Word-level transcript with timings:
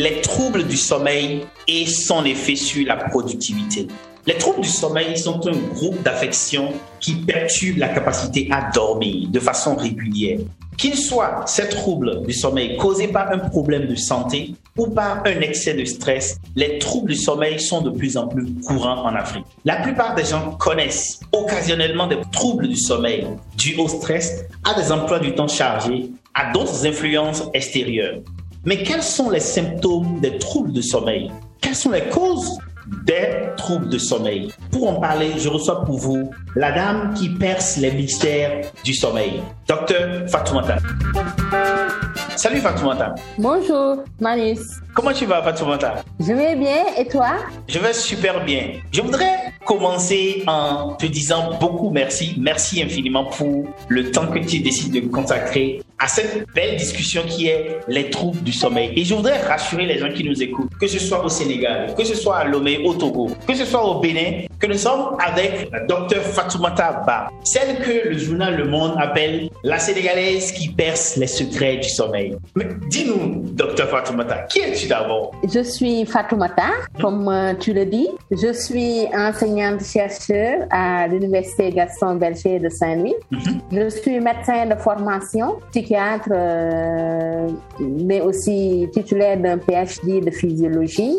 Les 0.00 0.22
troubles 0.22 0.66
du 0.66 0.78
sommeil 0.78 1.42
et 1.68 1.84
son 1.84 2.24
effet 2.24 2.56
sur 2.56 2.86
la 2.86 2.96
productivité. 2.96 3.86
Les 4.26 4.32
troubles 4.32 4.62
du 4.62 4.68
sommeil 4.68 5.18
sont 5.18 5.46
un 5.46 5.74
groupe 5.74 6.02
d'affections 6.02 6.72
qui 7.00 7.16
perturbent 7.16 7.80
la 7.80 7.88
capacité 7.88 8.48
à 8.50 8.70
dormir 8.72 9.28
de 9.28 9.38
façon 9.38 9.76
régulière. 9.76 10.38
Qu'ils 10.78 10.96
soient 10.96 11.42
ces 11.44 11.68
troubles 11.68 12.22
du 12.26 12.32
sommeil 12.32 12.78
causés 12.78 13.08
par 13.08 13.30
un 13.30 13.40
problème 13.40 13.88
de 13.88 13.94
santé 13.94 14.54
ou 14.78 14.86
par 14.86 15.22
un 15.26 15.40
excès 15.42 15.74
de 15.74 15.84
stress, 15.84 16.38
les 16.56 16.78
troubles 16.78 17.10
du 17.10 17.16
sommeil 17.16 17.60
sont 17.60 17.82
de 17.82 17.90
plus 17.90 18.16
en 18.16 18.26
plus 18.26 18.46
courants 18.66 19.04
en 19.04 19.14
Afrique. 19.14 19.44
La 19.66 19.82
plupart 19.82 20.14
des 20.14 20.24
gens 20.24 20.52
connaissent 20.52 21.20
occasionnellement 21.30 22.06
des 22.06 22.20
troubles 22.32 22.68
du 22.68 22.76
sommeil 22.76 23.26
dus 23.58 23.76
au 23.76 23.86
stress, 23.86 24.46
à 24.64 24.80
des 24.80 24.90
emplois 24.92 25.18
du 25.18 25.34
temps 25.34 25.48
chargés, 25.48 26.10
à 26.32 26.52
d'autres 26.52 26.86
influences 26.86 27.42
extérieures. 27.52 28.20
Mais 28.64 28.82
quels 28.82 29.02
sont 29.02 29.30
les 29.30 29.40
symptômes 29.40 30.20
des 30.20 30.36
troubles 30.36 30.72
de 30.72 30.82
sommeil? 30.82 31.30
Quelles 31.62 31.74
sont 31.74 31.92
les 31.92 32.02
causes 32.10 32.58
des 33.06 33.48
troubles 33.56 33.88
de 33.88 33.96
sommeil? 33.96 34.52
Pour 34.70 34.90
en 34.90 35.00
parler, 35.00 35.32
je 35.38 35.48
reçois 35.48 35.82
pour 35.84 35.96
vous 35.96 36.30
la 36.56 36.70
dame 36.70 37.14
qui 37.14 37.30
perce 37.30 37.78
les 37.78 37.90
mystères 37.90 38.70
du 38.84 38.92
sommeil, 38.92 39.40
Docteur 39.66 40.28
Fatoumata. 40.28 40.76
Salut 42.36 42.60
Fatoumata. 42.60 43.14
Bonjour 43.38 44.04
Manus. 44.20 44.60
Comment 44.94 45.12
tu 45.12 45.24
vas 45.24 45.42
Fatoumata 45.42 46.02
Je 46.18 46.32
vais 46.32 46.54
bien 46.54 46.84
et 46.98 47.06
toi? 47.06 47.36
Je 47.66 47.78
vais 47.78 47.94
super 47.94 48.44
bien. 48.44 48.72
Je 48.92 49.00
voudrais 49.00 49.54
commencer 49.64 50.42
en 50.46 50.94
te 50.96 51.06
disant 51.06 51.58
beaucoup 51.58 51.88
merci. 51.90 52.36
Merci 52.38 52.82
infiniment 52.82 53.24
pour 53.24 53.64
le 53.88 54.10
temps 54.10 54.26
que 54.26 54.38
tu 54.38 54.60
décides 54.60 54.92
de 54.92 55.00
consacrer 55.08 55.82
à 56.00 56.08
cette 56.08 56.46
belle 56.54 56.76
discussion 56.76 57.22
qui 57.28 57.48
est 57.48 57.80
les 57.86 58.08
troubles 58.10 58.42
du 58.42 58.52
sommeil. 58.52 58.92
Et 58.96 59.04
je 59.04 59.14
voudrais 59.14 59.38
rassurer 59.42 59.84
les 59.86 59.98
gens 59.98 60.10
qui 60.10 60.24
nous 60.24 60.42
écoutent, 60.42 60.70
que 60.80 60.86
ce 60.86 60.98
soit 60.98 61.22
au 61.22 61.28
Sénégal, 61.28 61.94
que 61.94 62.04
ce 62.04 62.14
soit 62.16 62.38
à 62.38 62.44
Lomé, 62.44 62.78
au 62.84 62.94
Togo, 62.94 63.30
que 63.46 63.54
ce 63.54 63.66
soit 63.66 63.84
au 63.84 64.00
Bénin, 64.00 64.46
que 64.58 64.66
nous 64.66 64.78
sommes 64.78 65.16
avec 65.24 65.68
la 65.70 65.80
docteur 65.80 66.22
Fatoumata 66.22 67.02
Ba, 67.06 67.28
celle 67.44 67.78
que 67.78 68.08
le 68.08 68.18
journal 68.18 68.56
Le 68.56 68.64
Monde 68.64 68.94
appelle 68.98 69.50
la 69.62 69.78
Sénégalaise 69.78 70.52
qui 70.52 70.68
perce 70.70 71.16
les 71.16 71.26
secrets 71.26 71.76
du 71.76 71.88
sommeil. 71.88 72.34
Mais 72.56 72.68
dis-nous, 72.88 73.44
docteur 73.52 73.88
Fatoumata, 73.90 74.42
qui 74.44 74.60
es-tu 74.60 74.88
d'abord? 74.88 75.32
Je 75.52 75.62
suis 75.62 76.06
Fatoumata, 76.06 76.70
comme 77.00 77.28
euh, 77.28 77.52
tu 77.60 77.74
le 77.74 77.84
dis. 77.84 78.08
Je 78.30 78.52
suis 78.54 79.06
enseignante-chercheur 79.14 80.66
à 80.70 81.06
l'Université 81.08 81.70
Gaston 81.70 82.14
Berger 82.14 82.58
de 82.58 82.70
Saint-Louis. 82.70 83.14
Je 83.70 83.88
suis 83.90 84.18
médecin 84.20 84.64
de 84.66 84.74
formation, 84.76 85.58
psychiatre, 85.90 86.28
euh, 86.32 87.48
mais 87.80 88.20
aussi 88.20 88.86
titulaire 88.92 89.36
d'un 89.38 89.58
PhD 89.58 90.24
de 90.24 90.30
physiologie 90.30 91.16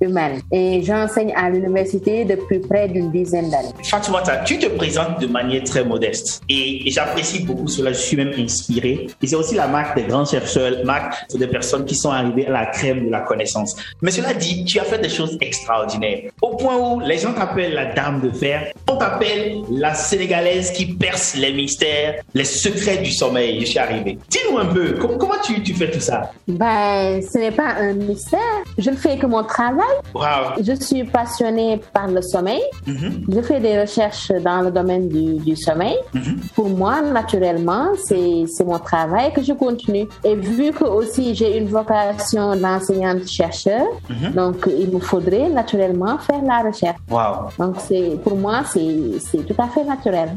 humaine. 0.00 0.40
Et 0.52 0.82
j'enseigne 0.82 1.32
à 1.36 1.50
l'université 1.50 2.24
depuis 2.24 2.60
près 2.60 2.88
d'une 2.88 3.10
dizaine 3.10 3.50
d'années. 3.50 3.74
Fatoumata, 3.82 4.38
tu 4.38 4.58
te 4.58 4.66
présentes 4.66 5.20
de 5.20 5.26
manière 5.26 5.64
très 5.64 5.84
modeste 5.84 6.42
et, 6.48 6.86
et 6.86 6.90
j'apprécie 6.90 7.44
beaucoup 7.44 7.66
cela. 7.66 7.92
Je 7.92 7.98
suis 7.98 8.16
même 8.16 8.32
inspiré. 8.38 9.08
Et 9.22 9.26
c'est 9.26 9.36
aussi 9.36 9.54
la 9.54 9.66
marque 9.66 9.96
des 9.96 10.04
grands 10.04 10.24
chercheurs, 10.24 10.84
marque 10.84 11.14
des 11.34 11.46
personnes 11.46 11.84
qui 11.84 11.94
sont 11.94 12.10
arrivées 12.10 12.46
à 12.46 12.50
la 12.50 12.66
crème 12.66 13.06
de 13.06 13.10
la 13.10 13.20
connaissance. 13.20 13.74
Mais 14.02 14.10
cela 14.10 14.34
dit, 14.34 14.64
tu 14.64 14.78
as 14.78 14.84
fait 14.84 14.98
des 14.98 15.08
choses 15.08 15.36
extraordinaires. 15.40 16.30
Au 16.42 16.56
point 16.56 16.76
où 16.76 17.00
les 17.00 17.18
gens 17.18 17.32
t'appellent 17.32 17.74
la 17.74 17.86
dame 17.86 18.20
de 18.20 18.30
fer, 18.30 18.72
on 18.88 18.96
t'appelle 18.96 19.62
la 19.70 19.94
sénégalaise 19.94 20.70
qui 20.72 20.86
perce 20.86 21.34
les 21.34 21.52
mystères, 21.52 22.22
les 22.34 22.44
secrets 22.44 22.98
du 22.98 23.10
sommeil. 23.10 23.60
Je 23.60 23.66
suis 23.66 23.78
arrivé. 23.88 24.18
Dis-nous 24.28 24.58
un 24.58 24.66
peu, 24.66 24.92
com- 25.00 25.16
comment 25.18 25.38
tu, 25.42 25.62
tu 25.62 25.74
fais 25.74 25.90
tout 25.90 26.00
ça? 26.00 26.30
Ben, 26.46 27.20
ce 27.22 27.38
n'est 27.38 27.50
pas 27.50 27.74
un 27.80 27.92
mystère. 27.94 28.38
Je 28.76 28.90
ne 28.90 28.96
fais 28.96 29.16
que 29.18 29.26
mon 29.26 29.42
travail. 29.44 29.96
Waouh 30.14 30.62
Je 30.62 30.72
suis 30.74 31.04
passionnée 31.04 31.80
par 31.92 32.06
le 32.08 32.22
sommeil. 32.22 32.62
Mhm. 32.86 33.24
Je 33.34 33.40
fais 33.42 33.60
des 33.60 33.80
recherches 33.80 34.30
dans 34.48 34.60
le 34.62 34.70
domaine 34.70 35.08
du, 35.08 35.36
du 35.48 35.56
sommeil. 35.56 35.96
Mhm. 36.14 36.40
Pour 36.54 36.68
moi, 36.68 37.00
naturellement, 37.02 37.88
c'est 38.06 38.64
mon 38.64 38.78
travail 38.78 39.32
que 39.32 39.42
je 39.42 39.52
continue. 39.52 40.06
Et 40.24 40.34
vu 40.34 40.72
que 40.72 40.84
aussi 40.84 41.34
j'ai 41.34 41.56
une 41.58 41.68
vocation 41.68 42.54
d'enseignante-chercheur, 42.56 43.86
Mhm. 44.10 44.32
donc 44.32 44.68
il 44.78 44.90
me 44.90 45.00
faudrait 45.00 45.48
naturellement 45.48 46.18
faire 46.18 46.42
la 46.42 46.58
recherche. 46.68 46.96
Waouh 47.10 47.48
Donc 47.58 47.76
pour 48.24 48.36
moi, 48.36 48.62
c'est 48.66 49.46
tout 49.46 49.54
à 49.62 49.68
fait 49.68 49.84
naturel. 49.84 50.30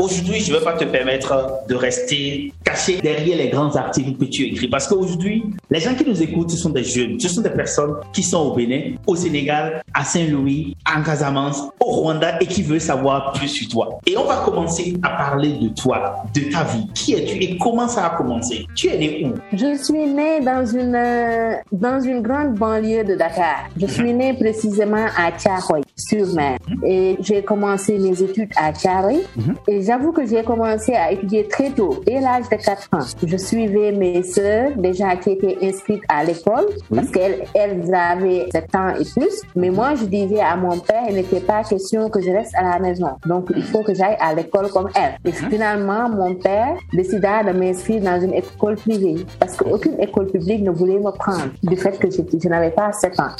Aujourd'hui, 0.00 0.40
je 0.40 0.52
ne 0.52 0.58
vais 0.58 0.64
pas 0.64 0.72
te 0.74 0.84
permettre 0.84 1.50
de 1.68 1.74
rester 1.74 2.52
caché 2.64 3.00
derrière 3.00 3.36
les 3.38 3.48
grands 3.48 3.74
articles 3.76 4.16
que 4.18 4.24
tu 4.24 4.44
écris. 4.44 4.68
Parce 4.68 4.88
qu'aujourd'hui, 4.88 5.44
les 5.70 5.80
gens 5.80 5.94
qui 5.94 6.08
nous 6.08 6.20
écoutent, 6.22 6.50
ce 6.50 6.56
sont 6.56 6.70
des 6.70 6.84
jeunes, 6.84 7.20
ce 7.20 7.28
sont 7.28 7.42
des 7.42 7.50
personnes 7.50 7.94
qui 8.12 8.22
sont 8.22 8.38
au 8.38 8.54
Bénin, 8.54 8.94
au 9.06 9.14
Sénégal, 9.16 9.82
à 9.92 10.04
Saint-Louis, 10.04 10.76
en 10.92 11.02
Casamance, 11.02 11.62
au 11.80 11.86
Rwanda 11.92 12.38
et 12.40 12.46
qui 12.46 12.62
veulent 12.62 12.80
savoir 12.80 13.32
plus 13.32 13.48
sur 13.48 13.68
toi. 13.68 13.98
Et 14.06 14.16
on 14.16 14.24
va 14.24 14.36
commencer 14.44 14.94
à 15.02 15.10
parler 15.10 15.52
de 15.60 15.68
toi, 15.68 16.16
de 16.34 16.40
ta 16.52 16.64
vie. 16.64 16.86
Qui 16.94 17.14
es-tu 17.14 17.36
et 17.42 17.58
comment 17.58 17.88
ça 17.88 18.06
a 18.06 18.10
commencé? 18.16 18.66
Tu 18.74 18.88
es 18.88 18.98
né 18.98 19.26
où? 19.26 19.56
Je 19.56 19.76
suis 19.82 20.06
née 20.06 20.40
dans 20.40 20.64
une 20.64 20.94
euh, 20.94 21.54
dans 21.72 22.00
une 22.00 22.22
grande 22.22 22.54
banlieue 22.54 23.04
de 23.04 23.14
Dakar. 23.14 23.68
Je 23.80 23.86
suis 23.86 24.12
née 24.12 24.34
précisément 24.34 25.06
à 25.16 25.32
Thiaroye 25.32 25.82
sur 25.96 26.26
mer 26.34 26.58
et 26.84 27.16
j'ai 27.20 27.42
commencé 27.42 27.98
mes 27.98 28.20
études 28.22 28.50
à 28.56 28.72
Thiaroye 28.72 29.20
et 29.68 29.82
j'avoue 29.82 30.12
que 30.12 30.26
j'ai 30.26 30.42
commencé 30.42 30.92
à 30.94 31.12
étudier 31.12 31.46
très 31.48 31.70
tôt, 31.70 32.02
dès 32.06 32.20
l'âge 32.20 32.44
de 32.56 32.62
4 32.62 32.88
ans. 32.92 32.98
Je 33.26 33.36
suivais 33.36 33.92
mes 33.92 34.22
sœurs 34.22 34.72
déjà 34.76 35.16
qui 35.16 35.30
étaient 35.30 35.58
inscrites 35.62 36.02
à 36.08 36.24
l'école 36.24 36.66
parce 36.94 37.10
qu'elles 37.10 37.44
elles 37.54 37.94
avaient 37.94 38.46
7 38.52 38.74
ans 38.74 38.88
et 38.98 39.04
plus, 39.04 39.42
mais 39.56 39.70
moi 39.70 39.94
je 39.94 40.04
disais 40.04 40.40
à 40.40 40.56
mon 40.56 40.78
père, 40.78 41.04
il 41.08 41.14
n'était 41.16 41.40
pas 41.40 41.62
question 41.64 42.08
que 42.10 42.20
je 42.20 42.30
reste 42.30 42.54
à 42.56 42.62
la 42.62 42.78
maison. 42.78 43.10
Donc 43.26 43.50
il 43.54 43.62
faut 43.62 43.82
que 43.82 43.94
j'aille 43.94 44.16
à 44.20 44.34
l'école 44.34 44.70
comme 44.70 44.88
elle. 44.94 45.18
Et 45.24 45.32
finalement, 45.32 46.08
mon 46.08 46.34
père 46.34 46.76
décida 46.92 47.42
de 47.42 47.52
m'inscrire 47.52 48.02
dans 48.02 48.20
une 48.20 48.34
école 48.34 48.76
privée 48.76 49.24
parce 49.38 49.56
qu'aucune 49.56 49.98
école 50.00 50.26
publique 50.26 50.62
ne 50.62 50.70
voulait 50.70 50.98
me 50.98 51.10
prendre 51.10 51.50
du 51.62 51.76
fait 51.76 51.98
que 51.98 52.10
je, 52.10 52.20
je 52.42 52.48
n'avais 52.48 52.70
pas 52.70 52.92
7 52.92 53.20
ans. 53.20 53.34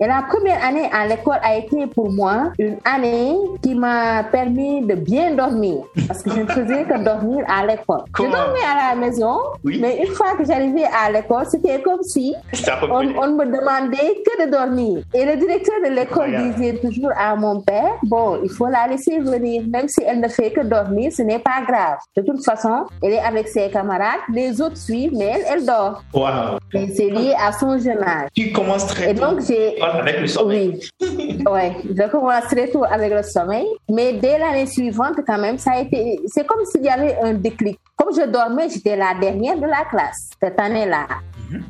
Et 0.00 0.06
la 0.06 0.22
première 0.28 0.64
année 0.64 0.88
à 0.92 1.06
l'école 1.06 1.38
a 1.42 1.56
été 1.56 1.86
pour 1.88 2.10
moi 2.10 2.52
une 2.58 2.76
année 2.84 3.36
qui 3.62 3.74
m'a 3.74 4.24
permis 4.24 4.84
de 4.86 4.94
bien 4.94 5.34
dormir 5.34 5.78
parce 6.06 6.22
que 6.22 6.30
je 6.30 6.40
ne 6.40 6.46
faisais 6.46 6.84
que 6.84 7.02
dormir 7.02 7.44
à 7.48 7.66
l'école. 7.66 8.02
Je 8.16 8.24
dormais 8.36 8.64
à 8.72 8.90
la 8.94 8.96
maison, 9.00 9.38
Oui. 9.64 9.78
mais 9.80 9.98
une 10.04 10.12
fois 10.14 10.34
que 10.36 10.44
j'arrivais 10.44 10.84
à 10.84 11.10
l'école, 11.10 11.44
c'était 11.50 11.80
comme 11.82 12.02
si 12.02 12.34
on, 12.82 12.94
on 13.22 13.26
ne 13.28 13.34
me 13.36 13.46
demandait 13.46 14.22
que 14.26 14.44
de 14.44 14.50
dormir. 14.50 15.02
Et 15.14 15.24
le 15.24 15.36
directeur 15.36 15.76
de 15.84 15.90
l'école 15.94 16.30
disait 16.52 16.74
toujours 16.78 17.10
à 17.16 17.34
mon 17.36 17.60
père, 17.60 17.92
bon, 18.04 18.40
il 18.42 18.50
faut 18.50 18.66
la 18.66 18.86
laisser 18.88 19.18
venir, 19.18 19.62
même 19.68 19.88
si 19.88 20.02
elle 20.06 20.20
ne 20.20 20.28
fait 20.28 20.50
que 20.50 20.60
dormir, 20.62 21.12
ce 21.12 21.22
n'est 21.22 21.38
pas 21.38 21.62
grave. 21.66 21.98
De 22.16 22.22
toute 22.22 22.44
façon, 22.44 22.84
elle 23.02 23.12
est 23.12 23.18
avec 23.20 23.48
ses 23.48 23.70
camarades, 23.70 24.20
les 24.32 24.60
autres 24.60 24.76
suivent, 24.76 25.12
mais 25.14 25.32
elle, 25.36 25.44
elle 25.58 25.66
dort. 25.66 26.02
Waouh 26.12 26.58
Et 26.72 26.88
c'est 26.94 27.10
lié 27.10 27.34
à 27.38 27.52
son 27.52 27.78
jeune 27.78 28.02
âge. 28.02 28.28
Tu 28.34 28.52
commences 28.52 28.86
très 28.86 29.10
Et 29.10 29.14
tôt 29.14 29.20
donc, 29.26 29.40
j'ai... 29.46 29.80
avec 29.80 30.20
le 30.20 30.26
sommeil. 30.26 30.80
Oui, 31.00 31.38
ouais, 31.50 31.72
je 31.84 32.08
commence 32.10 32.44
très 32.44 32.68
tôt 32.68 32.84
avec 32.84 33.12
le 33.12 33.22
sommeil, 33.22 33.66
mais 33.90 34.14
dès 34.14 34.38
l'année 34.38 34.66
suivante, 34.66 35.16
quand 35.26 35.38
même, 35.38 35.58
ça 35.58 35.72
a 35.72 35.80
été, 35.80 36.20
c'est 36.26 36.46
comme 36.46 36.64
s'il 36.64 36.82
y 36.84 36.88
avait 36.88 37.16
un 37.22 37.34
déclic. 37.34 37.78
Comme 37.96 38.12
je 38.14 38.26
dormais, 38.26 38.68
j'étais 38.68 38.96
la 38.96 39.14
dernière 39.14 39.56
de 39.56 39.66
la 39.66 39.84
classe 39.84 40.30
cette 40.42 40.58
année-là. 40.58 41.06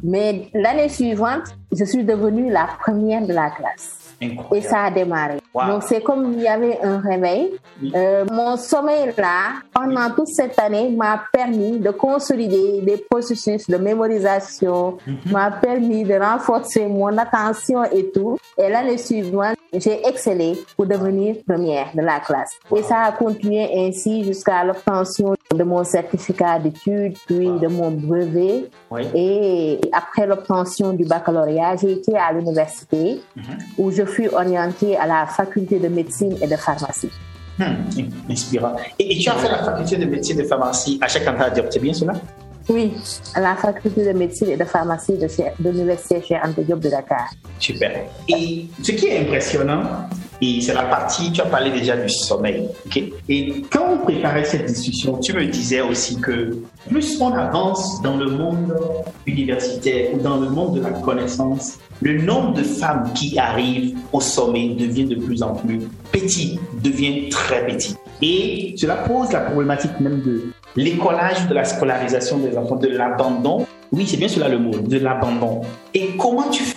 Mais 0.03 0.49
l'année 0.55 0.89
suivante, 0.89 1.55
je 1.71 1.85
suis 1.85 2.03
devenue 2.03 2.51
la 2.51 2.67
première 2.81 3.27
de 3.27 3.33
la 3.33 3.51
classe. 3.51 4.15
Et 4.21 4.63
ça 4.63 4.85
a 4.85 4.91
démarré. 4.91 5.39
Wow. 5.55 5.67
Donc 5.69 5.83
c'est 5.85 6.01
comme 6.01 6.33
il 6.33 6.43
y 6.43 6.49
avait 6.49 6.81
un 6.83 6.99
réveil. 6.99 7.53
Euh, 7.95 8.25
mon 8.33 8.57
sommeil 8.57 9.15
là, 9.17 9.61
pendant 9.73 10.11
toute 10.11 10.27
cette 10.27 10.59
année, 10.59 10.91
m'a 10.91 11.23
permis 11.33 11.79
de 11.79 11.91
consolider 11.91 12.81
des 12.81 12.97
processus 12.97 13.69
de 13.69 13.77
mémorisation, 13.77 14.99
m'a 15.27 15.53
permis 15.53 16.03
de 16.03 16.15
renforcer 16.15 16.87
mon 16.87 17.17
attention 17.17 17.85
et 17.85 18.11
tout. 18.11 18.37
Et 18.59 18.69
l'année 18.69 18.99
suivante, 18.99 19.57
j'ai 19.73 20.05
excellé 20.07 20.59
pour 20.77 20.87
devenir 20.87 21.37
première 21.47 21.95
de 21.95 22.01
la 22.01 22.19
classe. 22.19 22.53
Et 22.75 22.83
ça 22.83 23.03
a 23.03 23.13
continué 23.13 23.69
ainsi 23.77 24.25
jusqu'à 24.25 24.65
l'obtention 24.65 25.37
de 25.55 25.63
mon 25.63 25.85
certificat 25.85 26.59
d'études, 26.59 27.17
puis 27.27 27.47
de 27.47 27.69
mon 27.69 27.93
brevet. 27.93 28.71
Et 29.15 29.81
après 29.93 30.27
l'obtention 30.27 30.93
du 30.93 31.05
baccalauréat, 31.05 31.77
j'ai 31.77 31.93
été 31.93 32.17
à 32.17 32.33
l'université 32.33 33.21
mhm. 33.37 33.45
où 33.79 33.91
je 33.93 34.05
fus 34.05 34.29
orientée 34.29 34.97
à 34.97 35.07
la 35.07 35.27
faculté 35.27 35.44
de 35.79 35.89
médecine 35.89 36.37
et 36.43 36.47
de 36.47 36.57
pharmacie. 36.57 37.11
Hmm, 37.59 38.31
inspirant. 38.31 38.77
Et, 38.99 39.17
tu 39.19 39.31
as 39.31 39.35
fait 39.35 39.49
la 39.49 39.63
faculté 39.63 39.97
de 39.97 40.07
médecine 40.07 40.41
et 40.41 40.43
de 40.43 40.49
pharmacie 40.49 40.99
à 41.01 41.09
chaque 41.09 41.27
endroit, 41.29 41.51
c'est 41.71 41.79
bien 41.81 41.95
cela? 41.95 42.15
Oui, 42.69 42.93
à 43.35 43.41
la 43.41 43.57
faculté 43.57 44.05
de 44.05 44.13
médecine 44.13 44.49
et 44.51 44.57
de 44.57 44.65
pharmacie 44.65 45.19
de, 45.19 45.29
l'université 45.71 46.23
chez 46.23 46.39
Diop 46.59 46.81
de 46.81 46.89
Dakar. 46.89 47.31
Super. 47.59 48.07
Et 48.29 48.67
ce 48.83 48.93
qui 48.93 49.07
est 49.07 49.21
impressionnant, 49.21 49.83
et 50.41 50.61
c'est 50.61 50.75
la 50.75 50.85
partie, 50.85 51.31
tu 51.31 51.41
as 51.41 51.47
parlé 51.47 51.71
déjà 51.71 51.97
du 51.97 52.09
sommeil. 52.09 52.69
ok? 52.87 53.03
Et 53.29 53.63
quand 53.71 53.93
on 53.93 53.99
préparait 53.99 54.45
cette 54.45 54.67
discussion, 54.67 55.19
tu 55.19 55.33
me 55.35 55.45
disais 55.47 55.81
aussi 55.81 56.21
que 56.21 56.57
plus 56.89 57.21
on 57.21 57.33
avance 57.33 58.01
dans 58.03 58.17
le 58.17 58.31
monde 58.31 58.75
universitaire 59.27 60.15
ou 60.15 60.19
dans 60.19 60.39
le 60.39 60.49
monde 60.49 60.77
de 60.77 60.83
la 60.83 60.91
connaissance, 60.91 61.79
le 62.01 62.21
nombre 62.21 62.55
de 62.55 62.63
femmes 62.63 63.11
qui 63.15 63.39
arrivent 63.39 63.97
au 64.13 64.21
sommet 64.21 64.71
devient 64.71 65.07
de 65.07 65.17
plus 65.17 65.43
en 65.43 65.55
plus 65.55 65.81
petit, 66.13 66.59
devient 66.83 67.29
très 67.29 67.67
petit. 67.67 67.97
Et 68.23 68.75
cela 68.77 68.97
pose 68.97 69.33
la 69.33 69.41
problématique 69.41 69.99
même 70.01 70.21
de 70.23 70.47
l'écolage 70.77 71.47
de 71.49 71.55
la 71.55 71.65
scolarisation 71.65 72.39
des 72.39 72.57
enfants, 72.57 72.77
de 72.77 72.89
l'abandon. 72.89 73.67
Oui, 73.93 74.07
c'est 74.07 74.17
bien 74.17 74.29
cela 74.29 74.49
le 74.49 74.59
mot, 74.59 74.77
de 74.77 74.99
l'abandon. 74.99 75.61
Et 75.93 76.17
comment 76.19 76.49
tu 76.51 76.63
fais 76.65 76.75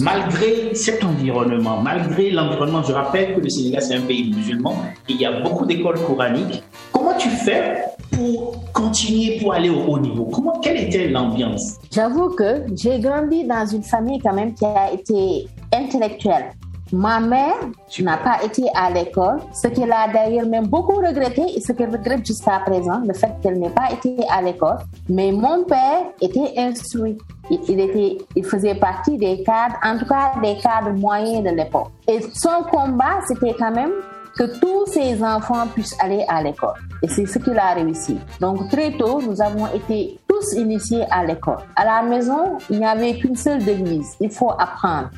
malgré 0.00 0.74
cet 0.74 1.02
environnement, 1.02 1.80
malgré 1.80 2.30
l'environnement, 2.30 2.82
je 2.82 2.92
rappelle 2.92 3.34
que 3.34 3.40
le 3.40 3.48
Sénégal 3.48 3.82
c'est 3.82 3.94
un 3.94 4.02
pays 4.02 4.30
musulman, 4.34 4.76
et 5.08 5.12
il 5.12 5.20
y 5.20 5.24
a 5.24 5.40
beaucoup 5.40 5.64
d'écoles 5.64 5.98
coraniques. 6.06 6.62
Comment 6.92 7.14
tu 7.16 7.28
fais 7.30 7.84
pour 8.10 8.62
continuer, 8.72 9.38
pour 9.40 9.54
aller 9.54 9.70
au 9.70 9.84
haut 9.88 9.98
niveau? 9.98 10.24
Comment, 10.26 10.60
Quelle 10.60 10.78
était 10.78 11.08
l'ambiance? 11.08 11.76
J'avoue 11.92 12.28
que 12.30 12.64
j'ai 12.76 12.98
grandi 12.98 13.44
dans 13.44 13.66
une 13.66 13.82
famille 13.82 14.18
quand 14.18 14.34
même 14.34 14.54
qui 14.54 14.64
a 14.66 14.92
été 14.92 15.46
intellectuelle. 15.72 16.52
Ma 16.94 17.18
mère 17.18 17.56
n'a 18.02 18.16
pas 18.18 18.44
été 18.44 18.68
à 18.72 18.88
l'école, 18.88 19.40
ce 19.52 19.66
qu'elle 19.66 19.90
a 19.90 20.06
d'ailleurs 20.06 20.46
même 20.46 20.68
beaucoup 20.68 20.94
regretté 20.94 21.42
et 21.56 21.60
ce 21.60 21.72
qu'elle 21.72 21.90
regrette 21.90 22.24
jusqu'à 22.24 22.60
présent, 22.60 23.00
le 23.04 23.12
fait 23.12 23.32
qu'elle 23.42 23.58
n'ait 23.58 23.70
pas 23.70 23.90
été 23.90 24.16
à 24.30 24.40
l'école. 24.40 24.78
Mais 25.08 25.32
mon 25.32 25.64
père 25.64 26.04
était 26.20 26.52
instruit. 26.56 27.18
Il, 27.50 27.80
était, 27.80 28.18
il 28.36 28.44
faisait 28.44 28.76
partie 28.76 29.18
des 29.18 29.42
cadres, 29.42 29.74
en 29.82 29.98
tout 29.98 30.06
cas 30.06 30.34
des 30.40 30.56
cadres 30.58 30.92
moyens 30.92 31.42
de 31.42 31.50
l'époque. 31.50 31.88
Et 32.06 32.20
son 32.32 32.62
combat, 32.70 33.18
c'était 33.26 33.56
quand 33.58 33.72
même 33.72 33.90
que 34.38 34.58
tous 34.60 34.86
ces 34.86 35.20
enfants 35.22 35.66
puissent 35.74 35.96
aller 36.00 36.24
à 36.28 36.44
l'école. 36.44 36.74
Et 37.02 37.08
c'est 37.08 37.26
ce 37.26 37.40
qu'il 37.40 37.58
a 37.58 37.74
réussi. 37.74 38.20
Donc 38.40 38.68
très 38.68 38.92
tôt, 38.92 39.20
nous 39.20 39.42
avons 39.42 39.66
été 39.74 40.20
tous 40.34 40.54
initiés 40.54 41.04
à 41.10 41.24
l'école. 41.24 41.58
À 41.76 41.84
la 41.84 42.02
maison, 42.02 42.58
il 42.70 42.78
n'y 42.78 42.86
avait 42.86 43.14
qu'une 43.14 43.36
seule 43.36 43.64
devise. 43.64 44.16
Il 44.20 44.30
faut 44.30 44.50
apprendre. 44.50 45.10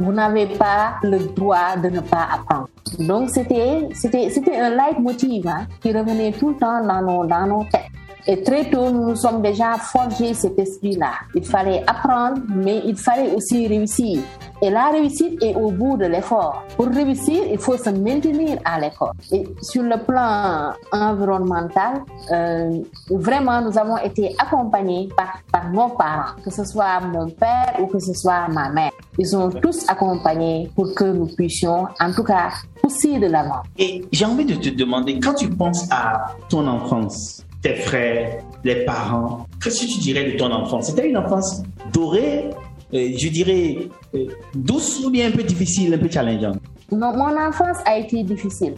Vous 0.00 0.12
n'avez 0.12 0.46
pas 0.46 0.94
le 1.02 1.18
droit 1.34 1.76
de 1.76 1.88
ne 1.88 2.00
pas 2.00 2.28
apprendre. 2.34 2.68
Donc 2.98 3.30
c'était, 3.30 3.88
c'était, 3.94 4.30
c'était 4.30 4.56
un 4.56 4.70
leitmotiv 4.70 5.46
hein, 5.46 5.66
qui 5.80 5.92
revenait 5.92 6.32
tout 6.32 6.50
le 6.50 6.56
temps 6.56 6.84
dans 6.84 7.02
nos, 7.02 7.26
dans 7.26 7.46
nos 7.46 7.64
têtes. 7.64 7.90
Et 8.26 8.42
très 8.42 8.70
tôt, 8.70 8.90
nous 8.90 9.08
nous 9.10 9.16
sommes 9.16 9.42
déjà 9.42 9.74
forgés 9.78 10.32
cet 10.34 10.58
esprit-là. 10.58 11.12
Il 11.34 11.44
fallait 11.44 11.82
apprendre, 11.86 12.40
mais 12.54 12.80
il 12.84 12.96
fallait 12.96 13.34
aussi 13.34 13.66
réussir. 13.66 14.20
Et 14.64 14.70
la 14.70 14.90
réussite 14.90 15.42
est 15.42 15.56
au 15.56 15.72
bout 15.72 15.96
de 15.96 16.04
l'effort. 16.04 16.62
Pour 16.76 16.86
réussir, 16.86 17.42
il 17.50 17.58
faut 17.58 17.76
se 17.76 17.90
maintenir 17.90 18.60
à 18.64 18.78
l'école. 18.78 19.10
Et 19.32 19.42
sur 19.60 19.82
le 19.82 19.96
plan 20.04 20.72
environnemental, 20.92 22.04
euh, 22.30 22.80
vraiment, 23.10 23.60
nous 23.60 23.76
avons 23.76 23.96
été 23.96 24.32
accompagnés 24.38 25.08
par, 25.16 25.40
par 25.50 25.68
nos 25.72 25.88
parents, 25.88 26.36
que 26.44 26.50
ce 26.50 26.64
soit 26.64 27.00
mon 27.00 27.28
père 27.30 27.74
ou 27.80 27.86
que 27.86 27.98
ce 27.98 28.14
soit 28.14 28.46
ma 28.48 28.70
mère. 28.70 28.92
Ils 29.18 29.36
ont 29.36 29.50
tous 29.50 29.84
accompagné 29.88 30.70
pour 30.76 30.94
que 30.94 31.04
nous 31.04 31.26
puissions, 31.26 31.88
en 31.98 32.12
tout 32.12 32.22
cas, 32.22 32.50
pousser 32.80 33.18
de 33.18 33.26
l'avant. 33.26 33.62
Et 33.76 34.04
j'ai 34.12 34.24
envie 34.24 34.44
de 34.44 34.54
te 34.54 34.68
demander, 34.68 35.18
quand 35.18 35.34
tu 35.34 35.48
penses 35.50 35.90
à 35.90 36.36
ton 36.48 36.68
enfance, 36.68 37.41
tes 37.62 37.76
frères, 37.76 38.42
les 38.64 38.84
parents, 38.84 39.46
qu'est-ce 39.62 39.86
que 39.86 39.92
tu 39.92 39.98
dirais 40.00 40.30
de 40.30 40.36
ton 40.36 40.50
enfance? 40.50 40.88
C'était 40.88 41.08
une 41.08 41.16
enfance 41.16 41.62
dorée, 41.92 42.50
euh, 42.92 43.12
je 43.16 43.28
dirais 43.28 43.88
euh, 44.14 44.26
douce 44.54 45.02
ou 45.04 45.10
bien 45.10 45.28
un 45.28 45.30
peu 45.30 45.42
difficile, 45.42 45.94
un 45.94 45.98
peu 45.98 46.10
challengeante? 46.10 46.58
Non, 46.90 47.16
mon 47.16 47.34
enfance 47.40 47.78
a 47.86 47.96
été 47.96 48.22
difficile. 48.22 48.74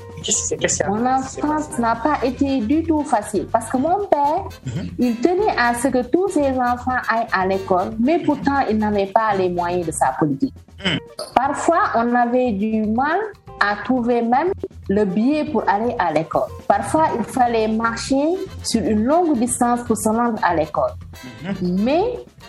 mon 0.88 1.04
enfance 1.04 1.78
n'a 1.80 1.96
pas 1.96 2.24
été 2.24 2.60
du 2.60 2.84
tout 2.84 3.02
facile 3.02 3.46
parce 3.50 3.68
que 3.68 3.76
mon 3.76 4.06
père, 4.06 4.44
mhm. 4.66 4.88
il 5.00 5.16
tenait 5.16 5.56
à 5.58 5.74
ce 5.74 5.88
que 5.88 6.06
tous 6.06 6.28
ses 6.28 6.50
enfants 6.50 7.00
aillent 7.08 7.26
à 7.32 7.44
l'école, 7.44 7.90
mais 7.98 8.20
pourtant 8.20 8.60
il 8.70 8.78
n'avait 8.78 9.06
pas 9.06 9.34
les 9.36 9.48
moyens 9.48 9.86
de 9.86 9.90
sa 9.90 10.14
politique. 10.16 10.54
Mhm. 10.84 10.98
Parfois, 11.34 11.90
on 11.96 12.14
avait 12.14 12.52
du 12.52 12.82
mal 12.82 13.18
à 13.64 13.76
trouver 13.84 14.22
même 14.22 14.52
le 14.88 15.04
billet 15.04 15.44
pour 15.44 15.68
aller 15.68 15.94
à 15.98 16.12
l'école. 16.12 16.48
Parfois, 16.68 17.06
il 17.18 17.24
fallait 17.24 17.68
marcher 17.68 18.24
sur 18.62 18.82
une 18.82 19.04
longue 19.04 19.38
distance 19.38 19.80
pour 19.84 19.96
se 19.96 20.08
rendre 20.08 20.38
à 20.42 20.54
l'école. 20.54 20.92
Mhm. 21.42 21.80
Mais 21.82 22.02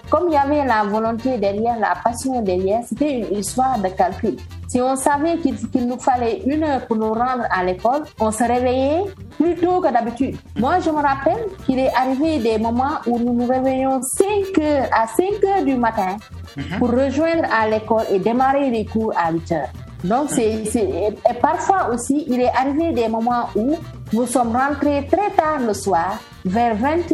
comme 0.10 0.26
il 0.28 0.34
y 0.34 0.38
avait 0.38 0.66
la 0.66 0.84
volonté 0.84 1.38
derrière, 1.38 1.80
la 1.80 1.94
passion 2.04 2.42
derrière, 2.42 2.82
c'était 2.88 3.20
une 3.20 3.38
histoire 3.38 3.80
de 3.80 3.88
calcul. 3.90 4.36
Si 4.68 4.82
on 4.82 4.96
savait 4.96 5.38
qu'il 5.38 5.88
nous 5.88 6.00
fallait 6.00 6.42
une 6.46 6.64
heure 6.64 6.86
pour 6.88 6.98
nous 6.98 7.14
rendre 7.14 7.46
à 7.50 7.64
l'école, 7.64 8.04
on 8.20 8.32
se 8.32 8.44
réveillait 8.44 9.04
plus 9.40 9.56
tôt 9.56 9.80
que 9.80 9.94
d'habitude. 9.94 10.36
Moi, 10.58 10.80
je 10.80 10.90
me 10.90 11.02
rappelle 11.02 11.46
qu'il 11.66 11.80
est 11.80 11.94
arrivé 11.96 12.40
des 12.40 12.58
moments 12.58 12.98
où 13.08 13.18
nous 13.18 13.34
nous 13.34 13.48
réveillons 13.48 14.02
5 14.02 14.60
heures 14.62 14.90
à 14.92 15.08
5 15.08 15.44
heures 15.46 15.64
du 15.64 15.76
matin 15.76 16.18
mhm. 16.58 16.80
pour 16.80 16.90
rejoindre 16.90 17.46
à 17.54 17.70
l'école 17.70 18.04
et 18.12 18.20
démarrer 18.20 18.70
les 18.70 18.86
cours 18.86 19.14
à 19.16 19.32
8 19.32 19.52
heures. 19.54 19.85
Donc, 20.06 20.30
c'est, 20.30 20.64
et 20.76 21.34
parfois 21.42 21.90
aussi, 21.94 22.26
il 22.28 22.40
est 22.42 22.52
arrivé 22.52 22.92
des 22.94 23.08
moments 23.08 23.50
où 23.56 23.76
nous 24.14 24.28
sommes 24.28 24.56
rentrés 24.56 25.08
très 25.12 25.32
tard 25.32 25.60
le 25.66 25.74
soir, 25.74 26.20
vers 26.46 26.76
20h, 26.76 27.14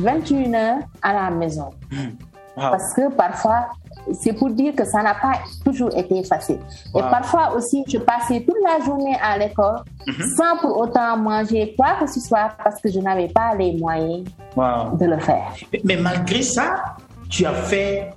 21h 0.00 0.78
à 1.02 1.12
la 1.12 1.30
maison. 1.30 1.70
Hmm. 1.90 2.10
Parce 2.54 2.94
que 2.94 3.10
parfois, 3.14 3.68
c'est 4.20 4.32
pour 4.32 4.50
dire 4.50 4.74
que 4.74 4.84
ça 4.84 5.02
n'a 5.02 5.14
pas 5.14 5.32
toujours 5.64 5.96
été 5.96 6.22
facile. 6.24 6.58
Et 6.94 7.00
parfois 7.00 7.54
aussi, 7.54 7.84
je 7.86 7.98
passais 7.98 8.40
toute 8.40 8.56
la 8.62 8.84
journée 8.84 9.16
à 9.22 9.38
l'école 9.38 9.80
mhm. 10.06 10.14
sans 10.36 10.56
pour 10.60 10.76
autant 10.78 11.16
manger 11.16 11.74
quoi 11.76 11.96
que 12.00 12.06
ce 12.06 12.20
soit 12.20 12.50
parce 12.62 12.80
que 12.80 12.90
je 12.90 12.98
n'avais 12.98 13.28
pas 13.28 13.54
les 13.54 13.76
moyens 13.76 14.24
de 14.56 15.06
le 15.06 15.18
faire. 15.18 15.54
mais 15.84 15.96
malgré 15.96 16.42
ça, 16.42 16.96
tu 17.30 17.46
as 17.46 17.54
fait, 17.54 18.10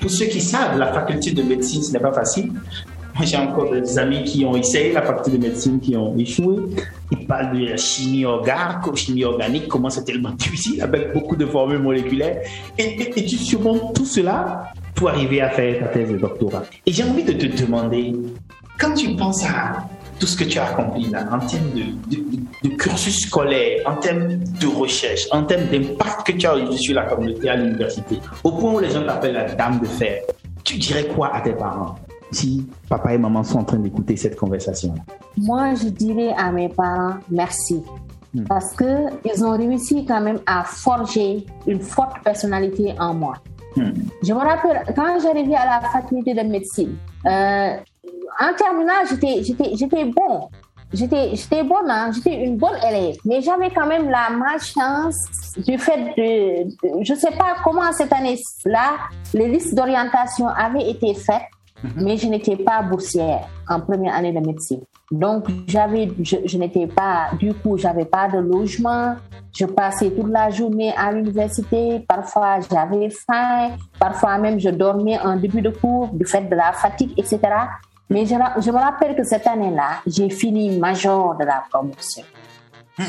pour 0.00 0.10
ceux 0.10 0.26
qui 0.26 0.40
savent, 0.40 0.78
la 0.78 0.92
faculté 0.92 1.32
de 1.32 1.42
médecine, 1.42 1.82
ce 1.82 1.92
n'est 1.92 2.00
pas 2.00 2.12
facile. 2.12 2.52
Moi, 3.16 3.24
j'ai 3.24 3.38
encore 3.38 3.70
des 3.70 3.98
amis 3.98 4.24
qui 4.24 4.44
ont 4.44 4.54
essayé 4.56 4.92
la 4.92 5.00
faculté 5.00 5.38
de 5.38 5.42
médecine, 5.42 5.80
qui 5.80 5.96
ont 5.96 6.14
échoué. 6.18 6.56
Ils 7.10 7.26
parlent 7.26 7.58
de 7.58 7.64
la 7.64 7.76
chimie 7.78 8.26
organique, 8.26 8.94
chimie 8.94 9.24
organique, 9.24 9.68
comment 9.68 9.88
c'est 9.88 10.04
tellement 10.04 10.30
difficile 10.38 10.82
avec 10.82 11.14
beaucoup 11.14 11.34
de 11.34 11.46
formules 11.46 11.78
moléculaires. 11.78 12.42
Et, 12.76 13.10
tu 13.14 13.38
surmontes 13.38 13.94
tout 13.94 14.04
cela 14.04 14.70
pour 14.94 15.08
arriver 15.08 15.40
à 15.40 15.48
faire 15.48 15.78
ta 15.78 15.86
thèse 15.86 16.10
de 16.10 16.18
doctorat. 16.18 16.64
Et 16.84 16.92
j'ai 16.92 17.04
envie 17.04 17.24
de 17.24 17.32
te 17.32 17.62
demander, 17.62 18.14
quand 18.78 18.92
tu 18.92 19.16
penses 19.16 19.44
à 19.46 19.86
tout 20.20 20.26
ce 20.26 20.36
que 20.36 20.44
tu 20.44 20.58
as 20.58 20.66
accompli 20.66 21.08
là, 21.08 21.26
en 21.32 21.38
termes 21.38 21.70
de, 21.72 22.68
cursus 22.76 23.20
scolaire, 23.20 23.80
en 23.86 23.96
termes 23.96 24.36
de 24.36 24.66
recherche, 24.66 25.26
en 25.30 25.44
termes 25.44 25.66
d'impact 25.72 26.26
que 26.26 26.32
tu 26.32 26.46
as 26.46 26.58
eu 26.58 26.76
sur 26.76 26.94
la 26.94 27.04
communauté 27.04 27.48
à 27.48 27.56
l'université, 27.56 28.18
au 28.44 28.52
point 28.52 28.74
où 28.74 28.78
les 28.78 28.90
gens 28.90 29.04
t'appellent 29.04 29.32
la 29.32 29.54
dame 29.54 29.80
de 29.80 29.86
fer, 29.86 30.20
tu 30.64 30.76
dirais 30.76 31.06
quoi 31.06 31.34
à 31.34 31.40
tes 31.40 31.52
parents? 31.52 31.96
Si 32.30 32.66
papa 32.88 33.14
et 33.14 33.18
maman 33.18 33.42
sont 33.42 33.58
en 33.58 33.64
train 33.64 33.78
d'écouter 33.78 34.16
cette 34.16 34.36
conversation 34.36 34.94
Moi, 35.36 35.74
je 35.74 35.88
dirais 35.88 36.34
à 36.36 36.50
mes 36.50 36.68
parents 36.68 37.14
merci. 37.30 37.82
Hmm. 38.34 38.44
Parce 38.44 38.74
qu'ils 38.76 39.44
ont 39.44 39.56
réussi 39.56 40.04
quand 40.04 40.20
même 40.20 40.40
à 40.46 40.64
forger 40.64 41.46
une 41.66 41.80
forte 41.80 42.22
personnalité 42.24 42.94
en 42.98 43.14
moi. 43.14 43.34
Hmm. 43.76 43.92
Je 44.22 44.32
me 44.32 44.38
rappelle, 44.38 44.82
quand 44.94 45.18
j'arrivais 45.22 45.54
à 45.54 45.80
la 45.80 45.88
faculté 45.88 46.34
de 46.34 46.42
médecine, 46.42 46.96
euh, 47.26 47.76
en 48.40 48.54
terminale, 48.54 49.06
j'étais 49.08 50.04
bon. 50.04 50.48
J'étais 50.92 51.64
bonne, 51.64 51.90
hein. 51.90 52.10
j'étais 52.12 52.44
une 52.44 52.56
bonne 52.56 52.76
élève, 52.88 53.16
mais 53.24 53.40
j'avais 53.42 53.70
quand 53.70 53.86
même 53.86 54.08
la 54.08 54.30
malchance 54.30 55.16
du 55.56 55.76
fait 55.78 56.14
de, 56.16 56.64
de 56.64 57.04
je 57.04 57.12
ne 57.12 57.18
sais 57.18 57.32
pas 57.32 57.56
comment 57.64 57.92
cette 57.92 58.12
année-là, 58.12 58.94
les 59.34 59.48
listes 59.48 59.74
d'orientation 59.74 60.46
avaient 60.46 60.88
été 60.88 61.12
faites 61.14 61.42
Mhm. 61.82 62.04
mais 62.04 62.16
je 62.16 62.26
n'étais 62.28 62.56
pas 62.56 62.82
boursière 62.82 63.48
en 63.68 63.80
première 63.80 64.14
année 64.14 64.32
de 64.32 64.40
médecine. 64.40 64.80
Donc, 65.10 65.44
j'avais, 65.68 66.10
je, 66.20 66.58
n'étais 66.58 66.86
pas, 66.86 67.28
du 67.38 67.52
coup, 67.54 67.76
j'avais 67.76 68.06
pas 68.06 68.28
de 68.28 68.38
logement. 68.38 69.16
Je 69.54 69.66
passais 69.66 70.10
toute 70.10 70.28
la 70.28 70.50
journée 70.50 70.92
à 70.96 71.12
l'université. 71.12 72.04
Parfois, 72.08 72.58
j'avais 72.68 73.08
faim. 73.10 73.70
Parfois 74.00 74.38
même, 74.38 74.58
je 74.58 74.70
dormais 74.70 75.18
en 75.20 75.36
début 75.36 75.62
de 75.62 75.70
cours 75.70 76.08
du 76.08 76.26
fait 76.26 76.42
de 76.42 76.54
la 76.54 76.72
fatigue, 76.72 77.12
etc. 77.16 77.38
Mais 78.10 78.24
je, 78.26 78.34
je 78.34 78.70
me 78.70 78.78
rappelle 78.78 79.14
que 79.14 79.22
cette 79.22 79.46
année-là, 79.46 80.00
j'ai 80.06 80.30
fini 80.30 80.76
major 80.76 81.36
de 81.36 81.44
la 81.44 81.62
promotion 81.70 82.24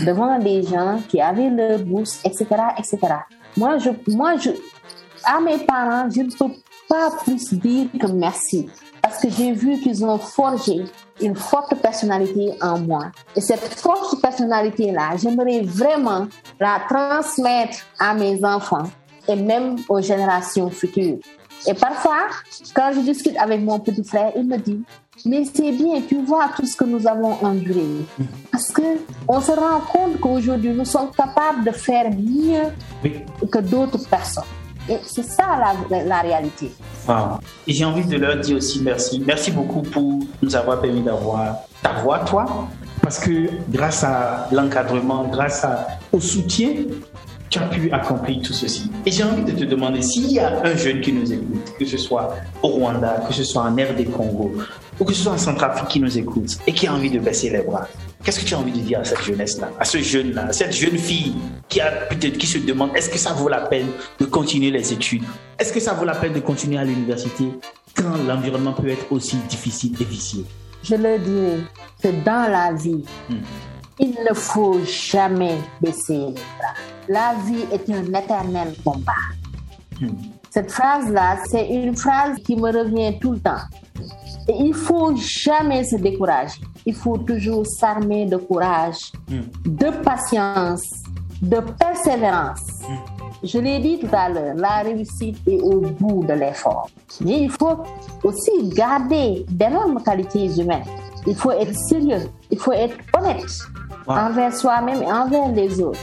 devant 0.06 0.38
des 0.40 0.64
gens 0.64 1.00
qui 1.08 1.22
avaient 1.22 1.50
leur 1.50 1.80
bourse, 1.80 2.20
etc., 2.26 2.46
etc. 2.78 3.00
Moi, 3.56 3.78
je, 3.78 3.90
moi, 4.08 4.38
je, 4.38 4.50
à 5.24 5.40
mes 5.40 5.58
parents, 5.60 6.10
je 6.10 6.22
ne 6.22 6.30
peux 6.30 6.54
pas 6.88 7.12
plus 7.24 7.54
dire 7.54 7.88
que 8.00 8.08
merci 8.08 8.68
parce 9.02 9.22
que 9.22 9.30
j'ai 9.30 9.54
vu 9.54 9.80
qu'ils 9.80 10.04
ont 10.04 10.18
forgé 10.18 10.84
une 11.22 11.36
forte 11.36 11.76
personnalité 11.82 12.54
en 12.62 12.80
moi. 12.80 13.06
Et 13.36 13.42
cette 13.42 13.80
forte 13.80 14.22
personnalité-là, 14.22 15.16
j'aimerais 15.18 15.62
vraiment 15.62 16.28
la 16.60 16.82
transmettre 16.88 17.80
à 18.00 18.14
mes 18.14 18.44
enfants 18.44 18.90
et 19.28 19.36
même 19.36 19.78
aux 19.90 20.02
générations 20.02 20.70
futures. 20.70 21.18
Et 21.66 21.74
parfois, 21.74 22.28
quand 22.74 22.92
je 22.94 23.00
discute 23.00 23.36
avec 23.38 23.62
mon 23.62 23.80
petit 23.80 24.04
frère, 24.04 24.32
il 24.36 24.46
me 24.46 24.58
dit, 24.58 24.84
mais 25.26 25.44
c'est 25.46 25.72
bien, 25.72 26.02
tu 26.08 26.22
vois 26.24 26.50
tout 26.56 26.66
ce 26.66 26.76
que 26.76 26.84
nous 26.84 27.08
avons 27.08 27.34
enduré. 27.44 27.86
Parce 28.52 28.72
que 28.72 28.82
on 29.28 29.42
se 29.42 29.52
rend 29.52 29.80
compte 29.92 30.20
qu'aujourd'hui, 30.20 30.72
nous 30.72 30.86
sommes 30.86 31.12
capables 31.12 31.64
de 31.66 31.72
faire 31.72 32.12
mieux 32.12 32.72
que 33.52 33.60
d'autres 33.60 34.08
personnes. 34.08 34.44
Et 34.90 34.98
c'est 35.06 35.24
ça 35.24 35.76
la, 35.90 36.22
réalité. 36.22 36.72
Et 37.68 37.74
j'ai 37.74 37.86
envie 37.86 38.06
de 38.06 38.18
leur 38.18 38.38
dire 38.38 38.58
aussi 38.58 38.82
merci. 38.82 39.22
Merci 39.26 39.52
beaucoup 39.52 39.82
pour 39.82 40.20
nous 40.42 40.56
avoir 40.56 40.80
permis 40.80 41.02
d'avoir 41.02 41.58
ta 41.82 41.94
voix, 42.02 42.20
toi. 42.20 42.46
Parce 43.02 43.20
que 43.20 43.50
grâce 43.70 44.04
à 44.04 44.48
l'encadrement, 44.52 45.26
grâce 45.28 45.66
au 46.12 46.20
soutien, 46.20 46.74
tu 47.50 47.60
as 47.60 47.68
pu 47.68 47.92
accomplir 47.92 48.42
tout 48.42 48.54
ceci. 48.54 48.90
Et 49.06 49.12
j'ai 49.12 49.24
envie 49.24 49.44
de 49.44 49.52
te 49.52 49.64
demander 49.64 50.02
s'il 50.02 50.32
y 50.32 50.40
a 50.40 50.62
un 50.64 50.76
jeune 50.76 51.02
qui 51.02 51.14
nous 51.14 51.32
écoute, 51.32 51.74
que 51.80 51.86
ce 51.86 51.98
soit 51.98 52.36
au 52.62 52.68
Rwanda, 52.68 53.24
que 53.28 53.34
ce 53.34 53.44
soit 53.44 53.64
en 53.64 53.74
RD 53.74 54.12
Congo, 54.12 54.54
ou 55.00 55.06
que 55.06 55.14
ce 55.14 55.24
soit 55.24 55.34
en 55.34 55.38
Centrafrique 55.38 55.88
qui 55.88 56.00
nous 56.00 56.18
écoute 56.18 56.58
et 56.66 56.74
qui 56.74 56.88
a 56.88 56.94
envie 56.94 57.10
de 57.10 57.20
baisser 57.20 57.50
les 57.50 57.62
bras, 57.62 57.88
qu'est-ce 58.24 58.40
que 58.40 58.46
tu 58.46 58.54
as 58.54 58.60
envie 58.60 58.72
de 58.72 58.80
dire 58.80 59.00
à 59.00 59.04
cette 59.04 59.24
jeunesse-là, 59.24 59.72
à 59.80 59.86
ce 59.86 60.00
jeune-là, 60.00 60.48
à 60.48 60.54
cette 60.54 60.74
jeune 60.74 60.98
fille 60.98 61.36
qui 61.70 61.80
a 61.80 61.92
peut-être 61.92 62.38
qui 62.38 62.48
se 62.48 62.58
demande 62.58 62.92
est-ce 62.96 63.10
que 63.10 63.18
ça 63.18 63.34
vaut 63.34 63.50
la 63.50 63.62
peine 63.62 63.88
de 64.20 64.26
continuer 64.26 64.72
les 64.72 64.92
études? 64.92 65.24
Est-ce 65.60 65.72
que 65.72 65.80
ça 65.80 65.94
vaut 65.94 66.06
la 66.06 66.16
peine 66.16 66.34
de 66.34 66.40
continuer 66.40 66.78
à 66.78 66.84
l'université 66.84 67.46
quand 67.96 68.18
l'environnement 68.28 68.74
peut 68.74 68.90
être 68.90 69.12
aussi 69.12 69.38
difficile 69.50 69.96
et 70.00 70.04
vicieux? 70.04 70.46
Je 70.84 70.96
le 70.96 71.18
dirais 71.20 71.60
que 72.02 72.10
dans 72.24 72.52
la 72.52 72.74
vie, 72.74 73.04
hmm. 73.30 73.36
Il 74.00 74.16
ne 74.28 74.34
faut 74.34 74.80
jamais 74.84 75.58
baisser 75.82 76.18
les 76.18 76.32
bras 76.32 76.74
la 77.08 77.36
vie 77.46 77.66
est 77.72 77.90
un 77.90 78.04
éternel 78.14 78.74
combat. 78.84 79.14
Hmm. 80.00 80.10
Cette 80.50 80.72
phrase-là, 80.72 81.38
c'est 81.50 81.68
une 81.68 81.96
phrase 81.96 82.38
qui 82.46 82.56
me 82.56 82.72
revient 82.72 83.18
tout 83.20 83.34
le 83.34 83.40
temps. 83.40 83.64
Et 84.48 84.56
il 84.60 84.74
faut 84.74 85.16
jamais 85.16 85.84
se 85.84 85.98
décourager. 85.98 86.62
Il 86.86 86.96
faut 86.96 87.18
toujours 87.18 87.66
s'armer 87.66 88.26
de 88.26 88.38
courage, 88.38 89.12
hmm. 89.30 89.42
de 89.66 89.90
patience, 90.04 90.84
de 91.42 91.60
persévérance. 91.80 92.62
Hmm. 92.88 92.96
Je 93.44 93.60
l'ai 93.60 93.80
dit 93.80 94.00
tout 94.00 94.10
à 94.12 94.30
l'heure, 94.30 94.56
la 94.56 94.82
réussite 94.82 95.38
est 95.48 95.62
au 95.62 95.82
bout 95.82 96.26
de 96.26 96.34
l'effort. 96.34 96.90
Mais 97.22 97.42
il 97.42 97.52
faut 97.52 97.84
aussi 98.24 98.70
garder 98.70 99.46
d'énormes 99.50 100.02
qualités 100.04 100.48
humaines. 100.60 100.86
Il 101.28 101.36
faut 101.36 101.52
être 101.52 101.76
sérieux, 101.76 102.30
il 102.50 102.58
faut 102.58 102.72
être 102.72 102.96
honnête 103.18 103.46
envers 104.08 104.54
soi-même 104.54 105.02
et 105.02 105.12
envers 105.12 105.50
les 105.50 105.82
autres. 105.82 106.00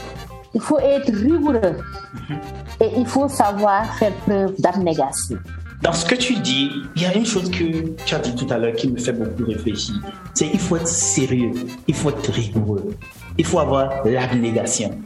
Il 0.53 0.61
faut 0.61 0.79
être 0.79 1.11
rigoureux 1.11 1.77
et 2.79 2.89
il 2.97 3.05
faut 3.05 3.27
savoir 3.27 3.85
faire 3.95 4.13
preuve 4.25 4.53
d'abnégation. 4.59 5.37
Dans 5.81 5.93
ce 5.93 6.05
que 6.05 6.15
tu 6.15 6.33
dis, 6.35 6.71
il 6.95 7.01
y 7.01 7.05
a 7.05 7.15
une 7.15 7.25
chose 7.25 7.51
que 7.51 7.89
tu 8.05 8.15
as 8.15 8.19
dit 8.19 8.33
tout 8.33 8.47
à 8.51 8.57
l'heure 8.57 8.73
qui 8.73 8.89
me 8.89 8.97
fait 8.97 9.11
beaucoup 9.13 9.45
réfléchir. 9.45 9.95
C'est 10.33 10.49
qu'il 10.49 10.59
faut 10.59 10.77
être 10.77 10.87
sérieux, 10.87 11.51
il 11.87 11.93
faut 11.93 12.09
être 12.09 12.31
rigoureux, 12.31 12.95
il 13.37 13.45
faut 13.45 13.59
avoir 13.59 14.03
l'abnégation. 14.05 14.97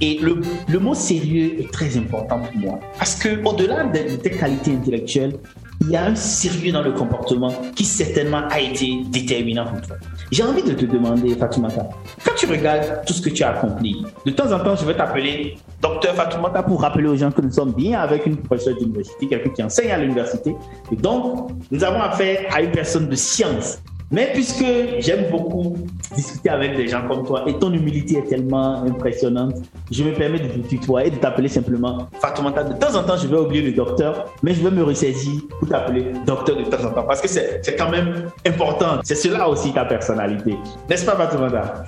Et 0.00 0.18
le, 0.18 0.40
le, 0.68 0.78
mot 0.78 0.94
sérieux 0.94 1.60
est 1.60 1.72
très 1.72 1.96
important 1.96 2.40
pour 2.40 2.56
moi. 2.56 2.80
Parce 2.98 3.14
que 3.14 3.42
au-delà 3.44 3.84
de 3.84 4.16
tes 4.16 4.30
qualités 4.30 4.72
intellectuelles, 4.72 5.38
il 5.80 5.90
y 5.90 5.96
a 5.96 6.04
un 6.04 6.14
sérieux 6.14 6.72
dans 6.72 6.82
le 6.82 6.92
comportement 6.92 7.52
qui 7.74 7.84
certainement 7.84 8.42
a 8.50 8.60
été 8.60 9.02
déterminant 9.10 9.66
pour 9.66 9.80
toi. 9.80 9.96
J'ai 10.30 10.44
envie 10.44 10.62
de 10.62 10.72
te 10.74 10.84
demander, 10.84 11.34
Fatoumata, 11.34 11.88
quand 12.24 12.34
tu 12.36 12.46
regardes 12.46 13.04
tout 13.04 13.12
ce 13.12 13.20
que 13.20 13.30
tu 13.30 13.42
as 13.42 13.56
accompli, 13.56 14.04
de 14.24 14.30
temps 14.30 14.52
en 14.52 14.60
temps, 14.60 14.76
je 14.76 14.84
vais 14.84 14.94
t'appeler 14.94 15.56
docteur 15.82 16.14
Fatoumata 16.14 16.62
pour 16.62 16.80
rappeler 16.80 17.08
aux 17.08 17.16
gens 17.16 17.32
que 17.32 17.40
nous 17.40 17.50
sommes 17.50 17.72
bien 17.72 17.98
avec 17.98 18.26
une 18.26 18.36
professeure 18.36 18.76
d'université, 18.76 19.26
quelqu'un 19.26 19.50
qui 19.50 19.62
enseigne 19.64 19.90
à 19.90 19.98
l'université. 19.98 20.54
Et 20.92 20.96
donc, 20.96 21.50
nous 21.72 21.82
avons 21.82 22.00
affaire 22.00 22.46
à 22.54 22.62
une 22.62 22.70
personne 22.70 23.08
de 23.08 23.16
science 23.16 23.82
mais 24.10 24.30
puisque 24.32 24.64
j'aime 24.98 25.30
beaucoup 25.30 25.76
discuter 26.14 26.48
avec 26.48 26.76
des 26.76 26.88
gens 26.88 27.06
comme 27.06 27.24
toi 27.24 27.44
et 27.46 27.58
ton 27.58 27.72
humilité 27.72 28.18
est 28.18 28.28
tellement 28.28 28.82
impressionnante, 28.82 29.54
je 29.90 30.02
me 30.02 30.12
permets 30.12 30.40
de 30.40 30.48
te 30.48 30.68
tutoyer 30.68 31.08
et 31.08 31.10
de 31.10 31.16
t'appeler 31.16 31.48
simplement 31.48 32.08
Fatoumata. 32.20 32.64
De 32.64 32.74
temps 32.74 32.94
en 32.96 33.04
temps, 33.04 33.16
je 33.16 33.28
vais 33.28 33.36
oublier 33.36 33.62
le 33.62 33.72
docteur, 33.72 34.32
mais 34.42 34.54
je 34.54 34.62
vais 34.62 34.70
me 34.70 34.82
ressaisir 34.82 35.40
pour 35.58 35.68
t'appeler 35.68 36.12
docteur 36.26 36.56
de 36.56 36.64
temps 36.64 36.84
en 36.84 36.90
temps 36.90 37.04
parce 37.04 37.20
que 37.20 37.28
c'est 37.28 37.76
quand 37.78 37.90
même 37.90 38.30
important. 38.46 39.00
C'est 39.04 39.14
cela 39.14 39.48
aussi 39.48 39.72
ta 39.72 39.84
personnalité. 39.84 40.56
N'est-ce 40.88 41.04
pas, 41.04 41.16
Fatoumata? 41.16 41.84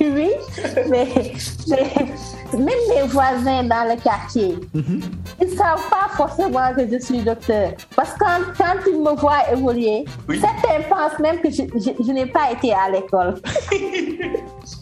Oui, 0.00 0.30
mais, 0.90 1.06
même 2.52 2.68
mes 2.88 3.02
voisins 3.06 3.64
dans 3.64 3.88
le 3.88 4.00
quartier, 4.02 4.56
mhm. 4.74 5.00
ils 5.40 5.48
ne 5.48 5.56
savent 5.56 5.88
pas 5.88 6.08
forcément 6.16 6.72
que 6.74 6.82
je 6.90 6.98
suis 6.98 7.22
docteur. 7.22 7.72
Parce 7.94 8.12
que 8.12 8.18
quand, 8.18 8.40
quand 8.58 8.74
ils 8.86 8.98
me 8.98 9.14
voient 9.16 9.50
évoluer, 9.52 10.04
certains 10.28 10.82
pensent 10.88 11.18
même 11.20 11.40
que 11.40 11.50
je, 11.50 11.62
je, 11.74 12.12
n'ai 12.12 12.26
pas 12.26 12.50
été 12.52 12.72
à 12.72 12.90
l'école. 12.90 13.40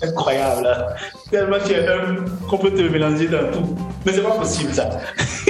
Incroyable. 0.03 0.67
Hein. 0.67 0.87
Tellement 1.31 1.59
tu 1.65 1.73
es 1.73 1.89
homme 1.89 2.25
qu'on 2.49 2.59
peut 2.59 2.71
te 2.71 2.83
mélanger 2.83 3.29
dans 3.29 3.51
tout. 3.53 3.77
Mais 4.05 4.13
c'est 4.13 4.23
pas 4.23 4.31
possible 4.31 4.73
ça. 4.73 4.89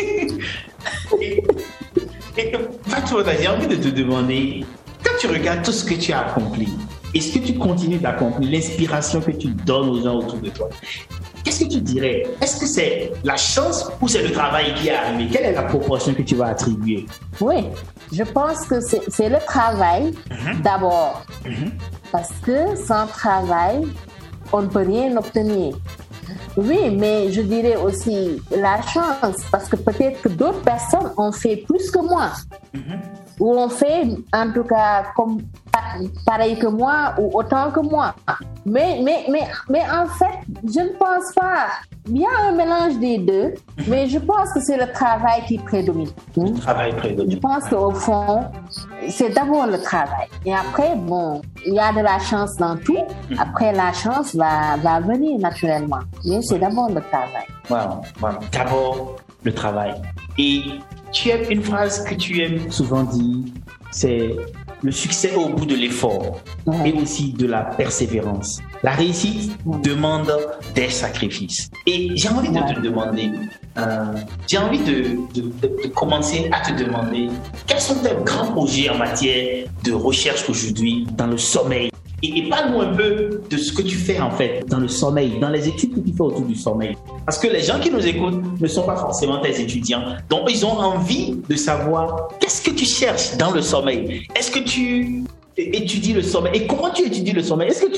et, 1.20 1.44
et, 2.36 2.52
j'ai 3.40 3.48
envie 3.48 3.66
de 3.66 3.76
te 3.76 3.88
demander, 3.88 4.64
quand 5.04 5.12
tu 5.18 5.26
regardes 5.26 5.62
tout 5.62 5.72
ce 5.72 5.84
que 5.84 5.94
tu 5.94 6.12
as 6.12 6.20
accompli, 6.26 6.68
est-ce 7.14 7.32
que 7.32 7.44
tu 7.44 7.54
continues 7.58 7.98
d'accomplir 7.98 8.50
l'inspiration 8.50 9.20
que 9.20 9.32
tu 9.32 9.48
donnes 9.48 9.88
aux 9.88 10.02
gens 10.02 10.16
autour 10.16 10.38
de 10.38 10.50
toi? 10.50 10.68
Qu'est-ce 11.42 11.64
que 11.64 11.70
tu 11.70 11.80
dirais? 11.80 12.24
Est-ce 12.40 12.60
que 12.60 12.66
c'est 12.66 13.12
la 13.24 13.36
chance 13.36 13.90
ou 14.00 14.08
c'est 14.08 14.22
le 14.22 14.30
travail 14.30 14.74
qui 14.74 14.88
est 14.88 14.94
arrivé? 14.94 15.30
Quelle 15.32 15.46
est 15.46 15.52
la 15.52 15.62
proportion 15.62 16.12
que 16.14 16.22
tu 16.22 16.34
vas 16.36 16.48
attribuer? 16.48 17.06
Oui, 17.40 17.64
je 18.12 18.22
pense 18.22 18.66
que 18.66 18.80
c'est 18.80 19.28
le 19.28 19.44
travail 19.46 20.12
mhm. 20.30 20.60
d'abord. 20.62 21.24
Mhm. 21.44 21.72
Parce 22.12 22.32
que 22.42 22.76
sans 22.76 23.06
travail, 23.06 23.86
on 24.52 24.62
ne 24.62 24.66
peut 24.66 24.86
rien 24.86 25.16
obtenir. 25.16 25.76
Oui, 26.56 26.96
mais 26.96 27.32
je 27.32 27.40
dirais 27.40 27.76
aussi 27.76 28.40
la 28.50 28.80
chance, 28.82 29.36
parce 29.50 29.68
que 29.68 29.76
peut-être 29.76 30.20
que 30.22 30.28
d'autres 30.28 30.60
personnes 30.60 31.10
ont 31.16 31.32
fait 31.32 31.56
plus 31.56 31.90
que 31.90 32.00
moi. 32.00 32.32
Mhm 32.74 33.00
ou 33.40 33.54
on 33.56 33.68
fait 33.70 34.02
en 34.32 34.52
tout 34.52 34.64
cas 34.64 35.06
comme 35.16 35.38
pareil 36.26 36.58
que 36.58 36.66
moi 36.66 37.14
ou 37.18 37.30
autant 37.38 37.70
que 37.70 37.80
moi. 37.80 38.14
Mais, 38.64 39.00
mais, 39.02 39.24
mais, 39.30 39.46
mais 39.68 39.82
en 39.90 40.06
fait, 40.06 40.40
je 40.64 40.80
ne 40.80 40.90
pense 40.90 41.32
pas. 41.34 41.66
Il 42.06 42.18
y 42.18 42.24
a 42.26 42.48
un 42.48 42.52
mélange 42.52 42.98
des 42.98 43.18
deux, 43.18 43.54
mais 43.86 44.08
je 44.08 44.18
pense 44.18 44.52
que 44.52 44.60
c'est 44.60 44.76
le 44.76 44.90
travail 44.92 45.42
qui 45.46 45.58
prédomine. 45.58 46.10
Le 46.36 46.52
travail 46.54 46.94
prédomine. 46.96 47.32
Je 47.32 47.38
pense 47.38 47.68
qu'au 47.68 47.90
fond, 47.92 48.44
c'est 49.08 49.30
d'abord 49.30 49.66
le 49.66 49.80
travail. 49.80 50.28
Et 50.44 50.54
après, 50.54 50.96
bon, 50.96 51.40
il 51.66 51.74
y 51.74 51.78
a 51.78 51.92
de 51.92 52.00
la 52.00 52.18
chance 52.18 52.56
dans 52.56 52.76
tout. 52.76 53.04
Après, 53.38 53.72
la 53.72 53.92
chance 53.92 54.34
va, 54.34 54.76
va 54.78 55.00
venir 55.00 55.38
naturellement. 55.38 56.00
Mais 56.24 56.42
c'est 56.42 56.58
d'abord 56.58 56.88
le 56.88 57.00
travail. 57.00 57.46
Voilà, 57.68 58.00
voilà. 58.18 58.38
D'abord, 58.52 59.16
le 59.44 59.54
travail. 59.54 59.94
Et 60.38 60.62
tu 61.12 61.28
aimes 61.30 61.50
une 61.50 61.62
phrase 61.62 62.04
que 62.04 62.14
tu 62.14 62.40
aimes 62.42 62.70
souvent 62.70 63.02
dire, 63.04 63.44
c'est 63.90 64.36
le 64.82 64.92
succès 64.92 65.34
au 65.34 65.48
bout 65.48 65.66
de 65.66 65.74
l'effort 65.74 66.40
et 66.84 66.92
aussi 66.92 67.32
de 67.32 67.46
la 67.46 67.62
persévérance. 67.62 68.60
La 68.82 68.92
réussite 68.92 69.52
demande 69.82 70.32
des 70.74 70.88
sacrifices. 70.88 71.70
Et 71.86 72.10
j'ai 72.14 72.28
envie 72.28 72.48
de 72.48 72.74
te 72.74 72.80
demander, 72.80 73.30
euh, 73.76 74.14
j'ai 74.46 74.58
envie 74.58 74.78
de, 74.78 75.18
de, 75.34 75.88
commencer 75.88 76.50
à 76.52 76.60
te 76.60 76.82
demander 76.82 77.28
quels 77.66 77.80
sont 77.80 77.96
tes 77.96 78.14
grands 78.24 78.52
projets 78.52 78.88
en 78.88 78.96
matière 78.96 79.66
de 79.84 79.92
recherche 79.92 80.48
aujourd'hui 80.48 81.06
dans 81.16 81.26
le 81.26 81.38
sommeil? 81.38 81.90
Et, 82.22 82.48
parle-nous 82.48 82.80
un 82.80 82.94
peu 82.94 83.40
de 83.48 83.56
ce 83.56 83.72
que 83.72 83.82
tu 83.82 83.96
fais 83.96 84.20
en 84.20 84.30
fait 84.30 84.64
dans 84.68 84.78
le 84.78 84.88
sommeil, 84.88 85.38
dans 85.40 85.48
les 85.48 85.68
études 85.68 85.94
que 85.94 86.00
tu 86.00 86.12
fais 86.12 86.22
autour 86.22 86.42
du 86.42 86.54
sommeil. 86.54 86.96
Parce 87.24 87.38
que 87.38 87.48
les 87.48 87.62
gens 87.62 87.78
qui 87.80 87.90
nous 87.90 88.06
écoutent 88.06 88.60
ne 88.60 88.66
sont 88.66 88.82
pas 88.82 88.96
forcément 88.96 89.40
tes 89.40 89.60
étudiants. 89.60 90.02
Donc 90.28 90.50
ils 90.50 90.64
ont 90.64 90.78
envie 90.78 91.36
de 91.48 91.56
savoir 91.56 92.28
qu'est-ce 92.38 92.62
que 92.62 92.70
tu 92.70 92.84
cherches 92.84 93.36
dans 93.36 93.50
le 93.50 93.62
sommeil? 93.62 94.26
Est-ce 94.34 94.50
que 94.50 94.60
tu 94.60 95.24
étudies 95.56 96.12
le 96.12 96.22
sommeil? 96.22 96.52
Et 96.54 96.66
comment 96.66 96.90
tu 96.90 97.06
étudies 97.06 97.32
le 97.32 97.42
sommeil? 97.42 97.68
Est-ce 97.68 97.86
que 97.86 97.90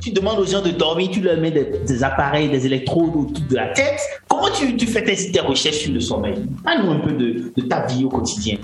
tu, 0.00 0.10
demandes 0.10 0.38
aux 0.40 0.46
gens 0.46 0.62
de 0.62 0.70
dormir, 0.70 1.10
tu 1.10 1.20
leur 1.20 1.38
mets 1.38 1.50
des, 1.50 2.04
appareils, 2.04 2.48
des 2.48 2.66
électrodes 2.66 3.16
autour 3.16 3.44
de 3.48 3.56
la 3.56 3.68
tête? 3.68 4.00
Comment 4.28 4.48
tu, 4.50 4.86
fais 4.86 5.02
tes, 5.04 5.40
recherches 5.40 5.78
sur 5.78 5.92
le 5.92 6.00
sommeil? 6.00 6.34
Parle-nous 6.64 6.90
un 6.90 7.00
peu 7.00 7.12
de 7.12 7.62
ta 7.62 7.86
vie 7.86 8.04
au 8.04 8.08
quotidien. 8.08 8.58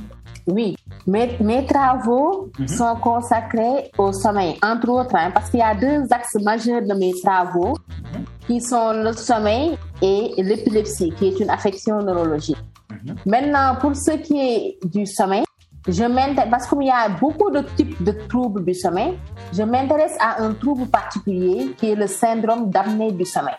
Oui, 0.47 0.77
mes, 1.07 1.37
mes 1.41 1.67
travaux 1.67 2.51
Mhm. 2.59 2.69
sont 2.69 2.95
consacrés 2.97 3.91
au 3.99 4.13
sommeil, 4.13 4.57
entre 4.63 4.89
autres, 4.91 5.15
hein, 5.17 5.31
parce 5.35 5.51
qu'il 5.51 5.61
y 5.61 5.63
a 5.63 5.75
deux 5.75 6.05
axes 6.11 6.37
majeurs 6.43 6.83
de 6.83 6.95
mes 6.95 7.13
travaux 7.23 7.75
Mhm. 7.89 8.25
qui 8.47 8.61
sont 8.61 8.93
le 8.93 9.13
sommeil 9.13 9.77
et 10.01 10.33
l'épilepsie, 10.39 11.13
qui 11.19 11.29
est 11.29 11.41
une 11.41 11.51
affection 11.51 12.01
neurologique. 12.01 12.57
Mhm. 12.91 13.17
Maintenant, 13.27 13.75
pour 13.81 13.97
ce 13.97 14.13
qui 14.13 14.39
est 14.39 14.79
du 14.85 15.05
sommeil, 15.07 15.43
je 15.89 16.05
m'intéresse, 16.05 16.51
parce 16.51 16.67
qu'il 16.69 16.83
y 16.87 16.91
a 16.91 17.09
beaucoup 17.09 17.51
de 17.51 17.61
types 17.77 18.03
de 18.03 18.13
troubles 18.29 18.65
du 18.65 18.75
sommeil, 18.75 19.15
je 19.53 19.63
m'intéresse 19.63 20.17
à 20.21 20.43
un 20.43 20.53
trouble 20.55 20.87
particulier 20.87 21.75
qui 21.77 21.91
est 21.91 21.95
le 21.97 22.07
syndrome 22.07 22.71
d'apnée 22.71 23.11
du 23.13 23.25
sommeil. 23.25 23.55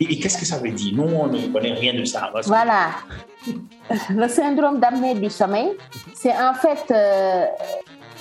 Et, 0.00 0.18
qu'est-ce 0.20 0.38
que 0.38 0.46
ça 0.46 0.58
veut 0.58 0.70
dire? 0.70 0.92
Nous, 0.94 1.02
on 1.02 1.26
ne 1.26 1.48
connaît 1.52 1.72
rien 1.72 1.94
de 1.94 2.04
ça. 2.04 2.30
Voilà. 2.46 2.90
Le 4.10 4.28
syndrome 4.28 4.78
d'apnée 4.78 5.14
du 5.14 5.30
sommeil, 5.30 5.76
c'est 6.14 6.32
en 6.32 6.54
fait, 6.54 6.84
euh, 6.90 7.46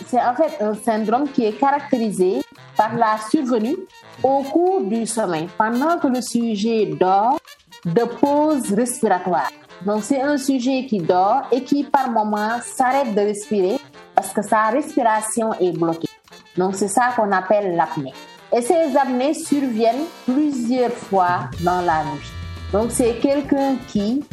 c'est 0.07 0.21
en 0.21 0.33
fait 0.33 0.63
un 0.63 0.73
syndrome 0.73 1.29
qui 1.29 1.45
est 1.45 1.53
caractérisé 1.53 2.41
par 2.77 2.95
la 2.95 3.17
survenue 3.29 3.75
au 4.23 4.41
cours 4.43 4.81
du 4.81 5.05
sommeil, 5.05 5.47
pendant 5.57 5.97
que 5.97 6.07
le 6.07 6.21
sujet 6.21 6.85
dort, 6.99 7.37
de 7.85 8.03
pause 8.03 8.73
respiratoire. 8.73 9.49
Donc 9.85 10.03
c'est 10.03 10.21
un 10.21 10.37
sujet 10.37 10.85
qui 10.85 10.99
dort 10.99 11.43
et 11.51 11.63
qui 11.63 11.83
par 11.83 12.09
moment 12.09 12.59
s'arrête 12.61 13.15
de 13.15 13.21
respirer 13.21 13.77
parce 14.13 14.33
que 14.33 14.41
sa 14.41 14.67
respiration 14.67 15.53
est 15.53 15.71
bloquée. 15.71 16.09
Donc 16.57 16.75
c'est 16.75 16.89
ça 16.89 17.13
qu'on 17.15 17.31
appelle 17.31 17.75
l'apnée. 17.75 18.13
Et 18.53 18.61
ces 18.61 18.97
apnées 18.97 19.33
surviennent 19.33 20.05
plusieurs 20.25 20.91
fois 20.91 21.49
dans 21.61 21.81
la 21.81 22.03
nuit. 22.03 22.31
Donc 22.73 22.91
c'est 22.91 23.15
quelqu'un 23.19 23.75
qui 23.87 24.23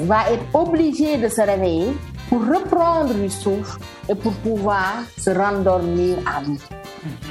va 0.00 0.30
être 0.32 0.44
obligé 0.54 1.16
de 1.16 1.28
se 1.28 1.40
réveiller 1.40 1.88
pour 2.28 2.40
reprendre 2.46 3.14
du 3.14 3.30
souffle 3.30 3.78
et 4.08 4.14
pour 4.14 4.32
pouvoir 4.34 4.94
se 5.18 5.30
rendormir 5.30 6.16
à 6.26 6.42
vie. 6.42 6.58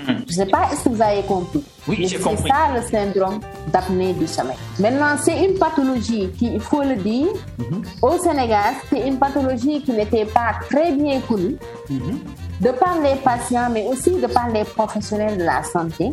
Je 0.08 0.12
ne 0.14 0.28
sais 0.32 0.46
pas, 0.46 0.68
que 0.84 0.90
vous 0.90 1.02
avez 1.02 1.22
compris 1.24 1.64
Oui, 1.88 1.98
j'ai 2.02 2.08
C'est 2.18 2.20
compris. 2.24 2.50
ça 2.50 2.74
le 2.74 2.82
syndrome 2.88 3.40
d'apnée 3.72 4.14
du 4.14 4.26
sommeil. 4.26 4.56
Maintenant, 4.80 5.16
c'est 5.22 5.46
une 5.46 5.58
pathologie 5.60 6.30
qui, 6.38 6.54
il 6.54 6.60
faut 6.60 6.82
le 6.82 6.96
dire, 6.96 7.28
Mhm. 7.60 7.82
au 8.02 8.18
Sénégal, 8.18 8.74
c'est 8.90 9.08
une 9.08 9.18
pathologie 9.18 9.82
qui 9.84 9.92
n'était 9.92 10.26
pas 10.26 10.54
très 10.70 10.94
bien 10.94 11.20
connue 11.22 11.58
Mhm. 11.90 12.20
de 12.62 12.70
par 12.72 12.96
les 13.04 13.16
patients, 13.24 13.70
mais 13.72 13.86
aussi 13.86 14.12
de 14.12 14.28
par 14.28 14.48
les 14.50 14.64
professionnels 14.64 15.38
de 15.38 15.44
la 15.44 15.62
santé. 15.64 16.10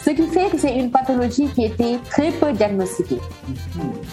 Ce 0.00 0.10
qui 0.10 0.26
fait 0.26 0.50
que 0.50 0.58
c'est 0.58 0.76
une 0.76 0.90
pathologie 0.90 1.48
qui 1.48 1.64
était 1.64 1.98
très 2.10 2.30
peu 2.32 2.52
diagnostiquée. 2.52 3.20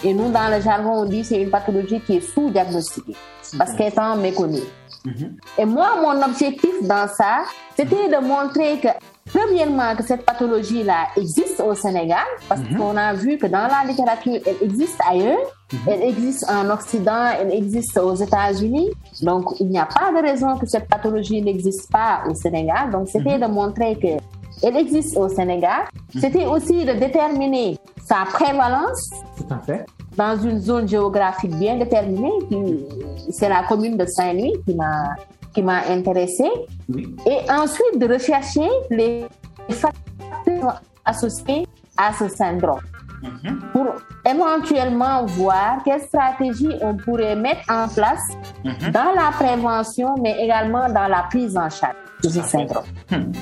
Et 0.04 0.14
nous, 0.14 0.30
dans 0.30 0.48
le 0.54 0.60
jargon, 0.62 1.02
on 1.02 1.04
dit 1.04 1.20
que 1.20 1.26
c'est 1.28 1.42
une 1.42 1.50
pathologie 1.50 2.00
qui 2.00 2.16
est 2.16 2.20
sous-diagnostiquée 2.20 3.16
parce 3.58 3.74
qu'elle 3.74 3.92
est 3.92 4.16
méconnue. 4.16 4.62
Mhm. 5.04 5.36
Et 5.58 5.64
moi, 5.64 5.88
mon 6.00 6.22
objectif 6.22 6.70
dans 6.82 7.08
ça, 7.08 7.42
c'était 7.76 8.08
de 8.08 8.24
montrer 8.24 8.78
que, 8.78 8.88
premièrement, 9.32 9.96
que 9.96 10.02
cette 10.02 10.24
pathologie-là 10.26 11.08
existe 11.16 11.60
au 11.60 11.74
Sénégal, 11.74 12.26
parce 12.48 12.60
qu'on 12.76 12.96
a 12.96 13.14
vu 13.14 13.38
que 13.38 13.46
dans 13.46 13.66
la 13.66 13.82
littérature, 13.86 14.38
elle 14.44 14.56
existe 14.62 15.00
ailleurs, 15.08 15.38
elle 15.86 16.02
existe 16.02 16.48
en 16.50 16.68
Occident, 16.70 17.28
elle 17.40 17.52
existe 17.52 17.96
aux 17.98 18.14
États-Unis. 18.14 18.90
Donc, 19.22 19.58
il 19.60 19.68
n'y 19.68 19.78
a 19.78 19.86
pas 19.86 20.10
de 20.12 20.26
raison 20.26 20.58
que 20.58 20.66
cette 20.66 20.88
pathologie 20.88 21.40
n'existe 21.40 21.90
pas 21.90 22.22
au 22.28 22.34
Sénégal. 22.34 22.90
Donc, 22.90 23.08
c'était 23.08 23.38
de 23.38 23.46
montrer 23.46 23.96
que 23.96 24.39
elle 24.62 24.76
existe 24.76 25.16
au 25.16 25.28
Sénégal. 25.28 25.82
C'était 26.20 26.46
aussi 26.46 26.84
de 26.84 26.92
déterminer 26.92 27.78
sa 28.04 28.24
prévalence 28.32 29.10
Tout 29.36 29.46
à 29.54 29.58
fait. 29.58 29.86
dans 30.16 30.36
une 30.40 30.58
zone 30.60 30.88
géographique 30.88 31.54
bien 31.56 31.76
déterminée. 31.78 32.32
C'est 33.30 33.48
la 33.48 33.62
commune 33.64 33.96
de 33.96 34.06
Saint-Louis 34.06 34.54
qui 34.66 34.74
m'a 34.74 35.14
qui 35.52 35.62
m'a 35.62 35.80
intéressée. 35.88 36.48
Oui. 36.88 37.14
Et 37.26 37.50
ensuite 37.50 37.98
de 37.98 38.06
rechercher 38.06 38.68
les 38.88 39.26
facteurs 39.70 40.80
associés 41.04 41.66
à 41.96 42.12
ce 42.12 42.28
syndrome 42.28 42.80
Mhm. 43.22 43.58
pour 43.72 43.86
éventuellement 44.24 45.26
voir 45.26 45.78
quelle 45.84 46.00
stratégie 46.00 46.70
on 46.80 46.96
pourrait 46.96 47.36
mettre 47.36 47.60
en 47.68 47.86
place 47.88 48.22
Mhm. 48.64 48.92
dans 48.92 49.12
la 49.14 49.30
prévention, 49.32 50.14
mais 50.22 50.42
également 50.42 50.88
dans 50.88 51.06
la 51.08 51.24
prise 51.28 51.54
en 51.56 51.68
charge 51.68 51.96
de 52.22 52.28
ce 52.30 52.40
syndrome. 52.42 52.84
Hmm. 53.10 53.32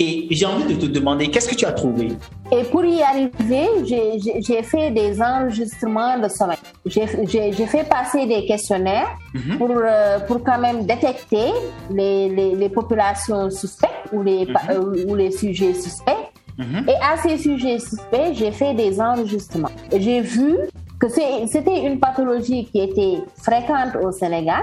Et 0.00 0.26
j'ai 0.30 0.46
envie 0.46 0.74
de 0.74 0.80
te 0.80 0.86
demander, 0.86 1.28
qu'est-ce 1.28 1.48
que 1.48 1.54
tu 1.56 1.64
as 1.66 1.72
trouvé? 1.72 2.12
Et 2.52 2.62
pour 2.64 2.84
y 2.84 3.02
arriver, 3.02 3.66
j'ai- 3.84 4.62
fait 4.62 4.90
des 4.92 5.20
enregistrements 5.20 6.18
de 6.18 6.28
sommeil. 6.28 6.56
J'ai 6.86 7.06
fait 7.66 7.88
passer 7.88 8.24
des 8.26 8.46
questionnaires 8.46 9.08
Mhm. 9.34 9.58
pour, 9.58 9.70
euh, 9.74 10.18
pour 10.20 10.42
quand 10.44 10.58
même 10.58 10.84
détecter 10.86 11.48
les, 11.90 12.28
les, 12.28 12.54
les 12.54 12.68
populations 12.68 13.50
suspectes 13.50 14.06
ou 14.12 14.22
les, 14.22 14.46
pa- 14.46 14.60
euh, 14.70 15.04
ou 15.08 15.14
les 15.16 15.30
sujets 15.32 15.74
suspects. 15.74 16.24
Mhm. 16.58 16.86
Et 16.88 16.94
à 16.94 17.16
ces 17.22 17.36
sujets 17.38 17.78
suspects, 17.78 18.32
j'ai 18.34 18.52
fait 18.52 18.74
des 18.74 19.00
enregistrements. 19.00 19.70
J'ai 19.96 20.20
vu 20.20 20.56
que 21.00 21.08
c'était 21.08 21.80
une 21.84 21.98
pathologie 22.00 22.64
qui 22.66 22.80
était 22.80 23.18
fréquente 23.42 23.96
au 24.02 24.10
Sénégal, 24.12 24.62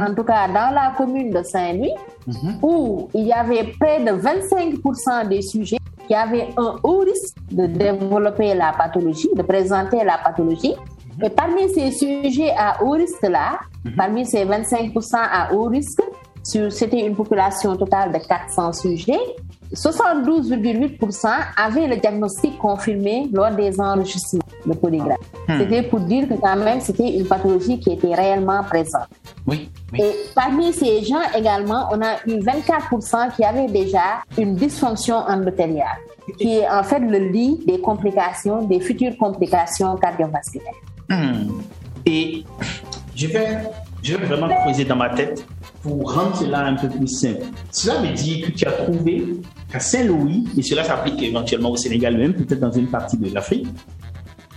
en 0.00 0.14
tout 0.14 0.24
cas 0.24 0.48
dans 0.48 0.74
la 0.74 0.92
commune 0.96 1.30
de 1.30 1.42
Saint-Louis, 1.42 1.92
Mhm. 2.26 2.58
où 2.62 3.08
il 3.14 3.26
y 3.26 3.32
avait 3.32 3.72
près 3.78 4.02
de 4.02 4.10
25% 4.12 5.24
des 5.28 5.42
sujets 5.42 5.78
qui 6.08 6.14
avaient 6.14 6.48
un 6.56 6.76
haut 6.82 6.98
risque 7.00 7.36
de 7.50 7.66
développer 7.66 8.54
la 8.54 8.72
pathologie, 8.72 9.28
de 9.36 9.42
présenter 9.42 10.02
la 10.04 10.18
pathologie. 10.18 10.74
Et 11.22 11.30
parmi 11.30 11.68
ces 11.72 11.90
sujets 11.92 12.52
à 12.56 12.82
haut 12.82 12.90
risque-là, 12.92 13.58
parmi 13.96 14.26
ces 14.26 14.44
25% 14.44 15.18
à 15.18 15.52
haut 15.54 15.64
risque, 15.68 16.02
c'était 16.42 17.06
une 17.06 17.14
population 17.16 17.76
totale 17.76 18.12
de 18.12 18.18
400 18.18 18.72
sujets, 18.72 19.18
72,8% 19.74 21.28
avaient 21.56 21.86
le 21.86 21.96
diagnostic 21.96 22.58
confirmé 22.58 23.28
lors 23.32 23.50
des 23.50 23.80
enregistrements 23.80 24.42
de 24.64 24.74
polygraphe. 24.74 25.18
C'était 25.58 25.82
pour 25.82 26.00
dire 26.00 26.28
que 26.28 26.34
quand 26.34 26.56
même, 26.56 26.80
c'était 26.80 27.16
une 27.16 27.26
pathologie 27.26 27.78
qui 27.78 27.92
était 27.92 28.14
réellement 28.14 28.62
présente. 28.64 29.08
Oui. 29.46 29.68
oui. 29.92 30.00
Et 30.00 30.12
parmi 30.34 30.72
ces 30.72 31.04
gens 31.04 31.22
également, 31.36 31.88
on 31.92 32.00
a 32.02 32.16
eu 32.26 32.38
24% 32.38 33.34
qui 33.34 33.44
avaient 33.44 33.68
déjà 33.68 34.22
une 34.38 34.54
dysfonction 34.54 35.16
endothéliale, 35.16 35.98
qui 36.38 36.58
est 36.58 36.68
en 36.68 36.82
fait 36.82 37.00
le 37.00 37.18
lit 37.18 37.60
des 37.66 37.80
complications, 37.80 38.62
des 38.62 38.80
futures 38.80 39.16
complications 39.16 39.96
cardiovasculaires. 39.96 40.72
Hmm. 41.08 41.60
Et 42.04 42.44
je 43.14 43.26
vais, 43.28 43.58
je 44.02 44.16
vais 44.16 44.26
vraiment 44.26 44.48
creuser 44.48 44.84
dans 44.84 44.96
ma 44.96 45.10
tête 45.10 45.44
pour 45.86 46.12
rendre 46.12 46.36
cela 46.36 46.66
un 46.66 46.74
peu 46.74 46.88
plus 46.88 47.06
simple. 47.08 47.44
Cela 47.70 48.00
veut 48.00 48.12
dire 48.12 48.46
que 48.46 48.52
tu 48.52 48.66
as 48.66 48.72
trouvé 48.72 49.24
qu'à 49.70 49.78
Saint-Louis, 49.78 50.44
et 50.56 50.62
cela 50.62 50.82
s'applique 50.82 51.22
éventuellement 51.22 51.70
au 51.70 51.76
Sénégal 51.76 52.16
même, 52.16 52.34
peut-être 52.34 52.60
dans 52.60 52.72
une 52.72 52.88
partie 52.88 53.16
de 53.16 53.32
l'Afrique, 53.32 53.66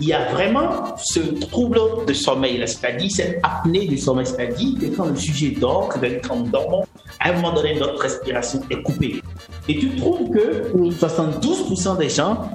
il 0.02 0.08
y 0.08 0.14
a 0.14 0.32
vraiment 0.32 0.96
ce 0.98 1.20
trouble 1.20 1.80
de 2.08 2.14
sommeil, 2.14 2.64
c'est-à-dire 2.66 3.12
cette 3.12 3.40
apnée 3.44 3.86
du 3.86 3.98
sommeil, 3.98 4.26
c'est-à-dire 4.26 4.80
que 4.80 4.86
quand 4.96 5.06
le 5.06 5.16
sujet 5.16 5.52
dort, 5.52 5.90
que 5.90 6.00
quand 6.26 6.38
nous 6.38 6.50
dormons, 6.50 6.86
à 7.20 7.30
un 7.30 7.34
moment 7.34 7.54
donné, 7.54 7.78
notre 7.78 8.02
respiration 8.02 8.62
est 8.70 8.82
coupée. 8.82 9.22
Et 9.68 9.78
tu 9.78 9.90
trouves 9.98 10.30
que 10.32 10.72
Oui. 10.74 10.92
72% 10.92 11.98
des 11.98 12.10
gens 12.10 12.50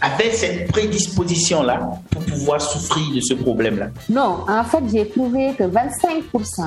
avaient 0.00 0.32
cette 0.32 0.70
prédisposition-là 0.72 1.90
pour 2.10 2.22
pouvoir 2.24 2.60
souffrir 2.60 3.14
de 3.14 3.20
ce 3.20 3.34
problème-là. 3.34 3.88
Non, 4.08 4.38
en 4.48 4.64
fait, 4.64 4.82
j'ai 4.92 5.08
trouvé 5.08 5.52
que 5.54 5.64
25% 5.64 6.62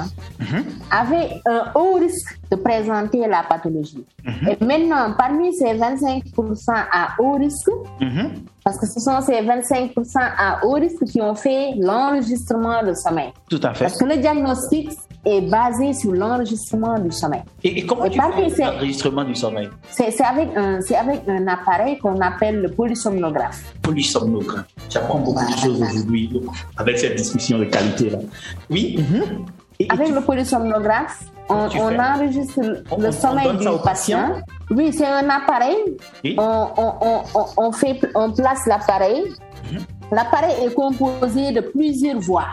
avaient 0.91 1.29
un 1.47 1.71
haut 1.75 1.93
risque 1.93 2.39
de 2.51 2.55
présenter 2.55 3.27
la 3.27 3.43
pathologie. 3.43 4.05
Et 4.49 4.63
maintenant, 4.63 5.13
parmi 5.17 5.53
ces 5.55 5.73
25% 5.75 6.73
à 6.91 7.09
haut 7.19 7.33
risque, 7.33 7.69
Mhm. 8.01 8.31
parce 8.63 8.77
que 8.79 8.85
ce 8.87 8.99
sont 8.99 9.21
ces 9.21 9.41
25% 9.41 10.19
à 10.37 10.65
haut 10.65 10.73
risque 10.73 11.03
qui 11.05 11.21
ont 11.21 11.35
fait 11.35 11.71
l'enregistrement 11.79 12.83
de 12.83 12.93
sommeil. 12.93 13.29
Tout 13.49 13.59
à 13.63 13.73
fait. 13.73 13.85
Parce 13.85 13.97
que 13.97 14.05
le 14.05 14.17
diagnostic 14.17 14.89
est 15.25 15.41
basé 15.41 15.93
sur 15.93 16.11
l'enregistrement 16.13 16.97
du 16.99 17.11
sommeil. 17.11 17.41
Et, 17.63 17.79
et 17.79 17.85
comment 17.85 18.05
Et 18.05 18.09
tu 18.11 18.19
fais 18.19 18.63
l'enregistrement 18.63 19.23
du 19.25 19.35
sommeil? 19.35 19.69
C'est 19.89 20.23
avec, 20.23 20.49
un- 20.55 20.79
avec 20.97 21.21
un 21.27 21.47
appareil 21.47 21.97
qu'on 21.97 22.19
appelle 22.21 22.61
le 22.61 22.69
polysomnographe. 22.71 23.61
Polysomnographe. 23.81 24.65
J'apprends 24.89 25.19
beaucoup 25.19 25.45
de 25.45 25.57
choses 25.57 25.81
aujourd'hui 25.81 26.41
avec 26.77 26.97
cette 26.99 27.15
discussion 27.15 27.59
de 27.59 27.65
qualité-là. 27.65 28.19
Oui? 28.69 28.97
Mhm. 28.97 29.45
Et 29.81 29.87
Avec 29.89 30.07
tu- 30.07 30.13
le 30.13 30.21
polysomnographe, 30.21 31.23
on, 31.49 31.53
enregistre 31.55 32.59
On- 32.91 32.97
le 33.01 33.07
on- 33.07 33.11
sommeil 33.11 33.47
du 33.57 33.63
patient 33.65 33.77
patient? 33.79 34.29
Oui, 34.71 34.93
c'est 34.93 35.05
un 35.07 35.27
appareil. 35.29 35.77
Oui. 36.23 36.35
On, 36.37 36.67
on, 36.77 36.93
on, 37.01 37.21
on- 37.35 37.45
on 37.67 37.71
fait, 37.71 37.99
on 38.13 38.31
place 38.31 38.59
l'appareil. 38.67 39.23
L'appareil 40.11 40.65
est 40.65 40.73
composé 40.73 41.51
de 41.51 41.61
plusieurs 41.61 42.19
voies. 42.19 42.47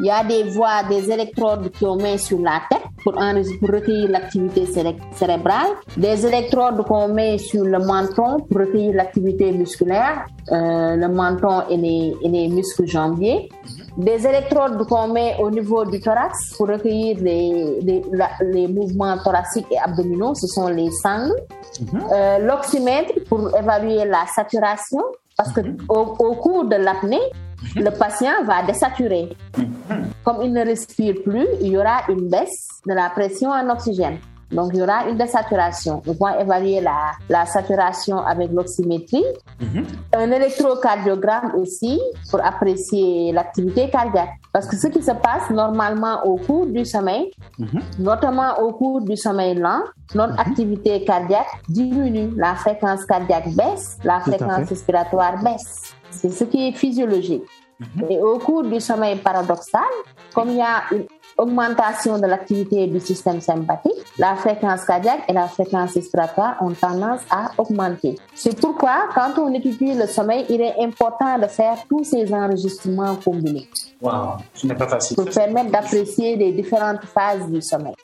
Il 0.00 0.06
y 0.06 0.10
a 0.10 0.24
des 0.24 0.44
voies, 0.44 0.82
des 0.88 1.10
électrodes 1.10 1.70
qu'on 1.78 1.96
met 1.96 2.18
sur 2.18 2.38
la 2.40 2.60
tête 2.70 2.82
pour, 3.02 3.14
pour 3.14 3.68
recueillir 3.68 4.10
l'activité 4.10 4.66
cérébrale, 5.12 5.70
des 5.96 6.26
électrodes 6.26 6.84
qu'on 6.86 7.08
met 7.08 7.38
sur 7.38 7.64
le 7.64 7.78
menton 7.78 8.40
pour 8.40 8.60
recueillir 8.60 8.94
l'activité 8.94 9.52
musculaire, 9.52 10.26
euh, 10.52 10.96
le 10.96 11.08
menton 11.08 11.62
et 11.68 11.76
les, 11.76 12.14
et 12.22 12.28
les 12.28 12.48
muscles 12.48 12.86
jambiers. 12.86 13.48
Des 13.96 14.26
électrodes 14.26 14.86
qu'on 14.86 15.08
met 15.08 15.36
au 15.40 15.50
niveau 15.50 15.84
du 15.84 16.00
thorax 16.00 16.54
pour 16.56 16.68
recueillir 16.68 17.18
les, 17.20 17.80
les, 17.82 18.02
les 18.42 18.68
mouvements 18.68 19.16
thoraciques 19.18 19.66
et 19.70 19.78
abdominaux, 19.78 20.34
ce 20.34 20.46
sont 20.46 20.68
les 20.68 20.90
sangles. 21.02 21.34
Mhm. 21.80 22.02
euh, 22.12 22.38
L'oxymètre 22.38 23.12
pour 23.28 23.54
évaluer 23.56 24.04
la 24.04 24.24
saturation, 24.34 25.02
parce 25.40 25.52
que 25.52 25.62
mhm. 25.62 25.78
au, 25.88 26.00
au, 26.18 26.34
cours 26.34 26.66
de 26.66 26.76
l'apnée, 26.76 27.18
mhm. 27.74 27.84
le 27.84 27.90
patient 27.92 28.44
va 28.44 28.62
désaturer. 28.62 29.30
Comme 30.22 30.42
il 30.42 30.52
ne 30.52 30.62
respire 30.62 31.14
plus, 31.24 31.46
il 31.62 31.68
y 31.68 31.78
aura 31.78 32.02
une 32.10 32.28
baisse 32.28 32.68
de 32.86 32.92
la 32.92 33.08
pression 33.08 33.48
en 33.48 33.70
oxygène. 33.70 34.18
Donc, 34.50 34.70
il 34.74 34.80
y 34.80 34.82
aura 34.82 35.08
une 35.08 35.16
désaturation. 35.16 36.02
On 36.06 36.12
va 36.12 36.40
évaluer 36.40 36.80
la, 36.80 37.12
la 37.28 37.46
saturation 37.46 38.18
avec 38.18 38.50
l'oxymétrie. 38.50 39.24
Mm-hmm. 39.60 39.84
Un 40.14 40.30
électrocardiogramme 40.32 41.54
aussi 41.54 42.00
pour 42.30 42.44
apprécier 42.44 43.32
l'activité 43.32 43.88
cardiaque. 43.90 44.30
Parce 44.52 44.66
que 44.66 44.76
ce 44.76 44.88
qui 44.88 45.02
se 45.02 45.12
passe 45.12 45.50
normalement 45.50 46.24
au 46.24 46.36
cours 46.36 46.66
du 46.66 46.84
sommeil, 46.84 47.30
mm-hmm. 47.58 47.82
notamment 48.00 48.58
au 48.60 48.72
cours 48.72 49.00
du 49.02 49.16
sommeil 49.16 49.54
lent, 49.54 49.82
notre 50.14 50.34
mm-hmm. 50.34 50.40
activité 50.40 51.04
cardiaque 51.04 51.48
diminue. 51.68 52.32
La 52.36 52.54
fréquence 52.54 53.04
cardiaque 53.04 53.54
baisse, 53.54 53.98
la 54.04 54.20
fréquence 54.20 54.68
respiratoire 54.68 55.42
baisse. 55.42 55.94
C'est 56.10 56.30
ce 56.30 56.44
qui 56.44 56.68
est 56.68 56.72
physiologique. 56.72 57.44
Et 58.10 58.20
au 58.20 58.38
cours 58.38 58.64
du 58.64 58.78
sommeil 58.78 59.16
paradoxal, 59.16 59.80
comme 60.34 60.50
il 60.50 60.56
y 60.56 60.60
a 60.60 60.82
une 60.92 61.06
augmentation 61.40 62.18
de 62.18 62.26
l'activité 62.26 62.86
du 62.86 63.00
système 63.00 63.40
sympathique, 63.40 63.92
la 64.18 64.36
fréquence 64.36 64.84
cardiaque 64.84 65.22
et 65.28 65.32
la 65.32 65.48
fréquence 65.48 65.94
respiratoire 65.94 66.56
ont 66.60 66.72
tendance 66.72 67.20
à 67.30 67.50
augmenter. 67.58 68.16
C'est 68.34 68.58
pourquoi, 68.60 69.08
quand 69.14 69.38
on 69.38 69.52
étudie 69.54 69.94
le 69.94 70.06
sommeil, 70.06 70.44
il 70.48 70.60
est 70.60 70.74
important 70.82 71.38
de 71.38 71.46
faire 71.46 71.78
tous 71.88 72.04
ces 72.04 72.32
enregistrements 72.32 73.16
combinés. 73.16 73.68
Wow, 74.00 74.36
ce 74.54 74.66
n'est 74.66 74.74
pas 74.74 74.88
facile. 74.88 75.16
Pour 75.16 75.28
permettre 75.28 75.70
d'apprécier 75.70 76.36
les 76.36 76.52
différentes 76.52 77.04
phases 77.04 77.46
du 77.48 77.60
sommeil. 77.60 77.94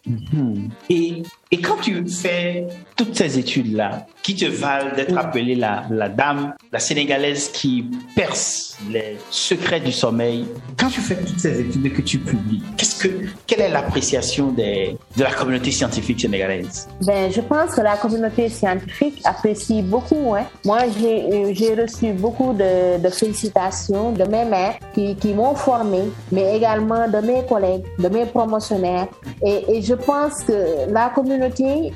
Et, 0.90 1.22
et 1.52 1.60
quand 1.60 1.76
tu 1.80 2.04
fais 2.08 2.66
toutes 2.96 3.16
ces 3.16 3.38
études-là, 3.38 4.06
qui 4.22 4.34
te 4.34 4.46
valent 4.46 4.96
d'être 4.96 5.16
appelée 5.16 5.54
la, 5.54 5.84
la 5.90 6.08
dame, 6.08 6.54
la 6.72 6.80
sénégalaise 6.80 7.50
qui 7.52 7.88
perce 8.16 8.76
les 8.90 9.16
secrets 9.30 9.78
du 9.78 9.92
sommeil, 9.92 10.46
quand 10.76 10.88
tu 10.88 11.00
fais 11.00 11.14
toutes 11.14 11.38
ces 11.38 11.60
études 11.60 11.92
que 11.92 12.02
tu 12.02 12.18
publies, 12.18 12.62
qu'est-ce 12.76 12.96
que, 13.06 13.08
quelle 13.46 13.60
est 13.60 13.68
l'appréciation 13.68 14.50
de 14.50 14.96
la 15.16 15.30
communauté 15.32 15.70
scientifique 15.70 16.20
sénégalaise? 16.20 16.88
Ben, 17.06 17.30
Je 17.30 17.40
pense 17.42 17.76
que 17.76 17.80
la 17.80 17.96
communauté 17.96 18.48
scientifique 18.48 19.20
apprécie 19.24 19.82
beaucoup. 19.82 20.34
Hein. 20.34 20.46
Moi, 20.64 20.80
j'ai 20.98 21.74
reçu 21.80 22.12
beaucoup 22.12 22.54
de, 22.54 22.98
de, 23.00 23.08
félicitations 23.08 24.10
de 24.10 24.24
mes 24.24 24.44
mères 24.44 24.78
qui, 24.94 25.14
qui 25.14 25.32
m'ont 25.32 25.54
formé, 25.54 26.00
mais 26.32 26.56
également 26.56 27.06
de 27.06 27.18
mes 27.18 27.46
collègues, 27.46 27.84
de 28.00 28.08
mes 28.08 28.26
promotionnaires. 28.26 29.06
Et, 29.44 29.64
et 29.68 29.82
je 29.82 29.94
pense 29.94 30.42
que 30.42 30.90
la 30.92 31.10
communauté 31.10 31.35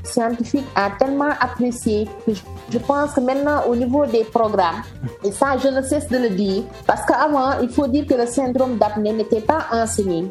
scientifique 0.04 0.64
a 0.74 0.90
tellement 0.98 1.30
apprécié 1.40 2.08
que 2.26 2.32
je, 2.34 2.78
pense 2.78 3.12
que 3.12 3.20
maintenant, 3.20 3.62
au 3.68 3.74
niveau 3.74 4.06
des 4.06 4.24
programmes, 4.24 4.82
et 5.24 5.32
ça, 5.32 5.56
je 5.58 5.68
ne 5.68 5.82
cesse 5.82 6.08
de 6.08 6.18
le 6.18 6.30
dire, 6.30 6.62
parce 6.86 7.04
qu'avant, 7.06 7.60
il 7.60 7.68
faut 7.68 7.86
dire 7.86 8.06
que 8.06 8.14
le 8.14 8.26
syndrome 8.26 8.76
d'apnée 8.78 9.12
n'était 9.12 9.40
pas 9.40 9.66
enseigné 9.72 10.28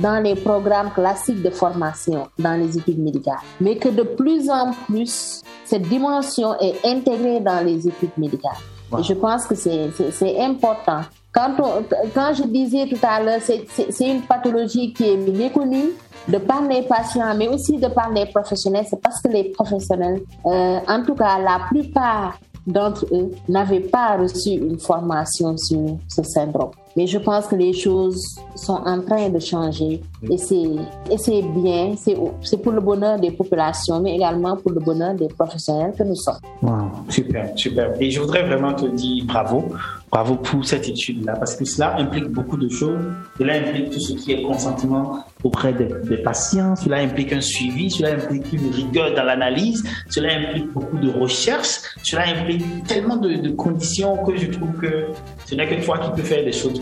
dans 0.00 0.22
les 0.22 0.34
programmes 0.34 0.90
classiques 0.92 1.42
de 1.42 1.50
formation, 1.50 2.28
dans 2.38 2.54
les 2.54 2.76
études 2.76 2.98
médicales, 2.98 3.38
mais 3.60 3.76
que 3.76 3.88
de 3.88 4.02
plus 4.02 4.50
en 4.50 4.72
plus, 4.86 5.42
cette 5.64 5.82
dimension 5.82 6.58
est 6.60 6.84
intégrée 6.84 7.40
dans 7.40 7.64
les 7.64 7.86
études 7.86 8.16
médicales. 8.16 8.56
Et 8.98 9.02
je 9.02 9.12
pense 9.14 9.44
que 9.46 9.54
c'est 9.54 10.40
important. 10.40 11.02
Quand, 11.32 11.54
on, 11.58 11.84
quand 12.14 12.32
je 12.34 12.44
disais 12.44 12.86
tout 12.88 12.98
à 13.02 13.22
l'heure, 13.22 13.40
c'est 13.40 14.06
une 14.06 14.22
pathologie 14.22 14.92
qui 14.92 15.10
est 15.10 15.16
méconnue 15.16 15.90
de 16.26 16.38
par 16.38 16.62
les 16.62 16.82
patients, 16.82 17.34
mais 17.36 17.48
aussi 17.48 17.76
de 17.76 17.88
par 17.88 18.10
les 18.10 18.26
professionnels. 18.26 18.86
C'est 18.88 19.00
parce 19.00 19.20
que 19.20 19.28
les 19.28 19.44
professionnels, 19.44 20.20
euh, 20.46 20.78
en 20.86 21.02
tout 21.04 21.14
cas 21.14 21.38
la 21.38 21.60
plupart 21.70 22.38
d'entre 22.66 23.06
eux, 23.12 23.30
n'avaient 23.48 23.80
pas 23.80 24.16
reçu 24.16 24.50
une 24.50 24.78
formation 24.78 25.56
sur 25.56 25.98
ce 26.08 26.22
syndrome. 26.22 26.70
Mais 26.98 27.06
je 27.06 27.18
pense 27.18 27.46
que 27.46 27.54
les 27.54 27.72
choses 27.72 28.40
sont 28.56 28.80
en 28.84 29.00
train 29.00 29.28
de 29.28 29.38
changer. 29.38 30.00
Et 30.28 30.36
c'est 30.36 31.42
bien, 31.42 31.94
c'est 31.96 32.56
pour 32.60 32.72
le 32.72 32.80
bonheur 32.80 33.20
des 33.20 33.30
populations, 33.30 34.00
mais 34.00 34.16
également 34.16 34.56
pour 34.56 34.72
le 34.72 34.80
bonheur 34.80 35.14
des 35.14 35.28
professionnels 35.28 35.92
que 35.96 36.02
nous 36.02 36.16
sommes. 36.16 36.40
Wow, 36.60 36.90
super, 37.08 37.52
super. 37.54 37.92
Et 38.00 38.10
je 38.10 38.18
voudrais 38.18 38.42
vraiment 38.42 38.74
te 38.74 38.86
dire 38.86 39.24
bravo, 39.26 39.66
bravo 40.10 40.34
pour 40.34 40.64
cette 40.64 40.88
étude-là, 40.88 41.36
parce 41.36 41.54
que 41.54 41.64
cela 41.64 41.96
implique 41.98 42.30
beaucoup 42.30 42.56
de 42.56 42.68
choses. 42.68 42.98
Cela 43.38 43.54
implique 43.54 43.90
tout 43.90 44.00
ce 44.00 44.14
qui 44.14 44.32
est 44.32 44.42
consentement 44.42 45.20
auprès 45.44 45.72
des, 45.72 45.90
des 46.02 46.16
patients, 46.16 46.74
cela 46.74 46.96
implique 46.96 47.32
un 47.32 47.40
suivi, 47.40 47.92
cela 47.92 48.14
implique 48.14 48.52
une 48.52 48.72
rigueur 48.72 49.14
dans 49.14 49.22
l'analyse, 49.22 49.84
cela 50.08 50.30
implique 50.36 50.72
beaucoup 50.72 50.98
de 50.98 51.10
recherche, 51.10 51.78
cela 52.02 52.24
implique 52.26 52.64
tellement 52.88 53.16
de, 53.16 53.34
de 53.34 53.50
conditions 53.50 54.16
que 54.24 54.36
je 54.36 54.50
trouve 54.50 54.72
que 54.80 55.04
ce 55.46 55.54
n'est 55.54 55.68
que 55.68 55.84
toi 55.84 55.98
qui 55.98 56.10
peux 56.10 56.26
faire 56.26 56.44
des 56.44 56.52
choses 56.52 56.80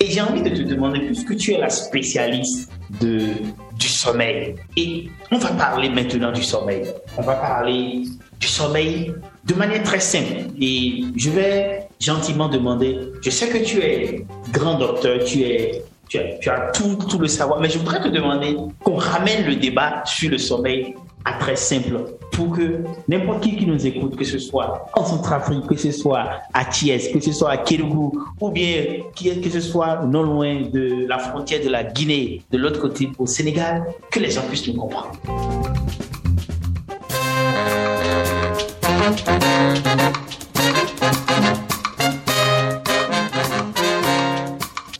Et 0.00 0.06
j'ai 0.10 0.20
envie 0.20 0.42
de 0.42 0.50
te 0.50 0.62
demander, 0.62 1.00
puisque 1.00 1.36
tu 1.36 1.52
es 1.52 1.58
la 1.58 1.70
spécialiste 1.70 2.70
de, 3.00 3.20
du 3.78 3.88
sommeil, 3.88 4.54
et 4.76 5.08
on 5.30 5.38
va 5.38 5.50
parler 5.50 5.88
maintenant 5.88 6.32
du 6.32 6.42
sommeil. 6.42 6.84
On 7.16 7.22
va 7.22 7.34
parler 7.34 8.02
du 8.40 8.46
sommeil 8.46 9.14
de 9.44 9.54
manière 9.54 9.82
très 9.82 10.00
simple. 10.00 10.52
Et 10.60 11.04
je 11.16 11.30
vais 11.30 11.88
gentiment 12.00 12.48
demander, 12.48 12.98
je 13.22 13.30
sais 13.30 13.48
que 13.48 13.58
tu 13.58 13.78
es 13.78 14.26
grand 14.52 14.78
docteur, 14.78 15.24
tu 15.24 15.42
es 15.42 15.82
tu 16.08 16.18
as, 16.18 16.72
tout, 16.72 17.18
le 17.18 17.28
savoir, 17.28 17.60
mais 17.60 17.68
je 17.68 17.78
voudrais 17.78 18.00
te 18.00 18.08
demander 18.08 18.56
qu'on 18.82 18.96
ramène 18.96 19.46
le 19.46 19.56
débat 19.56 20.02
sur 20.04 20.30
le 20.30 20.38
sommeil 20.38 20.94
à 21.24 21.32
très 21.34 21.56
simple 21.56 22.04
pour 22.32 22.56
que 22.56 22.84
n'importe 23.08 23.42
qui 23.42 23.56
qui 23.56 23.66
nous 23.66 23.86
écoute, 23.86 24.16
que 24.16 24.24
ce 24.24 24.38
soit 24.38 24.86
en 24.94 25.04
Centrafrique, 25.04 25.66
que 25.66 25.76
ce 25.76 25.90
soit 25.90 26.40
à 26.54 26.64
Thiès, 26.64 27.08
que 27.08 27.20
ce 27.20 27.32
soit 27.32 27.50
à 27.50 27.56
Kédougou, 27.58 28.12
ou 28.40 28.50
bien 28.50 28.84
que 29.14 29.50
ce 29.50 29.60
soit 29.60 30.04
non 30.06 30.22
loin 30.22 30.62
de 30.62 31.06
la 31.06 31.18
frontière 31.18 31.62
de 31.62 31.68
la 31.68 31.84
Guinée, 31.84 32.42
de 32.50 32.58
l'autre 32.58 32.80
côté 32.80 33.10
au 33.18 33.26
Sénégal, 33.26 33.84
que 34.10 34.20
les 34.20 34.30
gens 34.30 34.42
puissent 34.48 34.68
nous 34.68 34.80
comprendre. 34.80 35.12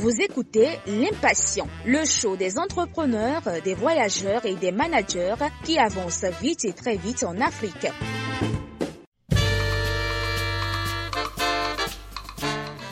Vous 0.00 0.20
écoutez 0.20 0.68
L'Impatient, 0.86 1.66
le 1.86 2.04
show 2.04 2.36
des 2.36 2.58
entrepreneurs, 2.58 3.42
des 3.64 3.72
voyageurs 3.74 4.44
et 4.44 4.54
des 4.54 4.70
managers 4.70 5.34
qui 5.64 5.78
avancent 5.78 6.26
vite 6.42 6.66
et 6.66 6.74
très 6.74 6.96
vite 6.96 7.24
en 7.24 7.40
Afrique. 7.40 7.86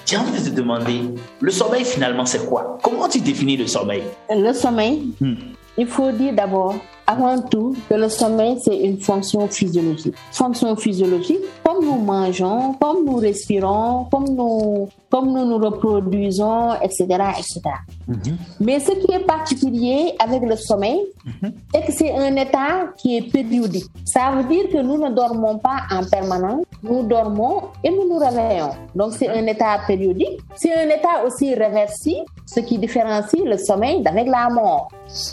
J'ai 0.06 0.16
envie 0.16 0.42
de 0.42 0.48
te 0.48 0.54
demander, 0.54 1.02
le 1.40 1.50
sommeil 1.50 1.84
finalement 1.84 2.24
c'est 2.24 2.46
quoi? 2.46 2.78
Comment 2.82 3.08
tu 3.08 3.20
définis 3.20 3.58
le 3.58 3.66
sommeil? 3.66 4.04
Le 4.30 4.54
sommeil, 4.54 5.12
hmm. 5.20 5.34
il 5.76 5.86
faut 5.86 6.12
dire 6.12 6.32
d'abord, 6.32 6.76
avant 7.06 7.40
tout, 7.40 7.76
le 7.90 8.08
sommeil 8.08 8.58
c'est 8.62 8.76
une 8.76 8.98
fonction 8.98 9.46
physiologique. 9.48 10.14
Fonction 10.32 10.74
physiologique, 10.76 11.40
comme 11.64 11.84
nous 11.84 11.98
mangeons, 11.98 12.74
comme 12.74 13.04
nous 13.04 13.16
respirons, 13.16 14.06
comme 14.10 14.28
nous, 14.34 14.88
comme 15.10 15.32
nous 15.32 15.44
nous 15.46 15.58
reproduisons, 15.58 16.74
etc. 16.82 17.04
etc. 17.38 17.60
Mhm. 18.08 18.36
Mais 18.60 18.80
ce 18.80 18.92
qui 18.92 19.12
est 19.12 19.24
particulier 19.24 20.14
avec 20.18 20.42
le 20.42 20.56
sommeil, 20.56 21.00
mhm. 21.24 21.52
c'est 21.72 21.82
que 21.86 21.92
c'est 21.92 22.12
un 22.12 22.34
état 22.36 22.88
qui 22.96 23.16
est 23.16 23.30
périodique. 23.30 23.86
Ça 24.04 24.32
veut 24.34 24.44
dire 24.44 24.68
que 24.72 24.78
nous 24.82 24.98
ne 24.98 25.10
dormons 25.14 25.58
pas 25.58 25.82
en 25.90 26.04
permanence, 26.04 26.64
nous 26.82 27.02
dormons 27.04 27.68
et 27.84 27.90
nous 27.90 28.08
nous 28.08 28.18
réveillons. 28.18 28.70
Donc 28.94 29.12
c'est 29.14 29.28
un 29.28 29.46
état 29.46 29.78
périodique. 29.86 30.40
C'est 30.54 30.74
un 30.74 30.88
état 30.88 31.24
aussi 31.24 31.54
réversible, 31.54 32.26
ce 32.44 32.60
qui 32.60 32.78
différencie 32.78 33.42
le 33.44 33.58
sommeil 33.58 34.02
d'avec 34.02 34.26
la 34.26 34.48
mort. 34.48 34.88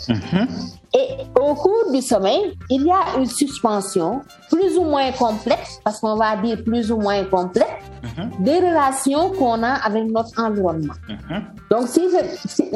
Mhm. 0.08 0.48
Et 0.96 1.08
au 1.40 1.54
cours 1.54 1.90
du 1.92 2.00
sommeil, 2.00 2.56
il 2.70 2.86
y 2.86 2.90
a 2.90 3.18
une 3.18 3.26
suspension 3.26 4.20
plus 4.48 4.78
ou 4.78 4.84
moins 4.84 5.10
complète, 5.10 5.80
parce 5.82 5.98
qu'on 5.98 6.14
va 6.14 6.36
dire 6.36 6.62
plus 6.62 6.92
ou 6.92 6.98
moins 6.98 7.24
complète, 7.24 7.66
des 8.38 8.58
relations 8.58 9.30
qu'on 9.30 9.63
avec 9.72 10.04
notre 10.10 10.30
environnement. 10.40 10.94
Mhm. 11.08 11.42
Donc, 11.70 11.88
si, 11.88 12.00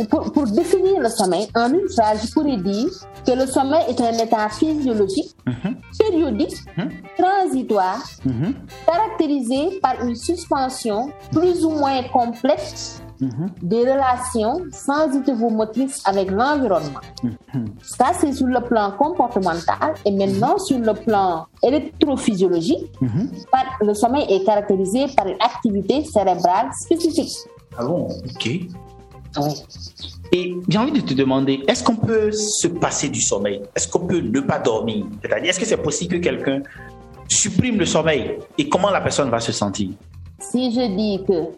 pour, 0.08 0.46
définir 0.46 1.00
le 1.00 1.08
sommeil, 1.08 1.48
en 1.54 1.72
une 1.72 1.88
phrase, 1.88 2.26
je 2.26 2.32
pourrais 2.32 2.56
dire 2.56 2.88
que 3.26 3.32
le 3.32 3.46
sommeil 3.46 3.84
est 3.88 4.00
un 4.00 4.12
état 4.12 4.48
physiologique, 4.48 5.36
mhm. 5.46 5.76
périodique, 5.98 6.56
transitoire, 7.18 8.02
caractérisé 8.86 9.78
par 9.82 10.02
une 10.04 10.14
suspension 10.14 11.10
plus 11.32 11.64
ou 11.64 11.70
moins 11.70 12.02
complète 12.12 13.02
Mhm. 13.20 13.50
des 13.62 13.80
relations 13.80 14.60
sensitives 14.72 15.40
motrices 15.50 16.00
avec 16.04 16.30
l'environnement. 16.30 17.00
Mhm. 17.22 17.66
Ça, 17.82 18.12
c'est 18.18 18.32
sur 18.32 18.46
le 18.46 18.60
plan 18.60 18.92
comportemental. 18.92 19.94
Et 20.04 20.12
maintenant, 20.12 20.54
mhm. 20.54 20.58
sur 20.66 20.78
le 20.78 20.94
plan 20.94 21.46
électrophysiologique, 21.62 22.92
le 23.80 23.94
sommeil 23.94 24.26
est 24.28 24.44
caractérisé 24.44 25.06
par 25.16 25.26
une 25.26 25.40
activité 25.40 26.04
cérébrale 26.04 26.68
spécifique. 26.80 27.34
Ah 27.76 27.84
bon, 27.84 28.08
ok. 28.08 28.46
Et 30.32 30.56
j'ai 30.68 30.78
envie 30.78 30.92
de 30.92 31.00
te 31.00 31.14
demander, 31.14 31.62
est-ce 31.66 31.82
qu'on 31.82 31.96
peut 31.96 32.30
se 32.32 32.68
passer 32.68 33.08
du 33.08 33.20
sommeil? 33.20 33.62
Est-ce 33.74 33.88
qu'on 33.88 34.06
peut 34.06 34.20
ne 34.20 34.40
pas 34.40 34.58
dormir? 34.58 35.06
C'est-à-dire, 35.22 35.50
est-ce 35.50 35.60
que 35.60 35.66
c'est 35.66 35.82
possible 35.82 36.14
que 36.16 36.20
quelqu'un 36.20 36.62
supprime 37.28 37.78
le 37.78 37.86
sommeil? 37.86 38.38
Et 38.58 38.68
comment 38.68 38.90
la 38.90 39.00
personne 39.00 39.30
va 39.30 39.40
se 39.40 39.52
sentir? 39.52 39.90
Si 40.40 40.72
je 40.72 40.96
dis 40.96 41.24
que 41.26 41.50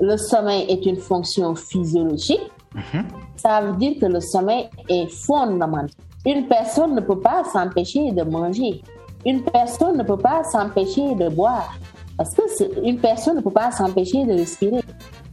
le 0.00 0.16
sommeil 0.16 0.66
est 0.68 0.84
une 0.86 0.96
fonction 0.96 1.54
physiologique, 1.54 2.50
mhm. 2.74 3.06
ça 3.36 3.60
veut 3.60 3.76
dire 3.76 3.94
que 4.00 4.06
le 4.06 4.20
sommeil 4.20 4.68
est 4.88 5.06
fondamental. 5.08 5.90
Une 6.26 6.46
personne 6.46 6.94
ne 6.94 7.00
peut 7.00 7.20
pas 7.20 7.44
s'empêcher 7.44 8.12
de 8.12 8.22
manger. 8.22 8.82
Une 9.26 9.42
personne 9.42 9.98
ne 9.98 10.02
peut 10.02 10.16
pas 10.16 10.42
s'empêcher 10.44 11.14
de 11.14 11.28
boire. 11.28 11.74
Parce 12.16 12.34
que 12.34 12.42
une 12.82 12.98
personne 12.98 13.36
ne 13.36 13.40
peut 13.42 13.50
pas 13.50 13.70
s'empêcher 13.70 14.24
de 14.24 14.32
respirer. 14.32 14.80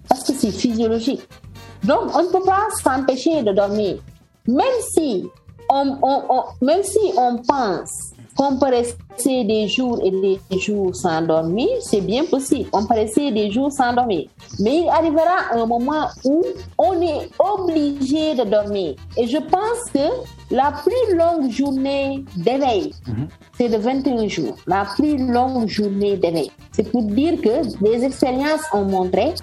Parce 0.10 0.24
que 0.24 0.34
c'est 0.34 0.52
physiologique. 0.52 1.22
Donc, 1.84 2.16
on 2.16 2.24
ne 2.24 2.28
peut 2.28 2.44
pas 2.46 2.68
s'empêcher 2.84 3.42
de 3.44 3.52
dormir. 3.54 3.98
Même 4.48 4.66
si 4.94 5.28
on, 5.70 5.98
même 6.62 6.84
si 6.84 7.00
on 7.18 7.38
pense 7.38 8.12
qu'on 8.42 8.58
peut 8.58 8.70
rester 8.72 9.44
des 9.44 9.68
jours 9.68 10.00
et 10.04 10.10
des 10.10 10.60
jours 10.60 10.96
sans 10.96 11.22
dormir, 11.22 11.70
c'est 11.80 12.02
bien 12.02 12.26
possible. 12.26 12.68
On 12.74 12.88
peut 12.88 12.96
rester 12.96 13.32
des 13.32 13.52
jours 13.52 13.72
sans 13.72 13.94
dormir. 13.94 14.28
Mais 14.60 14.80
il 14.80 14.90
arrivera 14.90 15.54
un 15.54 15.68
moment 15.68 16.08
où 16.26 16.44
on 16.80 17.00
est 17.02 17.30
obligé 17.38 18.34
de 18.34 18.44
dormir. 18.50 18.96
Et 19.16 19.28
je 19.28 19.38
pense 19.38 19.92
que 19.94 20.08
la 20.52 20.72
plus 20.72 21.18
longue 21.18 21.50
journée 21.50 22.24
d'éveil, 22.36 22.94
mhm. 23.08 23.28
c'est 23.58 23.70
de 23.70 23.78
21 23.78 24.28
jours. 24.28 24.58
La 24.68 24.86
plus 24.86 25.18
longue 25.18 25.68
journée 25.68 26.18
d'éveil. 26.18 26.52
C'est 26.72 26.90
pour 26.92 27.04
dire 27.04 27.40
que 27.42 27.84
des 27.84 28.04
expériences 28.04 28.62
ont 28.74 28.86
montré 28.86 29.34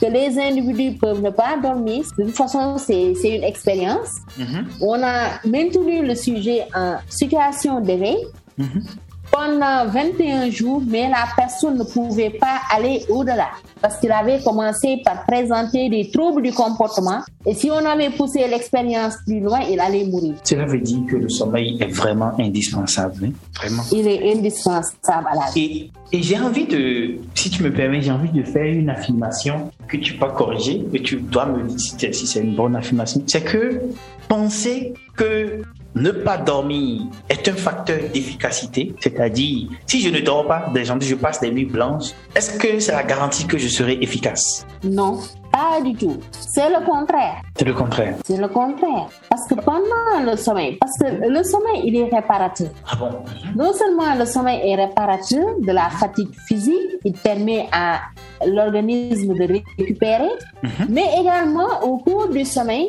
que 0.00 0.06
les 0.06 0.38
individus 0.38 0.98
peuvent 0.98 1.22
ne 1.22 1.30
pas 1.30 1.56
dormir. 1.60 2.04
De 2.18 2.24
toute 2.24 2.36
façon, 2.36 2.78
c'est 2.78 3.12
une 3.12 3.44
expérience. 3.44 4.10
Mhm. 4.38 4.68
On 4.80 5.02
a 5.02 5.40
maintenu 5.44 6.06
le 6.06 6.14
sujet 6.14 6.66
en 6.74 6.96
situation 7.08 7.80
d'éveil. 7.80 8.18
Mhm 8.56 8.82
pendant 9.30 9.86
21 9.86 10.50
jours, 10.50 10.82
mais 10.86 11.08
la 11.08 11.26
personne 11.36 11.78
ne 11.78 11.84
pouvait 11.84 12.30
pas 12.30 12.60
aller 12.74 13.04
au-delà 13.08 13.48
parce 13.80 13.98
qu'il 13.98 14.12
avait 14.12 14.40
commencé 14.42 15.00
par 15.04 15.24
présenter 15.24 15.88
des 15.88 16.10
troubles 16.10 16.42
du 16.42 16.52
comportement. 16.52 17.20
Et 17.46 17.54
si 17.54 17.70
on 17.70 17.84
avait 17.86 18.10
poussé 18.10 18.46
l'expérience 18.48 19.14
plus 19.26 19.40
loin, 19.40 19.60
il 19.70 19.80
allait 19.80 20.04
mourir. 20.04 20.34
Cela 20.44 20.66
veut 20.66 20.80
dire 20.80 21.00
que 21.08 21.16
le 21.16 21.28
sommeil 21.28 21.78
est 21.80 21.92
vraiment 21.92 22.32
indispensable, 22.38 23.26
hein? 23.26 23.32
vraiment. 23.56 23.82
Il 23.92 24.06
est 24.06 24.36
indispensable 24.36 25.28
à 25.30 25.34
la 25.34 25.50
vie. 25.52 25.90
Et, 26.12 26.18
et 26.18 26.22
j'ai 26.22 26.38
envie 26.38 26.66
de, 26.66 27.16
si 27.34 27.50
tu 27.50 27.62
me 27.62 27.72
permets, 27.72 28.02
j'ai 28.02 28.10
envie 28.10 28.30
de 28.30 28.42
faire 28.42 28.66
une 28.66 28.90
affirmation 28.90 29.70
que 29.88 29.96
tu 29.96 30.14
peux 30.14 30.28
corriger, 30.28 30.84
mais 30.92 31.00
tu 31.00 31.16
dois 31.16 31.46
me 31.46 31.62
dire 31.62 32.14
si 32.14 32.26
c'est 32.26 32.40
une 32.40 32.56
bonne 32.56 32.76
affirmation. 32.76 33.22
C'est 33.26 33.44
que 33.44 33.80
penser 34.28 34.94
que 35.16 35.62
ne 35.94 36.10
pas 36.10 36.36
dormir 36.36 37.02
est 37.28 37.48
un 37.48 37.54
facteur 37.54 37.98
d'efficacité, 38.12 38.94
c'est-à-dire 39.00 39.68
si 39.86 40.00
je 40.00 40.08
ne 40.08 40.20
dors 40.20 40.46
pas, 40.46 40.66
des 40.72 40.84
gens, 40.84 40.98
je 41.00 41.14
passe 41.14 41.40
des 41.40 41.50
nuits 41.50 41.64
blanches, 41.64 42.10
est-ce 42.34 42.58
que 42.58 42.78
c'est 42.80 42.92
la 42.92 43.02
garantie 43.02 43.46
que 43.46 43.58
je 43.58 43.68
serai 43.68 43.98
efficace? 44.00 44.66
Non, 44.84 45.18
pas 45.52 45.80
du 45.82 45.94
tout. 45.94 46.18
C'est 46.30 46.68
le 46.68 46.84
contraire. 46.84 47.42
C'est 47.56 47.64
le 47.64 47.74
contraire. 47.74 48.14
C'est 48.24 48.36
le 48.36 48.48
contraire. 48.48 49.08
Pendant 49.56 50.30
le 50.30 50.36
sommeil, 50.36 50.78
parce 50.80 50.96
que 50.98 51.28
le 51.28 51.42
sommeil, 51.42 51.82
il 51.84 51.96
est 51.96 52.04
réparateur. 52.04 52.68
Ah 52.90 52.96
bon? 52.96 53.10
Non 53.56 53.72
seulement 53.72 54.14
le 54.18 54.24
sommeil 54.24 54.60
est 54.64 54.74
réparateur 54.76 55.44
de 55.60 55.72
la 55.72 55.90
fatigue 55.90 56.30
physique, 56.46 56.98
il 57.04 57.12
permet 57.12 57.68
à 57.72 58.00
l'organisme 58.46 59.34
de 59.34 59.60
récupérer, 59.78 60.30
mhm. 60.62 60.86
mais 60.88 61.06
également 61.20 61.82
au 61.82 61.98
cours 61.98 62.28
du 62.28 62.44
sommeil, 62.44 62.88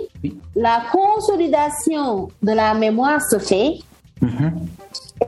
la 0.55 0.83
consolidation 0.91 2.29
de 2.41 2.51
la 2.51 2.73
mémoire 2.73 3.21
se 3.21 3.37
fait. 3.39 3.79
Mhm. 4.21 4.67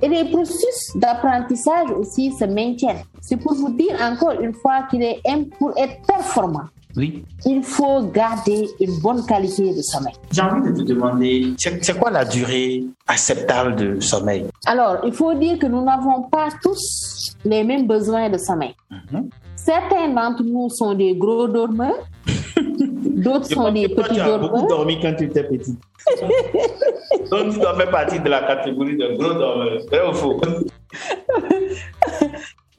Et 0.02 0.08
les 0.08 0.26
processus 0.26 0.96
d'apprentissage 0.96 1.92
aussi 1.98 2.32
se 2.32 2.46
maintiennent. 2.46 3.04
C'est 3.22 3.38
pour 3.38 3.54
vous 3.54 3.72
dire 3.74 3.96
encore 4.02 4.40
une 4.42 4.54
fois 4.54 4.84
qu'il 4.90 5.04
est 5.04 5.22
pour 5.60 5.72
être 5.78 6.02
performant. 6.08 6.66
Oui. 6.96 7.24
Il 7.46 7.64
faut 7.64 8.04
garder 8.04 8.68
une 8.80 9.00
bonne 9.00 9.26
qualité 9.26 9.74
de 9.76 9.82
sommeil. 9.82 10.14
J'ai 10.32 10.42
envie 10.42 10.72
de 10.72 10.78
te 10.78 10.84
demander, 10.84 11.54
c'est 11.58 11.98
quoi 11.98 12.12
la 12.12 12.24
durée 12.24 12.84
acceptable 13.08 13.76
de 13.76 14.00
sommeil? 14.00 14.46
Alors, 14.66 14.98
il 15.04 15.14
faut 15.14 15.34
dire 15.34 15.58
que 15.58 15.66
nous 15.66 15.84
n'avons 15.84 16.24
pas 16.24 16.50
tous 16.62 17.36
les 17.44 17.64
mêmes 17.64 17.88
besoins 17.88 18.30
de 18.30 18.38
sommeil. 18.38 18.76
Mhm. 18.92 19.30
Certains 19.56 20.10
d'entre 20.10 20.44
nous 20.44 20.70
sont 20.70 20.94
des 20.94 21.16
gros 21.16 21.48
dormeurs, 21.48 22.06
d'autres 22.58 23.48
sont 23.48 23.72
des 23.72 23.88
petits 23.90 24.16
dormeurs. 24.16 24.16
Tu 24.16 24.22
as 24.22 24.38
beaucoup 24.38 24.68
dormi 24.68 25.00
quand 25.02 25.16
tu 25.16 25.24
étais 25.26 25.44
petit. 25.46 25.78
Donc, 27.32 27.54
tu 27.54 27.60
dois 27.60 27.76
faire 27.76 27.90
partie 27.90 28.20
de 28.20 28.30
la 28.30 28.42
catégorie 28.44 28.98
de 28.98 29.16
gros 29.18 29.34
dormeurs. 29.34 29.80
Vrai 29.88 30.08
ou 30.10 30.14
faux? 30.14 30.42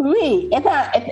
Oui, 0.04 0.50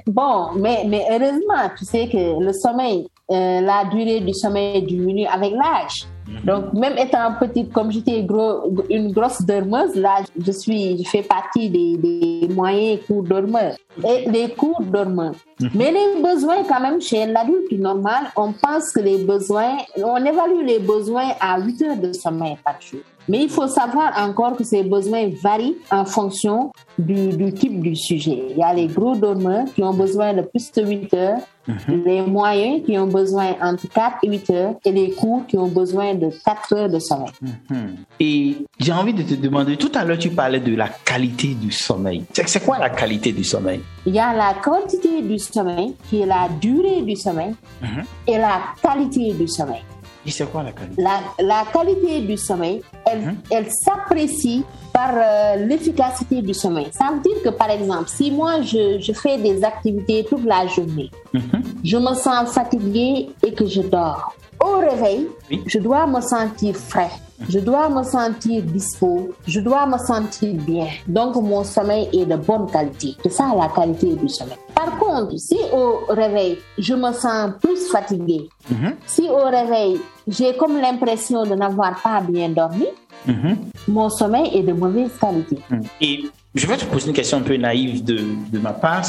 bon, 0.06 0.52
mais, 0.56 0.84
mais 0.86 1.06
heureusement, 1.10 1.70
tu 1.78 1.86
sais 1.86 2.08
que 2.08 2.44
le 2.44 2.52
sommeil, 2.52 3.08
euh, 3.30 3.62
la 3.62 3.86
durée 3.86 4.20
du 4.20 4.34
sommeil 4.34 4.82
diminue 4.82 5.24
avec 5.24 5.52
l'âge. 5.52 6.04
Mhm. 6.26 6.44
Donc, 6.44 6.72
même 6.74 6.96
étant 6.98 7.34
petite, 7.38 7.72
comme 7.72 7.90
j'étais 7.90 8.22
gros, 8.22 8.72
une 8.90 9.12
grosse 9.12 9.42
dormeuse, 9.42 9.94
là, 9.94 10.16
je 10.38 10.52
suis, 10.52 11.02
je 11.02 11.08
fais 11.08 11.22
partie 11.22 11.68
des, 11.70 11.96
des 11.96 12.48
moyens 12.48 13.00
courts 13.06 13.22
dormeurs 13.22 13.76
et 14.08 14.30
des 14.30 14.48
courts 14.50 14.82
dormeurs. 14.82 15.34
Mhm. 15.60 15.70
Mais 15.74 15.92
les 15.92 16.22
besoins, 16.22 16.62
quand 16.68 16.80
même, 16.80 17.00
chez 17.00 17.26
l'adulte 17.26 17.72
normal, 17.72 18.24
on 18.36 18.52
pense 18.52 18.90
que 18.90 19.00
les 19.00 19.18
besoins, 19.18 19.78
on 19.96 20.16
évalue 20.16 20.64
les 20.64 20.78
besoins 20.78 21.30
à 21.40 21.60
8 21.60 21.82
heures 21.82 21.96
de 21.96 22.12
sommeil 22.12 22.56
par 22.64 22.80
jour. 22.80 23.00
Mais 23.28 23.44
il 23.44 23.48
faut 23.48 23.68
savoir 23.68 24.12
encore 24.18 24.56
que 24.56 24.64
ces 24.64 24.82
besoins 24.82 25.30
varient 25.42 25.76
en 25.90 26.04
fonction 26.04 26.72
du, 26.98 27.52
type 27.54 27.80
du 27.80 27.94
sujet. 27.94 28.46
Il 28.50 28.56
y 28.56 28.62
a 28.62 28.74
les 28.74 28.86
gros 28.86 29.14
dormeurs 29.14 29.66
qui 29.74 29.82
ont 29.82 29.94
besoin 29.94 30.32
de 30.34 30.42
plus 30.42 30.72
de 30.72 30.84
8 30.84 31.14
heures, 31.14 31.38
mhm. 31.66 32.02
les 32.04 32.22
moyens 32.22 32.84
qui 32.84 32.98
ont 32.98 33.06
besoin 33.06 33.54
entre 33.60 33.88
4 33.88 34.18
et 34.22 34.28
8 34.28 34.50
heures, 34.50 34.74
et 34.84 34.92
les 34.92 35.10
courts 35.12 35.46
qui 35.46 35.56
ont 35.56 35.68
besoin 35.68 36.14
de 36.14 36.30
4 36.44 36.74
heures 36.74 36.88
de 36.88 36.98
sommeil. 36.98 37.30
Mhm. 37.40 37.96
Et 38.20 38.56
j'ai 38.78 38.92
envie 38.92 39.14
de 39.14 39.22
te 39.22 39.34
demander, 39.34 39.76
tout 39.76 39.92
à 39.94 40.04
l'heure 40.04 40.18
tu 40.18 40.30
parlais 40.30 40.60
de 40.60 40.74
la 40.74 40.88
qualité 40.88 41.48
du 41.54 41.70
sommeil. 41.70 42.24
C'est 42.32 42.64
quoi 42.64 42.78
la 42.78 42.90
qualité 42.90 43.32
du 43.32 43.44
sommeil? 43.44 43.80
Il 44.06 44.14
y 44.14 44.20
a 44.20 44.34
la 44.34 44.54
quantité 44.62 45.22
du 45.22 45.38
sommeil, 45.38 45.94
qui 46.08 46.20
est 46.20 46.26
la 46.26 46.48
durée 46.60 47.02
du 47.02 47.16
sommeil, 47.16 47.54
mhm. 47.80 48.04
et 48.26 48.38
la 48.38 48.60
qualité 48.82 49.32
du 49.32 49.48
sommeil. 49.48 49.82
Et 50.24 50.30
c'est 50.30 50.50
quoi 50.50 50.62
la 50.62 50.72
qualité? 50.72 51.02
La, 51.38 51.64
qualité 51.72 52.20
du 52.20 52.36
sommeil, 52.36 52.82
elle, 53.06 53.34
elle 53.50 53.66
s'apprécie 53.70 54.64
par 54.92 55.10
euh, 55.14 55.56
l'efficacité 55.56 56.42
du 56.42 56.54
sommeil. 56.54 56.88
Ça 56.92 57.10
veut 57.12 57.20
dire 57.20 57.42
que, 57.42 57.48
par 57.50 57.70
exemple, 57.70 58.08
si 58.08 58.30
moi, 58.30 58.60
je, 58.62 58.98
je 59.00 59.12
fais 59.12 59.38
des 59.38 59.64
activités 59.64 60.24
toute 60.28 60.44
la 60.44 60.66
journée, 60.66 61.10
mhm. 61.32 61.62
je 61.82 61.96
me 61.96 62.14
sens 62.14 62.50
fatiguée 62.52 63.30
et 63.44 63.52
que 63.52 63.66
je 63.66 63.82
dors. 63.82 64.34
au 64.64 64.78
réveil, 64.78 65.28
je 65.66 65.78
dois 65.78 66.06
me 66.06 66.20
sentir 66.20 66.76
frais. 66.76 67.10
Je 67.48 67.58
dois 67.58 67.88
me 67.88 68.02
sentir 68.04 68.62
dispo, 68.62 69.30
je 69.46 69.60
dois 69.60 69.86
me 69.86 69.98
sentir 69.98 70.54
bien. 70.54 70.86
Donc 71.08 71.34
mon 71.36 71.64
sommeil 71.64 72.08
est 72.12 72.24
de 72.24 72.36
bonne 72.36 72.70
qualité. 72.70 73.16
C'est 73.22 73.32
ça 73.32 73.52
la 73.56 73.68
qualité 73.68 74.14
du 74.14 74.28
sommeil. 74.28 74.56
Par 74.74 74.96
contre, 74.98 75.36
si 75.38 75.56
au 75.72 76.00
réveil, 76.08 76.58
je 76.78 76.94
me 76.94 77.12
sens 77.12 77.52
plus 77.60 77.88
fatigué, 77.90 78.48
mhm. 78.70 78.94
si 79.06 79.28
au 79.28 79.44
réveil, 79.44 80.00
j'ai 80.28 80.54
comme 80.56 80.80
l'impression 80.80 81.42
de 81.44 81.54
n'avoir 81.54 82.00
pas 82.00 82.20
bien 82.20 82.48
dormi, 82.48 82.86
mhm. 83.26 83.56
mon 83.88 84.08
sommeil 84.08 84.50
est 84.54 84.62
de 84.62 84.72
mauvaise 84.72 85.10
qualité. 85.20 85.58
Et 86.00 86.24
je 86.54 86.66
vais 86.66 86.76
te 86.76 86.84
poser 86.84 87.08
une 87.08 87.14
question 87.14 87.38
un 87.38 87.42
peu 87.42 87.56
naïve 87.56 88.04
de, 88.04 88.18
de 88.52 88.58
ma 88.58 88.72
part, 88.72 89.04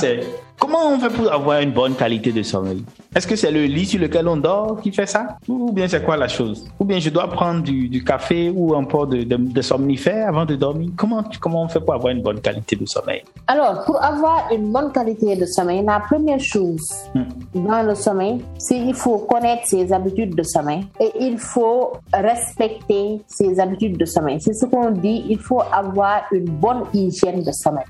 comment 0.63 0.93
on 0.93 0.99
fait 0.99 1.09
pour 1.09 1.31
avoir 1.31 1.59
une 1.59 1.71
bonne 1.71 1.93
qualité 1.93 2.31
de 2.31 2.41
sommeil? 2.41 2.85
Est-ce 3.13 3.27
que 3.27 3.35
c'est 3.35 3.51
le 3.51 3.65
lit 3.65 3.85
sur 3.85 3.99
lequel 3.99 4.27
on 4.27 4.37
dort 4.37 4.79
qui 4.81 4.91
fait 4.91 5.05
ça? 5.05 5.37
Ou 5.47 5.71
bien 5.71 5.87
c'est 5.87 6.03
quoi 6.03 6.15
la 6.15 6.29
chose? 6.29 6.65
Ou 6.79 6.85
bien 6.85 6.99
je 6.99 7.09
dois 7.09 7.27
prendre 7.27 7.61
du, 7.61 7.89
du 7.89 8.03
café 8.03 8.49
ou 8.49 8.73
un 8.73 8.85
peu 8.85 9.05
de, 9.05 9.23
de, 9.23 9.61
somnifère 9.61 10.29
avant 10.29 10.45
de 10.45 10.55
dormir? 10.55 10.89
Comment, 10.95 11.23
comment 11.39 11.63
on 11.63 11.67
fait 11.67 11.81
pour 11.81 11.93
avoir 11.93 12.13
une 12.13 12.21
bonne 12.21 12.39
qualité 12.39 12.75
de 12.77 12.85
sommeil? 12.85 13.23
Alors, 13.47 13.83
pour 13.85 14.01
avoir 14.01 14.47
une 14.51 14.71
bonne 14.71 14.91
qualité 14.91 15.35
de 15.35 15.45
sommeil, 15.45 15.83
la 15.85 15.99
première 15.99 16.39
chose 16.39 16.81
hmm. 17.13 17.67
dans 17.67 17.83
le 17.83 17.93
sommeil, 17.93 18.41
c'est 18.57 18.75
qu'il 18.75 18.95
faut 18.95 19.17
connaître 19.19 19.67
ses 19.67 19.91
habitudes 19.91 20.33
de 20.33 20.43
sommeil 20.43 20.87
et 20.99 21.11
il 21.19 21.37
faut 21.37 21.91
respecter 22.13 23.21
ses 23.27 23.59
habitudes 23.59 23.97
de 23.97 24.05
sommeil. 24.05 24.39
C'est 24.39 24.53
ce 24.53 24.65
qu'on 24.65 24.91
dit, 24.91 25.25
il 25.29 25.39
faut 25.39 25.61
avoir 25.71 26.21
une 26.31 26.45
bonne 26.45 26.83
hygiène 26.93 27.43
de 27.43 27.51
sommeil. 27.51 27.85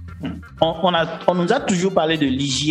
On, 0.60 0.94
a, 0.94 1.06
on 1.28 1.36
nous 1.36 1.52
a 1.54 1.60
toujours 1.60 1.94
parlé 1.94 2.18
de 2.18 2.26
l'hygiène 2.26 2.63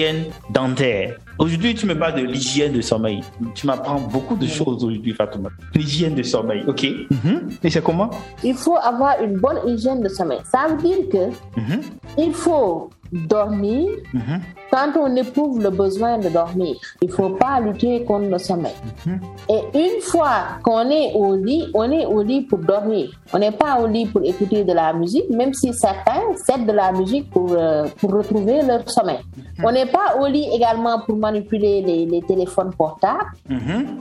dentaire. 0.51 1.17
Aujourd'hui, 1.39 1.75
tu 1.75 1.87
me 1.87 1.99
parles 1.99 2.21
de 2.21 2.27
l'hygiène 2.27 2.73
de 2.73 2.81
sommeil. 2.81 3.21
Tu 3.55 3.67
m'apprends 3.67 4.01
beaucoup 4.01 4.37
de 4.37 4.47
choses 4.47 4.85
aujourd'hui, 4.85 5.13
Fatouma. 5.13 5.51
L'hygiène 5.75 6.15
de 6.15 6.23
sommeil, 6.23 6.63
ok? 6.67 6.87
Mhm. 7.11 7.51
Et 7.63 7.71
c'est 7.71 7.83
comment? 7.83 8.11
Il 8.45 8.55
faut 8.55 8.77
avoir 8.77 9.23
une 9.23 9.39
bonne 9.39 9.59
hygiène 9.67 10.03
de 10.03 10.09
sommeil. 10.09 10.39
Ça 10.45 10.69
veut 10.69 10.83
dire 10.83 11.09
que 11.11 11.61
mhm. 11.61 11.81
il 12.19 12.33
faut 12.33 12.91
dormir 13.13 13.91
mhm. 14.13 14.41
quand 14.71 14.93
on 14.99 15.15
éprouve 15.17 15.63
le 15.63 15.71
besoin 15.71 16.19
de 16.19 16.29
dormir. 16.29 16.77
Il 17.03 17.09
ne 17.09 17.13
faut 17.13 17.31
pas 17.31 17.61
lutter 17.61 18.05
contre 18.05 18.29
le 18.31 18.39
sommeil. 18.39 18.73
Mhm. 19.07 19.21
Et 19.49 19.79
une 19.79 20.01
fois 20.01 20.59
qu'on 20.63 20.89
est 20.91 21.13
au 21.15 21.37
lit, 21.37 21.69
on 21.75 21.91
est 21.91 22.07
au 22.07 22.23
lit 22.23 22.43
pour 22.43 22.59
dormir. 22.59 23.11
On 23.33 23.39
n'est 23.39 23.53
pas 23.53 23.81
au 23.81 23.87
lit 23.87 24.07
pour 24.07 24.23
écouter 24.25 24.65
de 24.65 24.73
la 24.73 24.93
musique, 24.93 25.29
même 25.31 25.53
si 25.53 25.73
certains 25.75 26.23
cèdent 26.37 26.67
de 26.67 26.73
la 26.73 26.93
musique 26.93 27.31
pour, 27.31 27.53
euh, 27.53 27.87
pour 27.99 28.13
retrouver 28.13 28.63
leur 28.63 28.89
sommeil. 28.91 29.19
Mhm. 29.37 29.65
On 29.65 29.73
n'est 29.73 29.87
pas 29.87 30.17
au 30.21 30.27
lit 30.27 30.49
également 30.53 31.01
pour 31.01 31.17
manipuler 31.17 31.83
les, 31.83 32.07
les 32.07 32.23
téléphones 32.23 32.73
portables. 32.75 33.27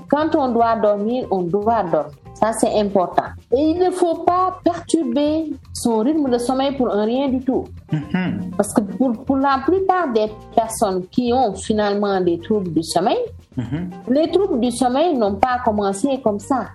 Quand 0.10 0.36
on 0.36 0.50
doit 0.50 0.76
dormir, 0.78 1.28
on 1.32 1.42
doit 1.42 1.84
dormir. 1.84 2.12
Ça, 2.42 2.54
c'est 2.54 2.80
important. 2.80 3.26
Et 3.52 3.62
il 3.72 3.78
ne 3.78 3.92
faut 3.92 4.16
pas 4.24 4.60
perturber 4.64 5.52
son 5.74 6.00
rythme 6.00 6.28
de 6.30 6.38
sommeil 6.40 6.76
pour 6.76 6.92
un 6.92 7.06
rien 7.06 7.30
du 7.30 7.40
tout. 7.40 7.66
Mm-hmm. 7.92 8.56
Parce 8.58 8.74
que 8.74 8.82
pour, 8.82 9.12
pour, 9.26 9.38
la 9.38 9.62
plupart 9.66 10.12
des 10.14 10.28
personnes 10.56 11.06
qui 11.08 11.32
ont 11.34 11.54
finalement 11.56 12.22
des 12.22 12.40
troubles 12.40 12.72
du 12.72 12.84
sommeil, 12.84 13.18
mm-hmm. 13.58 13.90
les 14.10 14.32
troubles 14.32 14.60
du 14.60 14.72
sommeil 14.72 15.18
n'ont 15.18 15.36
pas 15.36 15.60
commencé 15.64 16.20
comme 16.24 16.40
ça. 16.40 16.68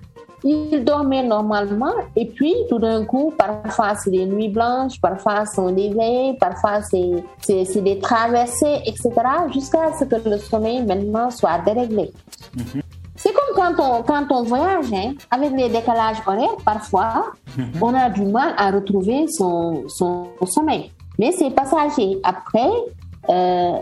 Ils 0.44 0.84
dormaient 0.84 1.24
normalement 1.24 1.94
et 2.14 2.26
puis 2.26 2.54
tout 2.68 2.78
d'un 2.78 3.04
coup, 3.04 3.32
parfois 3.36 3.94
c'est 3.96 4.10
des 4.10 4.26
nuits 4.26 4.50
blanches, 4.50 5.00
parfois 5.00 5.46
sont 5.46 5.72
des 5.72 5.88
veilles, 5.88 6.36
parfois 6.38 6.82
c'est 6.82 7.82
des 7.82 7.98
traversées, 7.98 8.80
etc. 8.84 9.10
jusqu'à 9.52 9.92
ce 9.98 10.04
que 10.04 10.28
le 10.28 10.38
sommeil 10.38 10.84
maintenant 10.84 11.30
soit 11.30 11.58
déréglé. 11.64 12.12
Mm-hmm. 12.56 12.82
C'est 13.16 13.32
comme 13.32 13.56
quand 13.56 13.82
on, 13.82 14.02
quand 14.02 14.26
on 14.30 14.42
voyage, 14.42 14.92
hein, 14.92 15.14
avec 15.30 15.52
les 15.52 15.68
décalages 15.70 16.18
horaires, 16.26 16.56
parfois, 16.64 17.32
mhm. 17.56 17.70
on 17.80 17.94
a 17.94 18.10
du 18.10 18.22
mal 18.22 18.52
à 18.58 18.70
retrouver 18.70 19.26
son, 19.28 19.84
son 19.88 20.28
sommeil. 20.44 20.92
Mais 21.18 21.32
c'est 21.32 21.50
passager. 21.50 22.18
Après, 22.22 22.70
euh, 23.28 23.72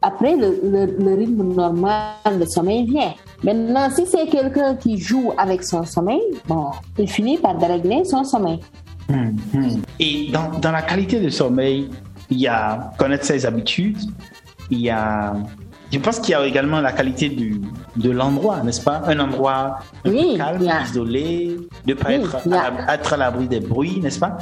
après 0.00 0.36
le, 0.36 0.96
le, 0.98 1.14
rythme 1.14 1.54
normal, 1.54 2.38
le 2.38 2.46
sommeil 2.46 2.84
vient. 2.84 3.14
Maintenant, 3.42 3.88
si 3.90 4.06
c'est 4.06 4.26
quelqu'un 4.26 4.74
qui 4.76 4.98
joue 4.98 5.32
avec 5.38 5.64
son 5.64 5.84
sommeil, 5.84 6.20
bon, 6.46 6.70
il 6.98 7.08
finit 7.08 7.38
par 7.38 7.56
dérégler 7.56 8.04
son 8.04 8.24
sommeil. 8.24 8.60
Et 9.98 10.30
dans, 10.32 10.58
dans 10.58 10.70
la 10.70 10.82
qualité 10.82 11.20
de 11.20 11.28
sommeil, 11.28 11.90
il 12.30 12.40
y 12.40 12.46
a 12.46 12.92
connaître 12.98 13.24
ses 13.24 13.44
habitudes, 13.44 13.98
il 14.70 14.80
y 14.80 14.90
a 14.90 15.34
je 15.92 15.98
pense 15.98 16.20
qu'il 16.20 16.30
y 16.30 16.34
a 16.34 16.46
également 16.46 16.80
la 16.80 16.92
qualité 16.92 17.28
du, 17.28 17.60
de 17.96 18.10
l'endroit, 18.10 18.62
n'est-ce 18.62 18.80
pas? 18.80 19.02
Un 19.04 19.20
endroit 19.20 19.80
calme, 20.02 20.66
isolé, 20.86 21.58
de 21.84 21.92
ne 21.92 21.94
pas 21.94 22.12
être, 22.12 22.36
à, 22.50 22.94
être 22.94 23.12
à 23.12 23.16
l'abri 23.18 23.46
des 23.46 23.60
bruits, 23.60 24.00
n'est-ce 24.00 24.18
pas? 24.18 24.38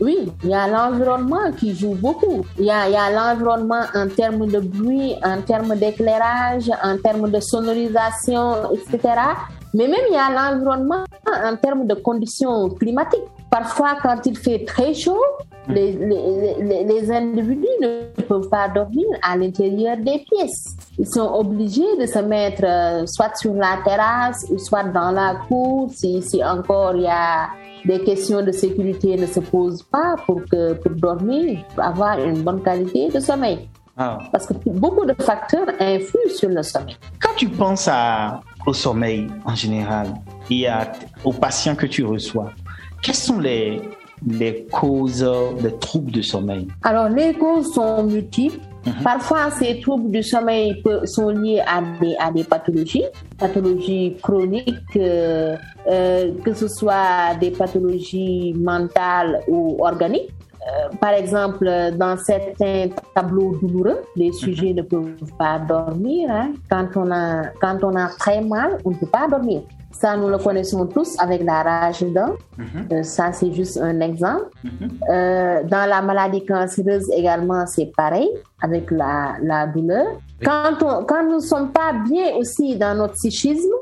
Oui, 0.00 0.32
il 0.42 0.50
y 0.50 0.54
a 0.54 0.66
l'environnement 0.66 1.52
qui 1.58 1.74
joue 1.74 1.94
beaucoup. 1.94 2.44
Il 2.58 2.64
y 2.64 2.70
a, 2.70 3.10
l'environnement 3.10 3.84
en 3.94 4.08
termes 4.08 4.46
de 4.46 4.60
bruit, 4.60 5.14
en 5.24 5.40
termes 5.42 5.76
d'éclairage, 5.76 6.70
en 6.82 6.98
termes 6.98 7.30
de 7.30 7.40
sonorisation, 7.40 8.72
etc. 8.72 9.14
Mais 9.72 9.88
même 9.88 10.00
il 10.08 10.14
y 10.14 10.16
a 10.16 10.30
l'environnement 10.30 11.04
en 11.26 11.56
termes 11.56 11.86
de 11.86 11.94
conditions 11.94 12.68
climatiques. 12.70 13.22
Parfois, 13.50 13.96
quand 14.02 14.26
il 14.26 14.36
fait 14.36 14.64
très 14.64 14.94
chaud, 14.94 15.22
les, 15.68 15.92
les, 15.92 16.84
les, 16.84 17.10
individus 17.10 17.66
ne 17.80 18.22
peuvent 18.22 18.48
pas 18.48 18.68
dormir 18.68 19.06
à 19.22 19.36
l'intérieur 19.36 19.96
des 19.96 20.24
pièces. 20.28 20.76
Ils 20.98 21.06
sont 21.06 21.32
obligés 21.32 21.96
de 21.98 22.06
se 22.06 22.18
mettre 22.18 22.64
euh, 22.64 23.06
soit 23.06 23.34
sur 23.36 23.54
la 23.54 23.78
terrasse 23.84 24.44
soit 24.58 24.84
dans 24.84 25.10
la 25.10 25.36
cour 25.48 25.88
si, 25.90 26.20
si 26.20 26.44
encore 26.44 26.94
il 26.96 27.02
y 27.02 27.06
a 27.06 27.48
des 27.84 28.00
questions 28.00 28.42
de 28.42 28.52
sécurité 28.52 29.16
ne 29.16 29.26
se 29.26 29.40
posent 29.40 29.82
pas 29.82 30.16
pour, 30.26 30.42
que, 30.50 30.74
pour 30.74 30.92
dormir, 30.92 31.64
pour 31.74 31.84
avoir 31.84 32.18
une 32.18 32.42
bonne 32.42 32.62
qualité 32.62 33.08
de 33.08 33.20
sommeil. 33.20 33.68
Ah. 33.96 34.18
Parce 34.32 34.46
que 34.46 34.54
beaucoup 34.70 35.04
de 35.04 35.14
facteurs 35.14 35.68
influent 35.78 36.34
sur 36.34 36.48
le 36.48 36.62
sommeil. 36.62 36.96
Quand 37.20 37.34
tu 37.36 37.48
penses 37.48 37.88
à, 37.90 38.40
au 38.66 38.72
sommeil 38.72 39.28
en 39.44 39.54
général 39.54 40.08
et 40.50 40.66
aux 41.22 41.32
patients 41.32 41.76
que 41.76 41.86
tu 41.86 42.04
reçois, 42.04 42.50
quelles 43.02 43.14
sont 43.14 43.38
les, 43.38 43.80
les 44.26 44.66
causes 44.72 45.30
des 45.60 45.76
troubles 45.78 46.10
de 46.10 46.22
sommeil? 46.22 46.66
Alors, 46.82 47.08
les 47.08 47.34
causes 47.34 47.72
sont 47.72 48.02
multiples. 48.04 48.58
Mhm. 48.86 49.02
Parfois, 49.02 49.50
ces 49.50 49.80
troubles 49.80 50.10
du 50.10 50.22
sommeil 50.22 50.82
sont 51.04 51.30
liés 51.30 51.62
à 51.66 51.82
des, 52.00 52.16
à 52.18 52.30
des 52.30 52.44
pathologies, 52.44 53.04
pathologies 53.38 54.16
chroniques, 54.22 54.96
euh, 54.96 55.56
euh, 55.88 56.32
que 56.44 56.52
ce 56.52 56.68
soit 56.68 57.34
des 57.40 57.50
pathologies 57.50 58.54
mentales 58.54 59.40
ou 59.48 59.76
organiques. 59.80 60.30
Euh, 60.66 60.96
par 60.98 61.12
exemple, 61.12 61.68
dans 61.98 62.16
certains 62.16 62.88
tableaux 63.14 63.56
douloureux, 63.60 64.00
les 64.16 64.28
mhm. 64.28 64.32
sujets 64.32 64.72
ne 64.72 64.82
peuvent 64.82 65.14
pas 65.38 65.58
dormir. 65.58 66.30
Hein. 66.30 66.52
Quand, 66.70 66.88
on 66.96 67.10
a, 67.10 67.48
quand 67.60 67.84
on 67.84 67.94
a 67.96 68.08
très 68.08 68.40
mal, 68.40 68.78
on 68.84 68.90
ne 68.90 68.96
peut 68.96 69.06
pas 69.06 69.28
dormir. 69.28 69.62
Ça, 70.00 70.16
nous 70.16 70.28
le 70.28 70.38
connaissons 70.38 70.86
tous 70.86 71.16
avec 71.18 71.42
la 71.44 71.62
rage 71.62 72.02
dents. 72.02 72.34
Mhm. 72.58 72.88
Euh, 72.92 73.02
ça, 73.02 73.32
c'est 73.32 73.52
juste 73.52 73.78
un 73.78 74.00
exemple. 74.00 74.46
Mhm. 74.64 74.90
Euh, 75.08 75.62
dans 75.64 75.88
la 75.88 76.02
maladie 76.02 76.44
cancéreuse 76.44 77.08
également, 77.12 77.64
c'est 77.66 77.92
pareil 77.96 78.28
avec 78.60 78.90
la, 78.90 79.36
la 79.42 79.66
douleur. 79.66 80.06
Quand, 80.44 80.82
on, 80.82 81.04
quand 81.04 81.22
nous 81.24 81.36
ne 81.36 81.40
sommes 81.40 81.70
pas 81.70 81.92
bien 82.08 82.34
aussi 82.36 82.76
dans 82.76 82.96
notre 82.96 83.14
psychisme, 83.14 83.72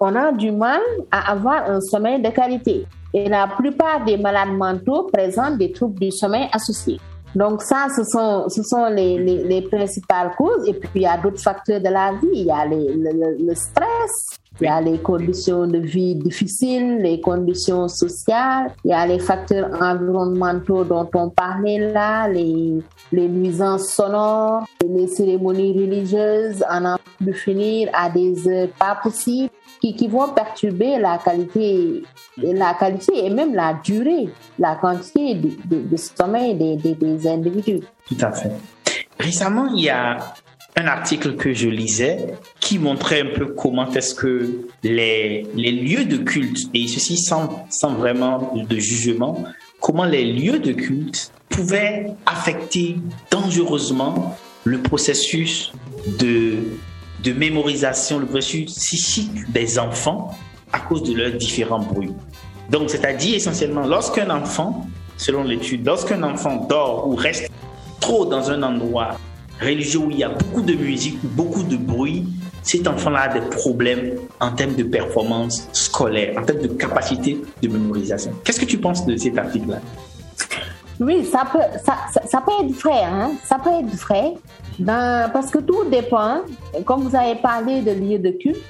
on 0.00 0.14
a 0.14 0.32
du 0.32 0.50
mal 0.52 0.80
à 1.10 1.32
avoir 1.32 1.68
un 1.70 1.80
sommeil 1.80 2.22
de 2.22 2.30
qualité. 2.30 2.86
Et 3.12 3.28
la 3.28 3.46
plupart 3.46 4.04
des 4.04 4.16
malades 4.16 4.52
mentaux 4.52 5.08
présentent 5.12 5.58
des 5.58 5.72
troubles 5.72 5.98
du 6.00 6.10
sommeil 6.10 6.48
associés. 6.52 7.00
Donc 7.34 7.62
ça, 7.62 7.88
ce 7.94 8.04
sont, 8.04 8.48
ce 8.48 8.62
sont 8.62 8.86
les, 8.86 9.18
les, 9.18 9.44
les 9.44 9.62
principales 9.62 10.32
causes. 10.36 10.66
Et 10.66 10.74
puis, 10.74 10.88
il 10.96 11.02
y 11.02 11.06
a 11.06 11.16
d'autres 11.18 11.40
facteurs 11.40 11.80
de 11.80 11.88
la 11.88 12.12
vie. 12.12 12.28
Il 12.32 12.46
y 12.46 12.50
a 12.50 12.64
les, 12.64 12.94
le, 12.94 13.36
le, 13.46 13.54
stress, 13.54 14.38
il 14.60 14.64
y 14.64 14.68
a 14.68 14.80
les 14.80 14.98
conditions 14.98 15.66
de 15.66 15.78
vie 15.78 16.14
difficiles, 16.14 16.98
les 17.00 17.20
conditions 17.20 17.86
sociales, 17.88 18.72
il 18.84 18.90
y 18.90 18.94
a 18.94 19.06
les 19.06 19.18
facteurs 19.18 19.70
environnementaux 19.80 20.84
dont 20.84 21.08
on 21.14 21.30
parlait 21.30 21.92
là, 21.92 22.28
les, 22.28 22.82
les 23.12 23.28
nuisances 23.28 23.88
sonores, 23.88 24.64
les 24.86 25.06
cérémonies 25.06 25.74
religieuses 25.78 26.64
en 26.68 26.84
en 26.84 26.96
plus 27.18 27.34
finir 27.34 27.88
à 27.92 28.08
des 28.10 28.48
heures 28.48 28.68
pas 28.78 28.98
possibles 29.02 29.50
qui, 29.80 30.08
vont 30.08 30.32
perturber 30.32 30.98
la 30.98 31.18
qualité, 31.18 32.02
la 32.36 32.74
qualité 32.74 33.24
et 33.24 33.30
même 33.30 33.54
la 33.54 33.80
durée, 33.82 34.28
la 34.58 34.76
quantité 34.76 35.34
de, 35.34 35.96
sommeil 35.96 36.54
des, 36.54 37.28
individus. 37.28 37.80
Tout 38.06 38.16
à 38.20 38.32
fait. 38.32 38.52
Récemment, 39.18 39.68
il 39.74 39.84
y 39.84 39.90
a 39.90 40.34
un 40.76 40.86
article 40.86 41.36
que 41.36 41.52
je 41.52 41.68
lisais 41.68 42.34
qui 42.60 42.78
montrait 42.78 43.22
un 43.22 43.34
peu 43.36 43.46
comment 43.46 43.90
est-ce 43.92 44.14
que 44.14 44.66
les, 44.82 45.42
lieux 45.54 46.04
de 46.04 46.18
culte, 46.18 46.70
et 46.72 46.86
ceci 46.86 47.16
sans 47.16 47.94
vraiment 47.96 48.52
de 48.54 48.76
jugement, 48.76 49.44
comment 49.80 50.04
les 50.04 50.24
lieux 50.24 50.58
de 50.58 50.72
culte 50.72 51.32
pouvaient 51.48 52.12
affecter 52.26 52.96
dangereusement 53.30 54.36
le 54.64 54.78
processus 54.80 55.72
de, 56.18 56.56
de 57.22 57.32
mémorisation, 57.32 58.18
le 58.18 58.26
processus 58.26 58.74
psychique 58.74 59.50
des 59.50 59.78
enfants 59.78 60.36
à 60.72 60.80
cause 60.80 61.02
de 61.02 61.14
leurs 61.14 61.32
différents 61.32 61.80
bruits. 61.80 62.12
Donc, 62.70 62.90
c'est-à-dire 62.90 63.36
essentiellement, 63.36 63.86
lorsqu'un 63.86 64.30
enfant, 64.30 64.86
selon 65.16 65.44
l'étude, 65.44 65.86
lorsqu'un 65.86 66.22
enfant 66.22 66.66
dort 66.68 67.08
ou 67.08 67.14
reste 67.14 67.50
trop 68.00 68.26
dans 68.26 68.50
un 68.50 68.62
endroit 68.62 69.16
religieux 69.60 70.00
où 70.00 70.10
il 70.10 70.18
y 70.18 70.24
a 70.24 70.28
beaucoup 70.28 70.62
de 70.62 70.74
musique 70.74 71.18
ou 71.24 71.28
beaucoup 71.28 71.62
de 71.62 71.76
bruit, 71.76 72.26
cet 72.62 72.86
enfant-là 72.86 73.20
a 73.20 73.28
des 73.28 73.48
problèmes 73.48 74.18
en 74.40 74.52
termes 74.52 74.74
de 74.74 74.82
performance 74.82 75.68
scolaire, 75.72 76.36
en 76.38 76.44
termes 76.44 76.60
de 76.60 76.68
capacité 76.68 77.40
de 77.62 77.68
mémorisation. 77.68 78.32
Qu'est-ce 78.44 78.60
que 78.60 78.66
tu 78.66 78.78
penses 78.78 79.06
de 79.06 79.16
cet 79.16 79.38
article-là? 79.38 79.80
Oui, 81.00 81.24
ça 81.24 81.44
peut, 81.50 81.58
ça, 81.84 81.96
ça, 82.26 82.40
peut 82.40 82.52
être 82.60 82.72
vrai, 82.72 83.04
hein? 83.04 83.30
ça 83.44 83.58
peut 83.58 83.70
être 83.70 83.94
vrai, 83.94 84.34
parce 85.32 85.50
que 85.50 85.58
tout 85.58 85.84
dépend, 85.84 86.40
comme 86.84 87.02
vous 87.02 87.16
avez 87.16 87.36
parlé 87.36 87.82
de 87.82 87.92
lieu 87.92 88.18
de 88.18 88.30
culte, 88.30 88.62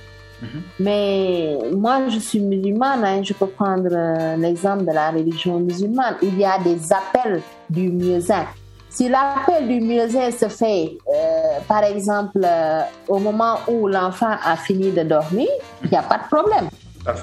mhm. 0.43 0.63
mais 0.81 1.59
moi 1.75 2.09
je 2.09 2.19
suis 2.19 2.41
musulmane, 2.41 3.05
hein, 3.05 3.23
je 3.23 3.33
peux 3.33 3.47
prendre 3.47 3.89
euh, 3.91 4.37
l'exemple 4.37 4.85
de 4.85 4.93
la 4.93 5.11
religion 5.11 5.59
musulmane, 5.59 6.17
il 6.23 6.39
y 6.39 6.45
a 6.45 6.59
des 6.59 6.93
appels 6.93 7.41
du 7.71 7.91
mieux-être 7.91 8.49
si 8.91 9.09
l'appel 9.09 9.69
du 9.69 9.81
musée 9.81 10.31
se 10.33 10.49
fait, 10.49 10.99
euh, 11.07 11.61
par 11.69 11.85
exemple, 11.85 12.41
euh, 12.45 12.81
au 13.07 13.19
moment 13.19 13.59
où 13.69 13.87
l'enfant 13.87 14.35
a 14.45 14.57
fini 14.57 14.91
de 14.91 15.03
dormir, 15.03 15.47
il 15.85 15.91
n'y 15.91 15.97
a 15.97 16.03
pas 16.03 16.19
de 16.19 16.27
problème. 16.37 16.69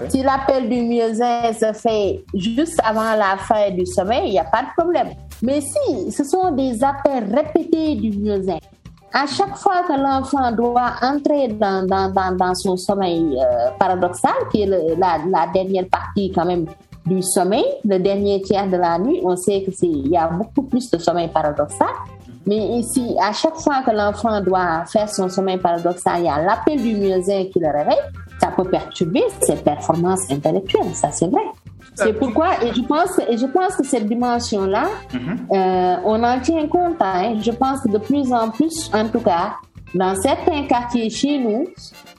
Si 0.09 0.23
l'appel 0.23 0.69
du 0.69 0.81
musée 0.81 1.53
se 1.53 1.73
fait 1.73 2.23
juste 2.33 2.79
avant 2.83 3.15
la 3.15 3.37
fin 3.37 3.71
du 3.71 3.85
sommeil, 3.85 4.27
il 4.27 4.31
n'y 4.31 4.39
a 4.39 4.45
pas 4.45 4.63
de 4.63 4.81
problème. 4.81 5.09
Mais 5.41 5.61
si 5.61 6.11
ce 6.11 6.23
sont 6.23 6.51
des 6.51 6.83
appels 6.83 7.33
répétés 7.33 7.95
du 7.95 8.17
musée, 8.17 8.59
à 9.13 9.25
chaque 9.27 9.55
fois 9.55 9.83
que 9.87 9.93
l'enfant 9.93 10.51
doit 10.51 10.93
entrer 11.01 11.47
dans, 11.47 12.53
son 12.53 12.75
sommeil 12.75 13.37
euh, 13.39 13.69
paradoxal, 13.79 14.33
qui 14.51 14.63
est 14.63 14.65
la, 14.65 15.19
la, 15.29 15.47
dernière 15.53 15.87
partie 15.87 16.31
quand 16.31 16.45
même 16.45 16.65
du 17.05 17.21
sommeil, 17.21 17.63
le 17.85 17.97
dernier 17.99 18.41
tiers 18.41 18.67
de 18.67 18.77
la 18.77 18.99
nuit, 18.99 19.21
on 19.23 19.35
sait 19.35 19.63
qu'il 19.63 20.07
y 20.07 20.17
a 20.17 20.27
beaucoup 20.27 20.63
plus 20.63 20.89
de 20.89 20.97
sommeil 20.97 21.29
paradoxal. 21.29 21.87
Mais 22.45 22.57
ici, 22.57 23.15
à 23.21 23.31
chaque 23.31 23.55
fois 23.55 23.81
que 23.83 23.91
l'enfant 23.91 24.41
doit 24.41 24.85
faire 24.85 25.09
son 25.09 25.29
sommeil 25.29 25.57
paradoxal, 25.57 26.19
il 26.19 26.25
y 26.25 26.29
a 26.29 26.41
l'appel 26.41 26.81
du 26.81 26.95
muezzin 26.95 27.45
qui 27.45 27.59
le 27.59 27.67
réveille. 27.67 28.01
Ça 28.45 28.51
peut 28.55 28.69
perturber 28.69 29.23
ses 29.41 29.55
performances 29.55 30.29
intellectuelles, 30.31 30.93
ça 30.93 31.11
c'est 31.11 31.27
vrai. 31.27 31.41
C'est 31.95 32.13
pourquoi, 32.13 32.61
et 32.63 32.73
je 32.73 32.81
pense, 32.81 33.19
et 33.29 33.37
je 33.37 33.45
pense 33.45 33.75
que 33.75 33.85
cette 33.85 34.07
dimension-là, 34.07 34.87
mhm. 35.13 35.47
euh, 35.51 35.95
on 36.03 36.21
en 36.23 36.39
tient 36.41 36.67
compte. 36.67 36.97
Hein. 36.99 37.37
Je 37.41 37.51
pense 37.51 37.81
que 37.81 37.89
de 37.89 37.97
plus 37.97 38.33
en 38.33 38.49
plus, 38.49 38.91
en 38.93 39.07
tout 39.07 39.21
cas, 39.21 39.55
dans 39.93 40.13
certains 40.15 40.63
quartiers 40.63 41.09
chez 41.09 41.37
nous, 41.37 41.67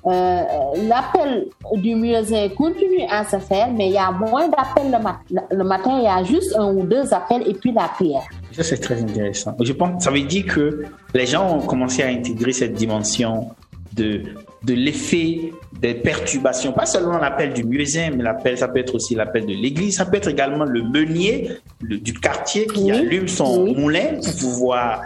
euh, 0.07 0.43
l'appel 0.89 1.49
du 1.75 1.95
muezzin 1.95 2.49
continue 2.57 3.03
à 3.11 3.25
se 3.25 3.39
faire, 3.39 3.71
mais 3.71 3.89
il 3.89 3.93
y 3.93 3.99
a 3.99 4.11
moins 4.13 4.49
d'appels 4.49 4.91
le, 4.91 4.99
matin. 4.99 5.47
le 5.51 5.65
matin. 5.65 5.99
Il 5.99 6.05
y 6.05 6.07
a 6.07 6.25
juste 6.25 6.57
un 6.57 6.73
ou 6.73 6.85
deux 6.85 7.13
appels 7.13 7.43
et 7.47 7.53
puis 7.53 7.73
la 7.73 7.89
prière. 7.89 8.23
Ça, 8.53 8.63
c'est 8.63 8.79
très 8.79 9.03
intéressant. 9.03 9.55
Je 9.61 9.73
pense 9.73 10.03
ça 10.03 10.11
veut 10.11 10.23
dire 10.23 10.47
que 10.47 10.85
les 11.13 11.27
gens 11.27 11.55
ont 11.55 11.61
commencé 11.61 12.03
à 12.03 12.07
intégrer 12.07 12.53
cette 12.53 12.73
dimension 12.73 13.51
de, 13.97 14.23
de 14.63 14.75
l'effet 14.75 15.53
des 15.81 15.95
perturbations. 15.95 16.73
Pas 16.73 16.87
seulement 16.87 17.19
l'appel 17.19 17.53
du 17.53 17.65
muezzin, 17.65 18.11
mais 18.17 18.23
l'appel, 18.23 18.59
ça 18.59 18.69
peut 18.69 18.79
être 18.79 18.95
aussi 18.95 19.15
l'appel 19.15 19.47
de 19.47 19.53
l'église. 19.53 19.97
Ça 19.97 20.07
peut 20.07 20.17
être 20.17 20.29
également 20.29 20.65
le 20.65 20.83
meunier 20.83 21.51
du 21.81 22.13
quartier 22.15 22.67
qui 22.67 22.91
allume 22.91 23.29
son 23.29 23.67
moulin 23.75 24.21
pour 24.23 24.37
pouvoir 24.37 25.03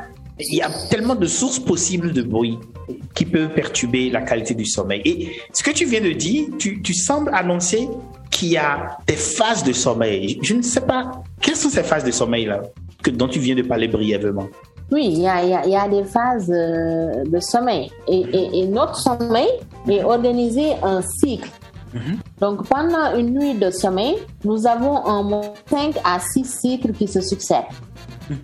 il 0.49 0.57
y 0.57 0.63
a 0.63 0.71
tellement 0.89 1.15
de 1.15 1.27
sources 1.27 1.59
possibles 1.59 2.13
de 2.13 2.23
bruit 2.23 2.59
qui 3.15 3.25
peuvent 3.25 3.53
perturber 3.53 4.11
la 4.11 4.23
qualité 4.23 4.55
du 4.55 4.65
sommeil. 4.65 5.03
Et 5.05 5.37
ce 5.53 5.63
que 5.63 5.71
tu 5.71 5.85
viens 5.85 6.01
de 6.01 6.13
dire, 6.13 6.47
tu, 6.59 6.95
sembles 6.95 7.31
annoncer 7.35 7.89
qu'il 8.31 8.49
y 8.49 8.57
a 8.57 8.99
des 9.07 9.17
phases 9.17 9.63
de 9.63 9.73
sommeil. 9.73 10.39
Je 10.43 10.55
ne 10.55 10.63
sais 10.63 10.81
pas, 10.81 11.23
quelles 11.41 11.57
sont 11.57 11.71
ces 11.71 11.83
phases 11.83 12.05
de 12.05 12.11
sommeil-là 12.11 12.63
dont 13.13 13.29
tu 13.29 13.39
viens 13.39 13.55
de 13.55 13.63
parler 13.63 13.89
brièvement? 13.89 14.49
Oui, 14.93 15.07
il 15.07 15.21
y 15.21 15.27
a, 15.29 15.89
des 15.89 16.05
phases 16.05 16.51
euh, 16.51 17.25
de 17.25 17.39
sommeil. 17.41 17.91
Et, 18.09 18.67
notre 18.67 18.97
sommeil 18.97 19.49
est 19.89 20.03
organisé 20.03 20.73
en 20.83 21.01
cycle. 21.03 21.51
Mhm. 21.95 22.19
Donc, 22.41 22.67
pendant 22.69 23.17
une 23.17 23.39
nuit 23.39 23.55
de 23.55 23.71
sommeil, 23.71 24.17
nous 24.45 24.67
avons 24.67 24.97
en 24.97 25.23
moins 25.25 25.53
5 25.69 25.97
à 26.05 26.19
6 26.19 26.45
cycles 26.45 26.93
qui 26.93 27.07
se 27.07 27.21
succèdent. 27.21 27.65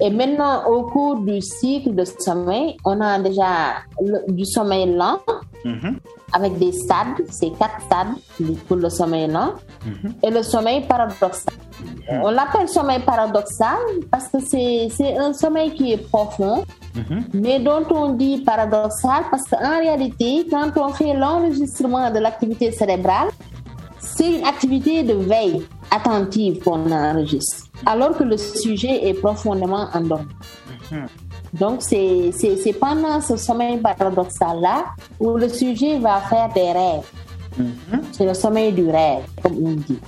Et 0.01 0.11
maintenant, 0.11 0.67
au 0.69 0.83
cours 0.83 1.21
du 1.21 1.41
cycle 1.41 1.95
de 1.95 2.05
sommeil, 2.19 2.77
on 2.85 3.01
a 3.01 3.19
déjà 3.21 3.77
du 4.29 4.45
sommeil 4.45 4.93
lent 4.95 5.21
mhm. 5.65 5.99
avec 6.33 6.59
des 6.59 6.73
stades, 6.73 7.25
c'est 7.31 7.51
quatre 7.57 7.81
stades 7.87 8.57
pour 8.67 8.77
le 8.79 8.91
sommeil 8.91 9.29
lent, 9.29 9.55
mhm. 9.85 10.15
et 10.25 10.31
le 10.31 10.43
sommeil 10.43 10.85
paradoxal. 10.87 11.55
Mhm. 11.81 12.23
On 12.23 12.31
l'appelle 12.31 12.69
sommeil 12.69 13.01
paradoxal 13.01 13.79
parce 14.11 14.29
que 14.29 14.39
c'est 14.41 15.17
un 15.19 15.33
sommeil 15.33 15.73
qui 15.75 15.93
est 15.93 15.99
profond, 15.99 16.65
mais 17.35 17.59
dont 17.61 17.85
on 17.91 18.15
dit 18.15 18.39
paradoxal 18.39 19.25
parce 19.31 19.45
qu'en 19.45 19.79
réalité, 19.79 20.47
quand 20.51 20.71
on 20.77 20.89
fait 20.93 21.15
l'enregistrement 21.15 22.11
de 22.11 22.19
l'activité 22.19 22.73
cérébrale, 22.73 23.29
c'est 24.01 24.39
une 24.39 24.47
activité 24.47 25.03
de 25.03 25.15
veille 25.15 25.67
attentive 25.91 26.63
qu'on 26.63 26.91
enregistre 26.91 27.67
alors 27.85 28.17
que 28.17 28.25
le 28.25 28.37
sujet 28.37 29.09
est 29.09 29.15
profondément 29.15 29.89
endormi. 29.93 30.27
Mhm. 30.91 31.07
Donc, 31.53 31.83
c'est 31.83 32.33
pendant 32.81 33.21
ce 33.21 33.37
sommeil 33.37 33.79
paradoxal-là 33.79 34.87
où 35.21 35.37
le 35.37 35.49
sujet 35.49 35.99
va 35.99 36.21
faire 36.21 36.49
des 36.55 36.73
rêves. 36.73 37.11
Mhm. 37.59 38.03
C'est 38.13 38.27
le 38.27 38.35
sommeil 38.35 38.73
du 38.73 38.89
rêve, 38.91 39.25
comme 39.43 39.57
on 39.65 39.73
dit. 39.73 39.99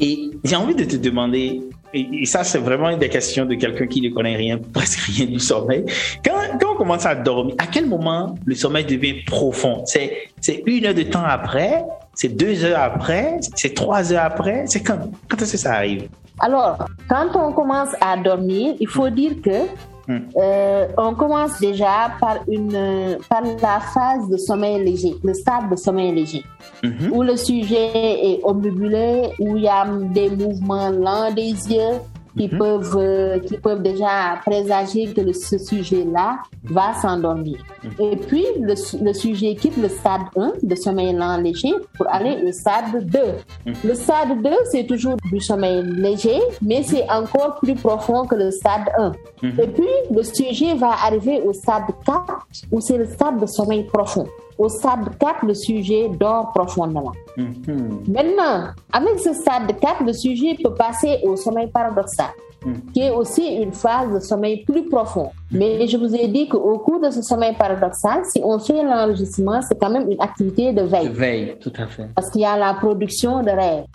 Et 0.00 0.30
j'ai 0.42 0.56
envie 0.56 0.74
de 0.74 0.84
te 0.84 0.96
demander, 0.96 1.60
et, 1.92 2.24
ça 2.24 2.42
c'est 2.42 2.58
vraiment 2.58 2.88
une 2.88 2.98
des 2.98 3.08
questions 3.08 3.44
de 3.44 3.54
quelqu'un 3.54 3.86
qui 3.86 4.00
ne 4.00 4.08
connaît 4.08 4.36
rien, 4.36 4.58
presque 4.72 5.00
rien 5.00 5.26
du 5.26 5.38
sommeil. 5.38 5.84
Quand, 6.24 6.58
quand, 6.58 6.72
on 6.72 6.76
commence 6.76 7.04
à 7.04 7.14
dormir, 7.14 7.54
à 7.58 7.66
quel 7.66 7.86
moment 7.86 8.34
le 8.44 8.54
sommeil 8.54 8.84
devient 8.84 9.22
profond? 9.26 9.84
C'est 9.84 10.30
une 10.66 10.86
heure 10.86 10.94
de 10.94 11.02
temps 11.02 11.24
après? 11.24 11.84
C'est 12.14 12.28
deux 12.28 12.64
heures 12.64 12.80
après? 12.80 13.38
C'est 13.54 13.74
trois 13.74 14.12
heures 14.12 14.24
après? 14.24 14.64
C'est 14.66 14.82
quand, 14.82 14.98
quand 15.28 15.40
est-ce 15.42 15.52
que 15.52 15.58
ça 15.58 15.74
arrive? 15.74 16.08
Alors, 16.40 16.86
quand 17.08 17.28
on 17.34 17.52
commence 17.52 17.90
à 18.00 18.16
dormir, 18.16 18.74
il 18.80 18.88
faut 18.88 19.10
dire 19.10 19.32
que 19.44 19.66
hmm. 20.08 20.20
euh, 20.36 20.86
on 20.96 21.14
commence 21.14 21.60
déjà 21.60 22.12
par 22.18 22.38
une 22.48 23.18
par 23.28 23.42
la 23.42 23.80
phase 23.80 24.28
de 24.30 24.38
sommeil 24.38 24.82
léger, 24.82 25.14
le 25.22 25.34
stade 25.34 25.68
de 25.70 25.76
sommeil 25.76 26.14
léger, 26.14 26.42
mhm. 26.82 27.12
où 27.12 27.22
le 27.22 27.36
sujet 27.36 28.32
est 28.32 28.40
omnibulé, 28.42 29.30
où 29.38 29.56
il 29.56 29.64
y 29.64 29.68
a 29.68 29.86
des 29.86 30.30
mouvements 30.30 30.90
lents 30.90 31.32
des 31.32 31.50
yeux, 31.50 32.00
qui, 32.36 32.48
mhm. 32.48 32.58
peuvent, 32.58 32.96
euh, 32.96 33.38
qui 33.40 33.56
peuvent 33.56 33.82
déjà 33.82 34.38
présager 34.44 35.12
que 35.12 35.32
ce 35.32 35.58
sujet-là 35.58 36.38
va 36.64 36.94
s'endormir. 36.94 37.58
Mhm. 37.82 37.90
Et 37.98 38.16
puis, 38.16 38.44
le, 38.60 38.74
le, 39.04 39.12
sujet 39.12 39.54
quitte 39.54 39.76
le 39.76 39.88
stade 39.88 40.22
1 40.36 40.52
de 40.62 40.74
sommeil 40.74 41.12
lent 41.14 41.36
léger 41.38 41.72
pour 41.96 42.06
aller 42.08 42.38
au 42.46 42.52
stade 42.52 43.04
2. 43.04 43.18
Mhm. 43.66 43.74
Le 43.84 43.94
stade 43.94 44.42
2, 44.42 44.50
c'est 44.70 44.86
toujours 44.86 45.16
du 45.30 45.40
sommeil 45.40 45.82
léger, 45.82 46.40
mais 46.62 46.82
c'est 46.82 47.08
encore 47.10 47.58
plus 47.60 47.74
profond 47.74 48.26
que 48.26 48.34
le 48.34 48.50
stade 48.50 48.88
1. 48.98 49.12
Et 49.42 49.66
puis, 49.66 49.84
le 50.10 50.22
sujet 50.22 50.74
va 50.74 50.92
arriver 51.04 51.42
au 51.44 51.52
stade 51.52 51.84
4, 52.06 52.46
où 52.70 52.80
c'est 52.80 52.98
le 52.98 53.06
stade 53.06 53.40
de 53.40 53.46
sommeil 53.46 53.84
profond. 53.84 54.26
Au 54.60 54.68
stade 54.68 55.16
4, 55.18 55.46
le 55.46 55.54
sujet 55.54 56.10
dort 56.10 56.52
profondément. 56.52 57.12
Mhm. 57.34 58.02
Maintenant, 58.08 58.74
avec 58.92 59.18
ce 59.18 59.32
stade 59.32 59.72
4, 59.80 60.04
le 60.04 60.12
sujet 60.12 60.54
peut 60.62 60.74
passer 60.74 61.18
au 61.22 61.34
sommeil 61.34 61.68
paradoxal, 61.68 62.32
mhm. 62.66 62.92
qui 62.92 63.00
est 63.00 63.10
aussi 63.10 63.42
une 63.56 63.72
phase 63.72 64.12
de 64.12 64.20
sommeil 64.20 64.62
plus 64.66 64.86
profond. 64.86 65.30
Mhm. 65.50 65.58
Mais 65.58 65.88
je 65.88 65.96
vous 65.96 66.14
ai 66.14 66.28
dit 66.28 66.46
qu'au 66.46 66.78
cours 66.80 67.00
de 67.00 67.10
ce 67.10 67.22
sommeil 67.22 67.54
paradoxal, 67.56 68.20
si 68.30 68.42
on 68.44 68.58
fait 68.58 68.82
l'enregistrement, 68.82 69.62
c'est 69.62 69.80
quand 69.80 69.88
même 69.88 70.10
une 70.10 70.20
activité 70.20 70.74
de 70.74 70.82
veille. 70.82 71.08
De 71.08 71.14
veille, 71.14 71.56
tout 71.58 71.72
à 71.78 71.86
fait. 71.86 72.10
Parce 72.14 72.28
qu'il 72.28 72.42
y 72.42 72.44
a 72.44 72.58
la 72.58 72.74
production 72.74 73.42
de 73.42 73.52
rêves. 73.62 73.86